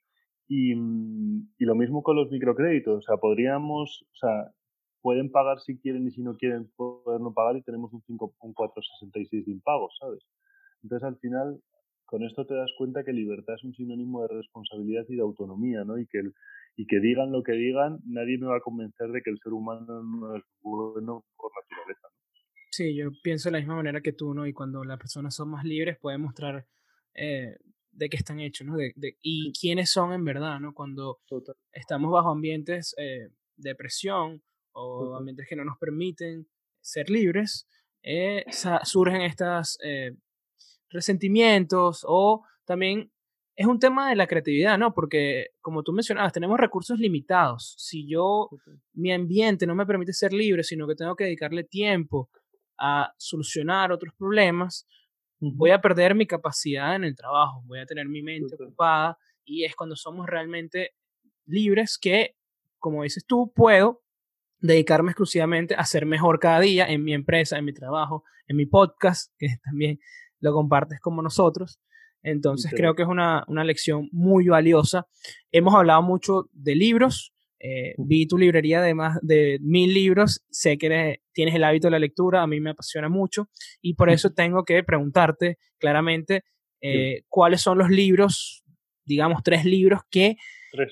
Y, 0.49 0.73
y, 0.73 1.65
lo 1.65 1.77
mismo 1.77 2.03
con 2.03 2.17
los 2.17 2.29
microcréditos, 2.29 2.99
o 2.99 3.03
sea, 3.03 3.19
podríamos, 3.19 4.05
o 4.11 4.17
sea, 4.17 4.53
pueden 5.03 5.31
pagar 5.31 5.61
si 5.61 5.79
quieren 5.79 6.07
y 6.07 6.13
si 6.13 6.23
no 6.23 6.37
quieren 6.37 6.71
poder 6.77 7.21
no 7.21 7.35
pagar 7.35 7.57
y 7.57 7.63
tenemos 7.63 7.93
un, 7.93 8.03
5, 8.03 8.35
un 8.41 8.55
466 8.55 9.47
de 9.47 9.53
impagos, 9.53 9.95
¿sabes? 10.01 10.25
Entonces 10.83 11.07
al 11.07 11.19
final 11.19 11.61
con 12.13 12.23
esto 12.25 12.45
te 12.45 12.55
das 12.55 12.71
cuenta 12.77 13.05
que 13.05 13.13
libertad 13.13 13.55
es 13.55 13.65
un 13.65 13.75
sinónimo 13.75 14.21
de 14.23 14.35
responsabilidad 14.35 15.05
y 15.09 15.17
de 15.17 15.23
autonomía, 15.23 15.83
¿no? 15.83 15.99
Y 15.99 16.07
que, 16.07 16.21
y 16.77 16.87
que 16.87 17.01
digan 17.01 17.33
lo 17.33 17.43
que 17.43 17.53
digan, 17.53 18.01
nadie 18.05 18.37
me 18.37 18.49
va 18.49 18.59
a 18.59 18.61
convencer 18.61 19.09
de 19.13 19.23
que 19.23 19.31
el 19.31 19.39
ser 19.43 19.55
humano 19.55 20.03
no 20.03 20.37
es 20.37 20.43
bueno 20.61 21.25
por 21.37 21.51
naturaleza. 21.63 22.09
Sí, 22.71 22.95
yo 22.95 23.11
pienso 23.23 23.49
de 23.49 23.53
la 23.53 23.59
misma 23.61 23.77
manera 23.77 24.03
que 24.03 24.13
tú, 24.13 24.35
¿no? 24.35 24.47
Y 24.47 24.53
cuando 24.53 24.85
las 24.85 24.99
personas 24.99 25.35
son 25.35 25.51
más 25.51 25.65
libres 25.65 25.99
pueden 25.99 26.21
mostrar 26.21 26.67
eh, 27.15 27.57
de 27.91 28.09
qué 28.11 28.17
están 28.19 28.41
hechos, 28.41 28.67
¿no? 28.67 28.77
De, 28.77 28.93
y 29.23 29.53
quiénes 29.59 29.91
son 29.91 30.13
en 30.13 30.25
verdad, 30.25 30.61
¿no? 30.61 30.75
Cuando 30.75 31.21
estamos 31.73 32.13
bajo 32.13 32.31
ambientes 32.31 32.95
eh, 32.99 33.31
de 33.57 33.75
presión 33.75 34.43
o 34.73 35.17
ambientes 35.17 35.47
que 35.49 35.57
no 35.57 35.65
nos 35.65 35.79
permiten 35.79 36.47
ser 36.81 37.11
libres, 37.11 37.67
eh, 38.03 38.45
surgen 38.83 39.23
estos 39.23 39.79
eh, 39.85 40.13
resentimientos 40.91 42.05
o 42.07 42.45
también 42.65 43.13
es 43.55 43.67
un 43.67 43.79
tema 43.79 44.09
de 44.09 44.17
la 44.17 44.27
creatividad, 44.27 44.79
¿no? 44.79 44.95
Porque 44.95 45.49
como 45.61 45.83
tú 45.83 45.93
mencionabas, 45.93 46.33
tenemos 46.33 46.59
recursos 46.59 46.99
limitados. 46.99 47.75
Si 47.79 48.09
yo, 48.09 48.49
mi 48.95 49.13
ambiente 49.13 49.67
no 49.67 49.75
me 49.75 49.87
permite 49.87 50.13
ser 50.13 50.33
libre, 50.33 50.65
sino 50.65 50.87
que 50.89 50.95
tengo 50.95 51.15
que 51.15 51.25
dedicarle 51.25 51.65
tiempo 51.65 52.31
a 52.79 53.13
solucionar 53.19 53.93
otros 53.93 54.15
problemas, 54.15 54.87
voy 55.39 55.71
a 55.71 55.81
perder 55.81 56.15
mi 56.15 56.27
capacidad 56.27 56.97
en 56.97 57.05
el 57.05 57.15
trabajo, 57.15 57.63
voy 57.67 57.81
a 57.81 57.87
tener 57.87 58.09
mi 58.09 58.23
mente 58.23 58.55
ocupada 58.55 59.19
y 59.45 59.65
es 59.65 59.77
cuando 59.77 59.97
somos 59.97 60.27
realmente 60.27 60.95
libres 61.47 61.99
que, 61.99 62.37
como 62.79 63.03
dices 63.03 63.27
tú, 63.27 63.53
puedo 63.55 64.02
dedicarme 64.63 65.11
exclusivamente 65.11 65.75
a 65.75 65.85
ser 65.85 66.07
mejor 66.07 66.39
cada 66.39 66.61
día 66.61 66.87
en 66.87 67.05
mi 67.05 67.13
empresa, 67.13 67.59
en 67.59 67.65
mi 67.65 67.75
trabajo, 67.75 68.25
en 68.47 68.57
mi 68.57 68.67
podcast, 68.67 69.33
que 69.39 69.49
también 69.65 69.99
lo 70.41 70.53
compartes 70.53 71.01
como 71.01 71.21
nosotros. 71.23 71.81
Entonces 72.25 72.73
creo 72.75 72.95
que 72.95 73.03
es 73.03 73.09
una, 73.09 73.45
una, 73.49 73.65
lección 73.65 74.09
muy 74.13 74.47
valiosa. 74.47 75.09
Hemos 75.51 75.75
hablado 75.75 76.03
mucho 76.03 76.49
de 76.53 76.77
libros. 76.77 77.35
Eh, 77.59 77.95
vi 77.99 78.29
tu 78.29 78.39
librería 78.39 78.81
de 78.81 78.95
más 78.95 79.19
de 79.23 79.59
mil 79.61 79.93
libros. 79.93 80.45
Sé 80.49 80.79
que 80.79 81.21
tienes 81.33 81.55
el 81.57 81.65
hábito 81.65 81.89
de 81.89 81.93
la 81.93 81.99
lectura. 81.99 82.43
A 82.43 82.47
mí 82.47 82.61
me 82.61 82.71
apasiona 82.71 83.09
mucho. 83.09 83.49
Y 83.81 83.95
por 83.95 84.09
eso 84.09 84.31
tengo 84.35 84.65
que 84.65 84.85
preguntarte 84.85 85.59
claramente 85.79 86.45
eh, 86.81 87.25
cuáles 87.29 87.61
son 87.61 87.79
los 87.79 87.91
libros, 87.91 88.63
digamos 89.05 89.43
tres 89.43 89.65
libros 89.65 90.03
que 90.09 90.37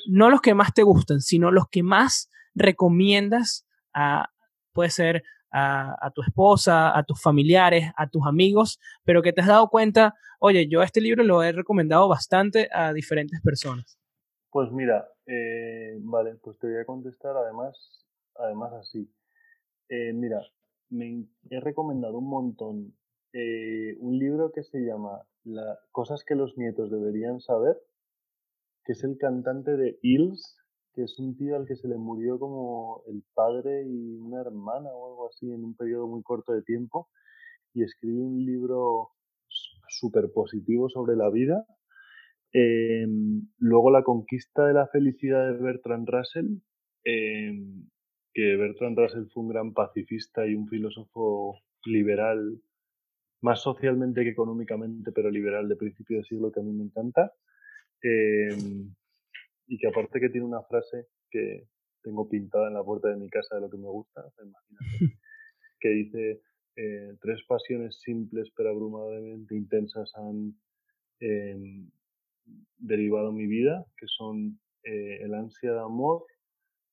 no 0.08 0.30
los 0.30 0.40
que 0.40 0.54
más 0.54 0.74
te 0.74 0.82
gustan, 0.82 1.20
sino 1.20 1.50
los 1.50 1.68
que 1.70 1.82
más 1.82 2.28
recomiendas 2.60 3.66
a, 3.92 4.30
puede 4.72 4.90
ser 4.90 5.22
a, 5.52 6.10
tu 6.14 6.22
esposa, 6.22 6.96
a 6.96 7.02
tus 7.02 7.20
familiares, 7.20 7.90
a 7.96 8.08
tus 8.08 8.24
amigos, 8.26 8.78
pero 9.04 9.22
que 9.22 9.32
te 9.32 9.40
has 9.40 9.48
dado 9.48 9.68
cuenta, 9.68 10.14
oye, 10.38 10.68
yo 10.68 10.82
este 10.82 11.00
libro 11.00 11.24
lo 11.24 11.42
he 11.42 11.50
recomendado 11.50 12.08
bastante 12.08 12.68
a 12.72 12.92
diferentes 12.92 13.40
personas? 13.42 13.98
Pues 14.50 14.70
mira, 14.70 15.08
eh, 15.26 15.96
vale, 16.00 16.36
pues 16.36 16.58
te 16.58 16.68
voy 16.68 16.78
a 16.78 16.84
contestar 16.84 17.36
además, 17.36 18.06
además 18.36 18.72
así. 18.74 19.12
Eh, 19.88 20.12
mira, 20.12 20.40
me 20.88 21.26
he 21.50 21.60
recomendado 21.60 22.18
un 22.18 22.28
montón 22.28 22.94
eh, 23.32 23.96
un 24.00 24.18
libro 24.18 24.50
que 24.52 24.64
se 24.64 24.80
llama 24.80 25.24
la, 25.44 25.78
Cosas 25.92 26.24
que 26.24 26.34
los 26.34 26.58
nietos 26.58 26.90
deberían 26.90 27.40
saber, 27.40 27.80
que 28.84 28.92
es 28.92 29.04
el 29.04 29.18
cantante 29.18 29.76
de 29.76 29.98
Hills, 30.02 30.56
que 30.94 31.04
es 31.04 31.18
un 31.18 31.36
tío 31.36 31.56
al 31.56 31.66
que 31.66 31.76
se 31.76 31.88
le 31.88 31.96
murió 31.96 32.38
como 32.38 33.02
el 33.06 33.22
padre 33.34 33.84
y 33.86 34.16
una 34.16 34.40
hermana 34.40 34.90
o 34.90 35.10
algo 35.10 35.28
así 35.28 35.50
en 35.50 35.64
un 35.64 35.74
periodo 35.74 36.06
muy 36.06 36.22
corto 36.22 36.52
de 36.52 36.62
tiempo 36.62 37.08
y 37.74 37.84
escribe 37.84 38.20
un 38.20 38.44
libro 38.44 39.10
súper 39.88 40.30
positivo 40.32 40.88
sobre 40.88 41.16
la 41.16 41.30
vida. 41.30 41.64
Em, 42.52 43.46
luego 43.58 43.90
La 43.90 44.02
conquista 44.02 44.66
de 44.66 44.74
la 44.74 44.88
felicidad 44.88 45.52
de 45.52 45.58
Bertrand 45.58 46.08
Russell, 46.08 46.58
em, 47.04 47.86
que 48.34 48.56
Bertrand 48.56 48.98
Russell 48.98 49.26
fue 49.32 49.42
un 49.44 49.48
gran 49.50 49.72
pacifista 49.72 50.46
y 50.46 50.54
un 50.54 50.68
filósofo 50.68 51.58
liberal, 51.84 52.60
más 53.42 53.62
socialmente 53.62 54.22
que 54.24 54.30
económicamente, 54.30 55.12
pero 55.12 55.30
liberal 55.30 55.68
de 55.68 55.76
principio 55.76 56.18
de 56.18 56.24
siglo 56.24 56.52
que 56.52 56.60
a 56.60 56.62
mí 56.62 56.72
me 56.72 56.84
encanta. 56.84 57.32
Em, 58.02 58.94
y 59.70 59.78
que 59.78 59.86
aparte 59.86 60.20
que 60.20 60.28
tiene 60.28 60.46
una 60.46 60.62
frase 60.62 61.06
que 61.30 61.68
tengo 62.02 62.28
pintada 62.28 62.66
en 62.66 62.74
la 62.74 62.82
puerta 62.82 63.08
de 63.08 63.16
mi 63.16 63.30
casa 63.30 63.54
de 63.54 63.60
lo 63.60 63.70
que 63.70 63.78
me 63.78 63.88
gusta, 63.88 64.20
imagínate, 64.42 64.58
que 65.80 65.88
dice, 65.90 66.42
eh, 66.74 67.16
tres 67.20 67.40
pasiones 67.46 68.00
simples 68.00 68.50
pero 68.56 68.70
abrumadoramente 68.70 69.54
intensas 69.54 70.10
han 70.16 70.56
em, 71.20 71.88
derivado 72.78 73.30
mi 73.30 73.46
vida, 73.46 73.86
que 73.96 74.06
son 74.08 74.58
eh, 74.82 75.22
el 75.22 75.34
ansia 75.34 75.72
de 75.72 75.80
amor, 75.80 76.26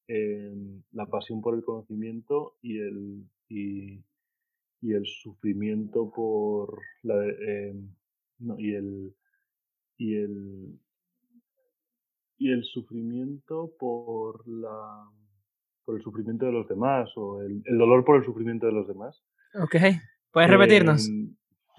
em, 0.08 0.84
la 0.92 1.08
pasión 1.08 1.42
por 1.42 1.56
el 1.56 1.64
conocimiento 1.64 2.58
y 2.62 2.78
el, 2.78 3.24
y, 3.50 4.04
el 4.84 5.06
sufrimiento 5.06 6.12
por 6.12 6.80
la... 7.02 7.26
Em, 7.26 7.90
y 8.60 8.74
el... 8.76 9.16
Y 10.00 10.16
el 10.16 10.80
y 12.38 12.52
el 12.52 12.64
sufrimiento 12.64 13.72
por 13.80 14.48
la 14.48 15.06
por 15.86 15.96
el 15.96 16.04
sufrimiento 16.04 16.46
de 16.46 16.52
los 16.52 16.68
demás 16.68 17.10
o 17.16 17.42
el, 17.42 17.64
dolor 17.78 18.04
por 18.04 18.18
el 18.18 18.26
sufrimiento 18.26 18.66
de 18.66 18.74
los 18.74 18.88
demás. 18.88 19.24
Ok, 19.56 19.76
¿puedes 20.32 20.50
repetirnos? 20.50 21.08
Em, 21.08 21.34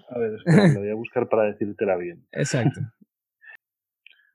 a 0.09 0.17
ver, 0.17 0.33
espera, 0.33 0.73
lo 0.73 0.79
voy 0.79 0.89
a 0.89 0.95
buscar 0.95 1.29
para 1.29 1.43
decírtela 1.43 1.95
bien. 1.95 2.25
Exacto. 2.31 2.81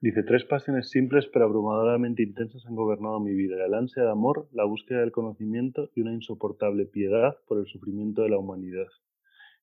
Dice, 0.00 0.22
tres 0.22 0.44
pasiones 0.44 0.90
simples 0.90 1.26
pero 1.32 1.46
abrumadoramente 1.46 2.22
intensas 2.22 2.64
han 2.66 2.76
gobernado 2.76 3.18
mi 3.20 3.32
vida. 3.32 3.64
El 3.64 3.74
ansia 3.74 4.04
de 4.04 4.10
amor, 4.10 4.48
la 4.52 4.64
búsqueda 4.64 5.00
del 5.00 5.12
conocimiento 5.12 5.90
y 5.96 6.02
una 6.02 6.12
insoportable 6.12 6.84
piedad 6.84 7.36
por 7.48 7.58
el 7.58 7.66
sufrimiento 7.66 8.22
de 8.22 8.28
la 8.28 8.38
humanidad. 8.38 8.86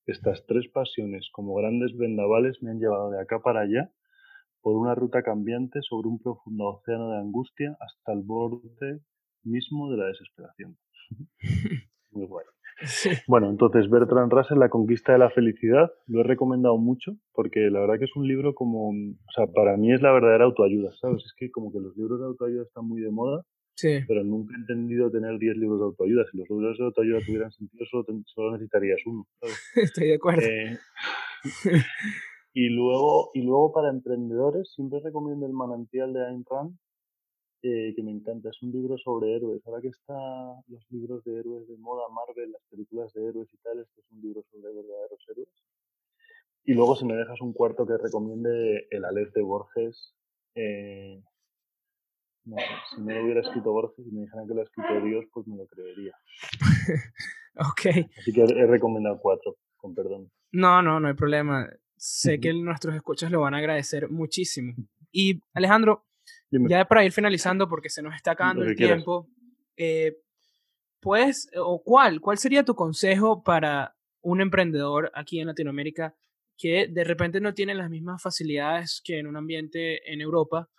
Estas 0.07 0.45
tres 0.47 0.67
pasiones, 0.67 1.29
como 1.31 1.53
grandes 1.53 1.95
vendavales, 1.95 2.61
me 2.61 2.71
han 2.71 2.79
llevado 2.79 3.11
de 3.11 3.21
acá 3.21 3.39
para 3.39 3.61
allá 3.61 3.91
por 4.61 4.75
una 4.75 4.95
ruta 4.95 5.23
cambiante 5.23 5.79
sobre 5.81 6.07
un 6.07 6.19
profundo 6.19 6.65
océano 6.69 7.11
de 7.11 7.17
angustia 7.17 7.77
hasta 7.79 8.13
el 8.13 8.23
borde 8.23 9.01
mismo 9.43 9.91
de 9.91 9.97
la 9.97 10.05
desesperación. 10.07 10.77
Muy 12.11 12.27
guay. 12.27 12.45
Bueno, 13.27 13.49
entonces 13.49 13.89
Bertrand 13.89 14.31
Russell, 14.31 14.57
La 14.57 14.69
conquista 14.69 15.11
de 15.11 15.19
la 15.19 15.29
felicidad, 15.29 15.91
lo 16.07 16.21
he 16.21 16.23
recomendado 16.23 16.77
mucho 16.77 17.15
porque 17.33 17.69
la 17.69 17.81
verdad 17.81 17.99
que 17.99 18.05
es 18.05 18.15
un 18.15 18.27
libro 18.27 18.55
como, 18.55 18.89
o 18.89 19.31
sea, 19.35 19.47
para 19.47 19.77
mí 19.77 19.93
es 19.93 20.01
la 20.01 20.11
verdadera 20.11 20.45
autoayuda, 20.45 20.91
¿sabes? 20.99 21.23
Es 21.25 21.33
que 21.37 21.51
como 21.51 21.71
que 21.71 21.79
los 21.79 21.95
libros 21.95 22.19
de 22.19 22.25
autoayuda 22.25 22.63
están 22.63 22.87
muy 22.87 23.01
de 23.01 23.11
moda, 23.11 23.45
sí. 23.75 23.99
pero 24.07 24.23
nunca 24.23 24.55
he 24.55 24.59
entendido 24.59 25.11
tener 25.11 25.37
10 25.37 25.57
libros 25.57 25.79
de 25.79 25.85
autoayuda. 25.85 26.25
Si 26.31 26.37
los 26.37 26.49
libros 26.49 26.77
de 26.77 26.85
autoayuda 26.85 27.19
tuvieran 27.25 27.51
sentido, 27.51 27.85
solo, 27.85 28.51
necesitarías 28.53 28.99
uno. 29.05 29.27
Estoy 29.75 30.07
de 30.07 30.15
acuerdo. 30.15 30.41
Eh, 30.41 30.77
y, 32.53 32.69
luego, 32.69 33.31
y 33.33 33.41
luego 33.41 33.71
para 33.71 33.89
emprendedores 33.89 34.71
siempre 34.73 34.99
recomiendo 34.99 35.45
el 35.45 35.53
manantial 35.53 36.13
de 36.13 36.25
Ayn 36.25 36.45
Rand, 36.49 36.77
eh, 37.63 37.93
que 37.95 38.01
me 38.03 38.11
encanta. 38.11 38.49
Es 38.49 38.61
un 38.63 38.71
libro 38.71 38.97
sobre 38.97 39.35
héroes. 39.35 39.61
Ahora 39.67 39.81
que 39.81 39.89
están 39.89 40.63
los 40.67 40.83
libros 40.89 41.23
de 41.23 41.39
héroes 41.39 41.67
de 41.67 41.77
moda, 41.77 42.03
Marvel, 42.09 42.51
las 42.51 42.63
películas 42.69 43.13
de 43.13 43.27
héroes 43.27 43.53
y 43.53 43.57
tal, 43.57 43.79
este 43.79 44.01
es 44.01 44.11
un 44.11 44.21
libro 44.21 44.43
sobre 44.51 44.73
verdaderos 44.73 45.23
héroes. 45.29 45.49
Y 46.63 46.73
luego 46.73 46.95
si 46.95 47.05
me 47.05 47.15
dejas 47.15 47.39
un 47.41 47.53
cuarto 47.53 47.85
que 47.85 47.97
recomiende, 47.97 48.87
El 48.89 49.05
Aleph 49.05 49.31
de 49.33 49.41
Borges. 49.41 50.15
Eh, 50.55 51.21
no, 52.45 52.57
si 52.89 53.01
no 53.01 53.13
lo 53.13 53.23
hubiera 53.23 53.41
escrito 53.41 53.71
Borges 53.71 54.07
y 54.07 54.11
me 54.11 54.21
dijeran 54.21 54.47
que 54.47 54.53
lo 54.55 54.61
ha 54.61 54.63
escrito 54.63 55.01
Dios, 55.01 55.25
pues 55.31 55.47
me 55.47 55.57
lo 55.57 55.67
creería. 55.67 56.15
ok. 57.57 58.09
Así 58.17 58.33
que 58.33 58.41
he 58.41 58.65
recomendado 58.65 59.19
cuatro, 59.21 59.57
con 59.77 59.93
perdón. 59.93 60.31
No, 60.51 60.81
no, 60.81 60.99
no 60.99 61.07
hay 61.07 61.13
problema. 61.13 61.69
Sé 62.03 62.39
que 62.39 62.51
nuestros 62.51 62.95
escuchas 62.95 63.29
lo 63.29 63.41
van 63.41 63.53
a 63.53 63.57
agradecer 63.57 64.09
muchísimo. 64.09 64.73
Y 65.11 65.39
Alejandro, 65.53 66.07
ya 66.49 66.85
para 66.85 67.05
ir 67.05 67.11
finalizando, 67.11 67.69
porque 67.69 67.91
se 67.91 68.01
nos 68.01 68.15
está 68.15 68.31
acabando 68.31 68.63
el 68.63 68.75
tiempo, 68.75 69.29
eh, 69.77 70.17
¿puedes, 70.99 71.51
o 71.55 71.83
cuál, 71.83 72.19
cuál 72.19 72.39
sería 72.39 72.65
tu 72.65 72.73
consejo 72.73 73.43
para 73.43 73.95
un 74.21 74.41
emprendedor 74.41 75.11
aquí 75.13 75.39
en 75.39 75.45
Latinoamérica 75.45 76.15
que 76.57 76.87
de 76.87 77.03
repente 77.03 77.39
no 77.39 77.53
tiene 77.53 77.75
las 77.75 77.91
mismas 77.91 78.19
facilidades 78.19 78.99
que 79.03 79.19
en 79.19 79.27
un 79.27 79.37
ambiente 79.37 80.11
en 80.11 80.21
Europa? 80.21 80.71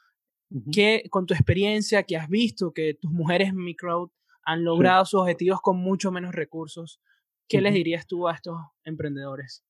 que 0.70 1.04
con 1.08 1.24
tu 1.24 1.32
experiencia, 1.32 2.02
que 2.02 2.18
has 2.18 2.28
visto 2.28 2.72
que 2.72 2.92
tus 3.00 3.10
mujeres 3.10 3.54
micro 3.54 4.12
han 4.44 4.64
logrado 4.64 5.06
sus 5.06 5.20
objetivos 5.20 5.62
con 5.62 5.78
mucho 5.78 6.12
menos 6.12 6.34
recursos, 6.34 7.00
¿qué 7.48 7.62
les 7.62 7.72
dirías 7.72 8.06
tú 8.06 8.28
a 8.28 8.34
estos 8.34 8.58
emprendedores? 8.84 9.64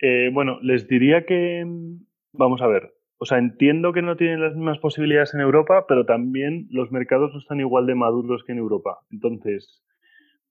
Eh, 0.00 0.30
bueno, 0.32 0.58
les 0.62 0.86
diría 0.88 1.24
que, 1.24 1.64
vamos 2.32 2.62
a 2.62 2.66
ver, 2.66 2.92
o 3.18 3.24
sea, 3.24 3.38
entiendo 3.38 3.92
que 3.92 4.02
no 4.02 4.16
tienen 4.16 4.42
las 4.42 4.54
mismas 4.54 4.78
posibilidades 4.78 5.32
en 5.34 5.40
Europa, 5.40 5.86
pero 5.88 6.04
también 6.04 6.66
los 6.70 6.92
mercados 6.92 7.32
no 7.32 7.38
están 7.38 7.60
igual 7.60 7.86
de 7.86 7.94
maduros 7.94 8.44
que 8.44 8.52
en 8.52 8.58
Europa. 8.58 8.98
Entonces, 9.10 9.82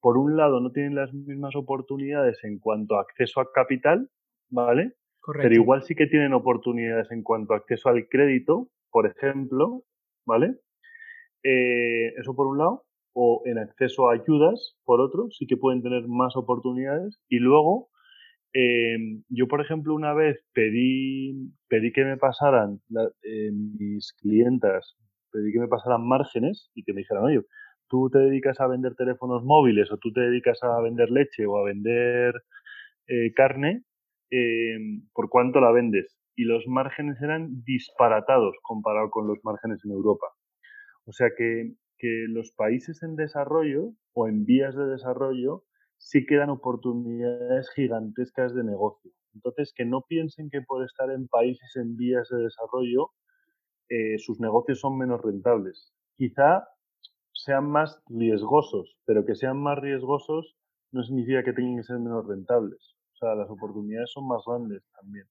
por 0.02 0.18
un 0.18 0.36
lado, 0.36 0.62
no 0.62 0.72
tienen 0.72 0.96
las 0.96 1.14
mismas 1.14 1.56
oportunidades 1.56 2.44
en 2.44 2.60
cuanto 2.60 2.96
a 2.96 3.02
acceso 3.02 3.40
a 3.40 3.52
capital, 3.52 4.10
¿vale? 4.50 4.94
Correcto. 5.20 5.50
Pero 5.50 5.62
igual 5.62 5.84
sí 5.84 5.96
que 5.96 6.08
tienen 6.08 6.34
oportunidades 6.34 7.12
en 7.12 7.22
cuanto 7.24 7.54
a 7.54 7.58
acceso 7.58 7.90
al 7.90 8.08
crédito, 8.08 8.70
por 8.90 9.08
ejemplo, 9.08 9.84
¿vale? 10.26 10.56
Eh, 11.44 12.14
eso 12.20 12.36
por 12.36 12.48
un 12.48 12.58
lado, 12.58 12.86
o 13.14 13.44
en 13.46 13.60
acceso 13.60 14.10
a 14.10 14.14
ayudas, 14.14 14.76
por 14.84 15.02
otro, 15.02 15.28
sí 15.30 15.46
que 15.46 15.58
pueden 15.58 15.84
tener 15.84 16.08
más 16.08 16.36
oportunidades. 16.36 17.20
Y 17.30 17.38
luego, 17.40 17.90
Em, 18.58 19.24
yo, 19.28 19.50
por 19.50 19.60
ejemplo, 19.60 19.94
una 19.94 20.14
vez 20.14 20.40
pedí, 20.54 21.52
pedí 21.68 21.92
que 21.92 22.06
me 22.06 22.16
pasaran 22.16 22.80
eh, 23.24 23.52
mis 23.52 24.14
clientas, 24.14 24.96
pedí 25.30 25.52
que 25.52 25.60
me 25.60 25.68
pasaran 25.68 26.08
márgenes 26.08 26.72
y 26.74 26.84
que 26.86 26.94
me 26.94 27.02
dijeran, 27.02 27.26
oye, 27.26 27.42
tú 27.90 28.10
te 28.10 28.20
dedicas 28.20 28.62
a 28.62 28.68
vender 28.68 28.96
teléfonos 28.96 29.44
móviles 29.44 29.92
o 29.92 29.98
tú 29.98 30.14
te 30.14 30.22
dedicas 30.22 30.64
a 30.64 30.80
vender 30.82 31.10
leche 31.12 31.46
o 31.46 31.58
a 31.58 31.66
vender 31.66 32.34
eh, 33.08 33.34
carne, 33.34 33.84
em, 34.32 35.02
¿por 35.14 35.30
cuánto 35.30 35.60
la 35.60 35.74
vendes? 35.74 36.18
Y 36.38 36.46
los 36.46 36.66
márgenes 36.66 37.22
eran 37.22 37.62
disparatados 37.66 38.56
comparado 38.64 39.10
con 39.10 39.28
los 39.28 39.40
márgenes 39.44 39.84
en 39.84 39.92
Europa. 39.92 40.28
O 41.06 41.12
sea 41.12 41.28
que, 41.38 41.74
que 41.98 42.26
los 42.30 42.54
países 42.54 43.04
en 43.04 43.18
desarrollo 43.18 43.92
o 44.14 44.30
en 44.30 44.46
vías 44.46 44.76
de 44.78 44.86
desarrollo 44.88 45.64
sí 45.98 46.26
quedan 46.26 46.50
oportunidades 46.50 47.70
gigantescas 47.72 48.54
de 48.54 48.64
negocio. 48.64 49.12
Entonces, 49.34 49.74
que 49.76 49.86
no 49.86 50.02
piensen 50.08 50.50
que 50.50 50.62
por 50.62 50.84
estar 50.86 51.10
en 51.12 51.28
países 51.28 51.76
en 51.76 51.98
vías 51.98 52.30
de 52.30 52.44
desarrollo, 52.44 53.12
eh, 53.90 54.18
sus 54.18 54.40
negocios 54.40 54.80
son 54.80 54.98
menos 54.98 55.22
rentables. 55.22 55.94
Quizá 56.18 56.68
sean 57.34 57.70
más 57.70 58.02
riesgosos, 58.08 58.98
pero 59.06 59.26
que 59.26 59.36
sean 59.36 59.62
más 59.62 59.78
riesgosos 59.80 60.56
no 60.92 61.04
significa 61.04 61.44
que 61.44 61.54
tengan 61.54 61.78
que 61.78 61.84
ser 61.84 62.00
menos 62.00 62.26
rentables. 62.26 62.96
O 63.14 63.18
sea, 63.18 63.36
las 63.36 63.50
oportunidades 63.50 64.12
son 64.12 64.28
más 64.28 64.42
grandes 64.46 64.84
también. 64.94 65.26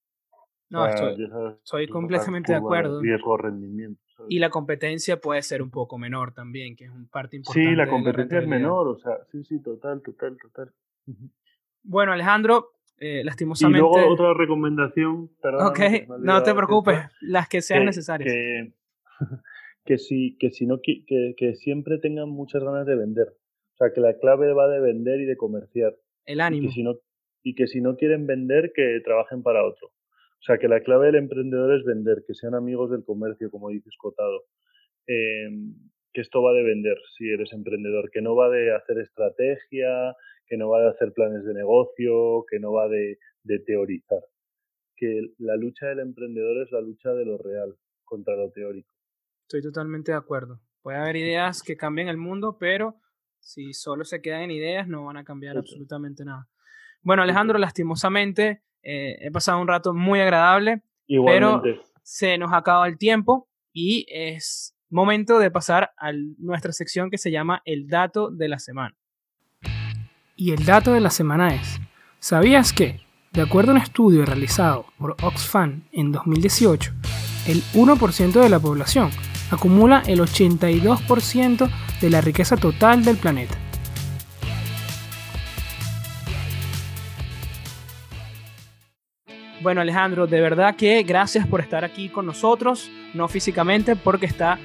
No, 0.69 0.85
estoy, 0.87 1.87
completamente 1.87 2.51
de 2.51 2.57
acuerdo. 2.57 3.01
Riesgo-rendimiento. 3.01 4.01
Y 4.29 4.39
la 4.39 4.49
competencia 4.49 5.19
puede 5.19 5.41
ser 5.41 5.61
un 5.61 5.69
poco 5.69 5.97
menor 5.97 6.33
también, 6.33 6.75
que 6.75 6.85
es 6.85 6.91
un 6.91 7.07
parte 7.07 7.35
importante. 7.35 7.69
Sí, 7.69 7.75
la 7.75 7.87
competencia 7.87 8.39
es 8.39 8.47
menor, 8.47 8.87
o 8.87 8.97
sea, 8.97 9.17
sí, 9.31 9.43
sí, 9.43 9.61
total, 9.61 10.01
total, 10.01 10.37
total. 10.41 10.71
Bueno, 11.83 12.13
Alejandro, 12.13 12.71
eh, 12.97 13.23
lastimosamente. 13.23 13.77
Y 13.77 13.81
luego 13.81 14.13
otra 14.13 14.33
recomendación, 14.33 15.29
perdón. 15.41 15.67
Ok, 15.67 15.79
no 16.19 16.43
te 16.43 16.53
preocupes, 16.53 16.99
las 17.21 17.49
que 17.49 17.61
sean 17.61 17.85
necesarias. 17.85 18.33
Que, 18.33 18.73
que, 19.85 19.97
si, 19.97 20.37
que, 20.39 20.51
si 20.51 20.65
no, 20.65 20.79
que, 20.81 21.03
que 21.05 21.55
siempre 21.55 21.97
tengan 21.99 22.29
muchas 22.29 22.63
ganas 22.63 22.85
de 22.85 22.95
vender. 22.95 23.35
O 23.75 23.77
sea, 23.77 23.91
que 23.93 23.99
la 23.99 24.17
clave 24.17 24.53
va 24.53 24.69
de 24.69 24.79
vender 24.79 25.19
y 25.19 25.25
de 25.25 25.35
comerciar. 25.35 25.95
El 26.25 26.39
ánimo. 26.39 26.63
Y 26.63 26.67
que 26.67 26.73
si 26.73 26.83
no, 26.83 26.95
y 27.43 27.55
que 27.55 27.67
si 27.67 27.81
no 27.81 27.97
quieren 27.97 28.25
vender, 28.25 28.71
que 28.73 29.01
trabajen 29.03 29.43
para 29.43 29.65
otro. 29.65 29.91
O 30.45 30.47
sea, 30.47 30.59
que 30.59 30.67
la 30.67 30.81
clave 30.81 31.07
del 31.07 31.15
emprendedor 31.15 31.75
es 31.75 31.83
vender, 31.83 32.23
que 32.27 32.35
sean 32.35 32.53
amigos 32.53 32.91
del 32.91 33.03
comercio, 33.03 33.49
como 33.49 33.69
dices 33.69 33.95
Cotado. 33.97 34.43
Em, 35.07 35.73
que 36.13 36.21
esto 36.21 36.43
va 36.43 36.53
de 36.53 36.61
vender 36.61 36.97
si 37.17 37.31
eres 37.31 37.51
emprendedor, 37.51 38.11
que 38.11 38.21
no 38.21 38.35
va 38.35 38.51
de 38.51 38.75
hacer 38.75 38.99
estrategia, 38.99 40.15
que 40.45 40.55
no 40.55 40.69
va 40.69 40.81
de 40.81 40.89
hacer 40.89 41.13
planes 41.13 41.45
de 41.45 41.53
negocio, 41.55 42.45
que 42.47 42.59
no 42.59 42.73
va 42.73 42.87
de, 42.87 43.17
teorizar. 43.65 44.19
Que 44.95 45.33
la 45.39 45.55
lucha 45.55 45.87
del 45.87 46.01
emprendedor 46.01 46.61
es 46.63 46.71
la 46.71 46.81
lucha 46.81 47.09
de 47.13 47.25
lo 47.25 47.39
real 47.39 47.75
contra 48.03 48.35
lo 48.35 48.51
teórico. 48.51 48.93
Estoy 49.47 49.63
totalmente 49.63 50.11
de 50.11 50.17
acuerdo. 50.19 50.61
Puede 50.83 50.99
haber 50.99 51.15
ideas 51.15 51.63
que 51.63 51.75
cambien 51.75 52.07
el 52.07 52.17
mundo, 52.17 52.57
pero 52.59 53.01
si 53.39 53.73
solo 53.73 54.05
se 54.05 54.21
quedan 54.21 54.43
en 54.43 54.51
ideas 54.51 54.87
no 54.87 55.05
van 55.05 55.17
a 55.17 55.23
cambiar 55.23 55.57
absolutamente 55.57 56.23
nada. 56.23 56.47
Bueno, 57.01 57.23
Alejandro, 57.23 57.57
lastimosamente 57.57 58.61
eh, 58.85 59.17
he 59.19 59.31
pasado 59.31 59.59
un 59.59 59.67
rato 59.67 59.93
muy 59.93 60.21
agradable, 60.21 60.83
pero 61.25 61.63
se 62.03 62.37
nos 62.37 62.53
acaba 62.53 62.87
el 62.87 62.97
tiempo 62.97 63.49
y 63.73 64.05
es 64.09 64.75
momento 64.89 65.39
de 65.39 65.49
pasar 65.49 65.91
a 65.97 66.11
nuestra 66.37 66.71
sección 66.71 67.09
que 67.09 67.17
se 67.17 67.31
llama 67.31 67.61
El 67.65 67.87
Dato 67.87 68.29
de 68.29 68.47
la 68.47 68.59
Semana. 68.59 68.95
Y 70.35 70.51
el 70.51 70.65
dato 70.65 70.93
de 70.93 70.99
la 70.99 71.09
semana 71.09 71.55
es, 71.55 71.79
¿sabías 72.19 72.73
que, 72.73 72.99
de 73.31 73.41
acuerdo 73.41 73.71
a 73.71 73.75
un 73.75 73.81
estudio 73.81 74.25
realizado 74.25 74.85
por 74.97 75.15
Oxfam 75.23 75.83
en 75.91 76.11
2018, 76.11 76.91
el 77.47 77.61
1% 77.73 78.41
de 78.41 78.49
la 78.49 78.59
población 78.59 79.11
acumula 79.49 80.03
el 80.05 80.19
82% 80.19 81.69
de 82.01 82.09
la 82.09 82.21
riqueza 82.21 82.57
total 82.57 83.05
del 83.05 83.17
planeta? 83.17 83.57
Bueno, 89.65 89.81
Alejandro, 89.81 90.27
de 90.27 90.41
verdad 90.41 90.75
que 90.75 91.01
gracias 91.01 91.47
por 91.47 91.59
estar 91.59 91.83
aquí 91.83 92.07
con 92.07 92.27
nosotros, 92.27 92.91
no 93.15 93.27
físicamente, 93.27 93.95
porque 93.95 94.27
está 94.27 94.59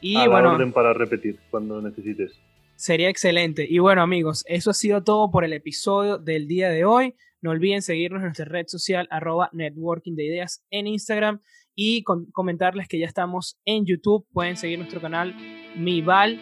Y 0.00 0.16
A 0.16 0.28
bueno, 0.28 0.54
orden 0.54 0.72
para 0.72 0.94
repetir 0.94 1.38
cuando 1.50 1.80
necesites. 1.82 2.32
Sería 2.76 3.08
excelente. 3.08 3.66
Y 3.68 3.78
bueno 3.80 4.00
amigos, 4.02 4.44
eso 4.48 4.70
ha 4.70 4.74
sido 4.74 5.02
todo 5.02 5.30
por 5.30 5.44
el 5.44 5.52
episodio 5.52 6.18
del 6.18 6.48
día 6.48 6.70
de 6.70 6.84
hoy. 6.84 7.14
No 7.42 7.50
olviden 7.50 7.82
seguirnos 7.82 8.20
en 8.20 8.26
nuestra 8.26 8.46
red 8.46 8.66
social 8.68 9.08
arroba 9.10 9.50
networking 9.52 10.14
de 10.14 10.24
ideas 10.24 10.64
en 10.70 10.86
Instagram 10.86 11.40
y 11.74 12.04
comentarles 12.04 12.88
que 12.88 12.98
ya 12.98 13.06
estamos 13.06 13.58
en 13.64 13.84
YouTube. 13.84 14.26
Pueden 14.32 14.56
seguir 14.56 14.78
nuestro 14.78 15.00
canal 15.00 15.34
Mival 15.76 16.40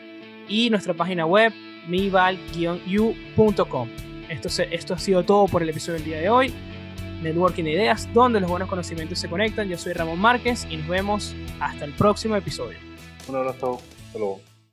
y 0.49 0.71
nuestra 0.71 0.95
página 0.95 1.27
web 1.27 1.53
mival-u.com. 1.89 3.89
Esto, 4.29 4.63
esto 4.63 4.95
ha 4.95 4.99
sido 4.99 5.25
todo 5.25 5.47
por 5.47 5.63
el 5.63 5.71
episodio 5.71 5.99
del 5.99 6.05
día 6.05 6.21
de 6.21 6.29
hoy. 6.29 6.53
Networking 7.23 7.65
de 7.65 7.73
Ideas, 7.73 8.09
donde 8.15 8.41
los 8.41 8.51
buenos 8.51 8.69
conocimientos 8.69 9.19
se 9.19 9.29
conectan. 9.29 9.69
Yo 9.69 9.77
soy 9.77 9.93
Ramón 9.93 10.19
Márquez 10.19 10.67
y 10.71 10.77
nos 10.77 10.89
vemos 10.89 11.35
hasta 11.61 11.85
el 11.85 11.93
próximo 11.93 12.37
episodio. 12.37 12.79
Un 13.29 13.37
abrazo. 13.37 13.81
Hasta 14.07 14.19
luego. 14.19 14.50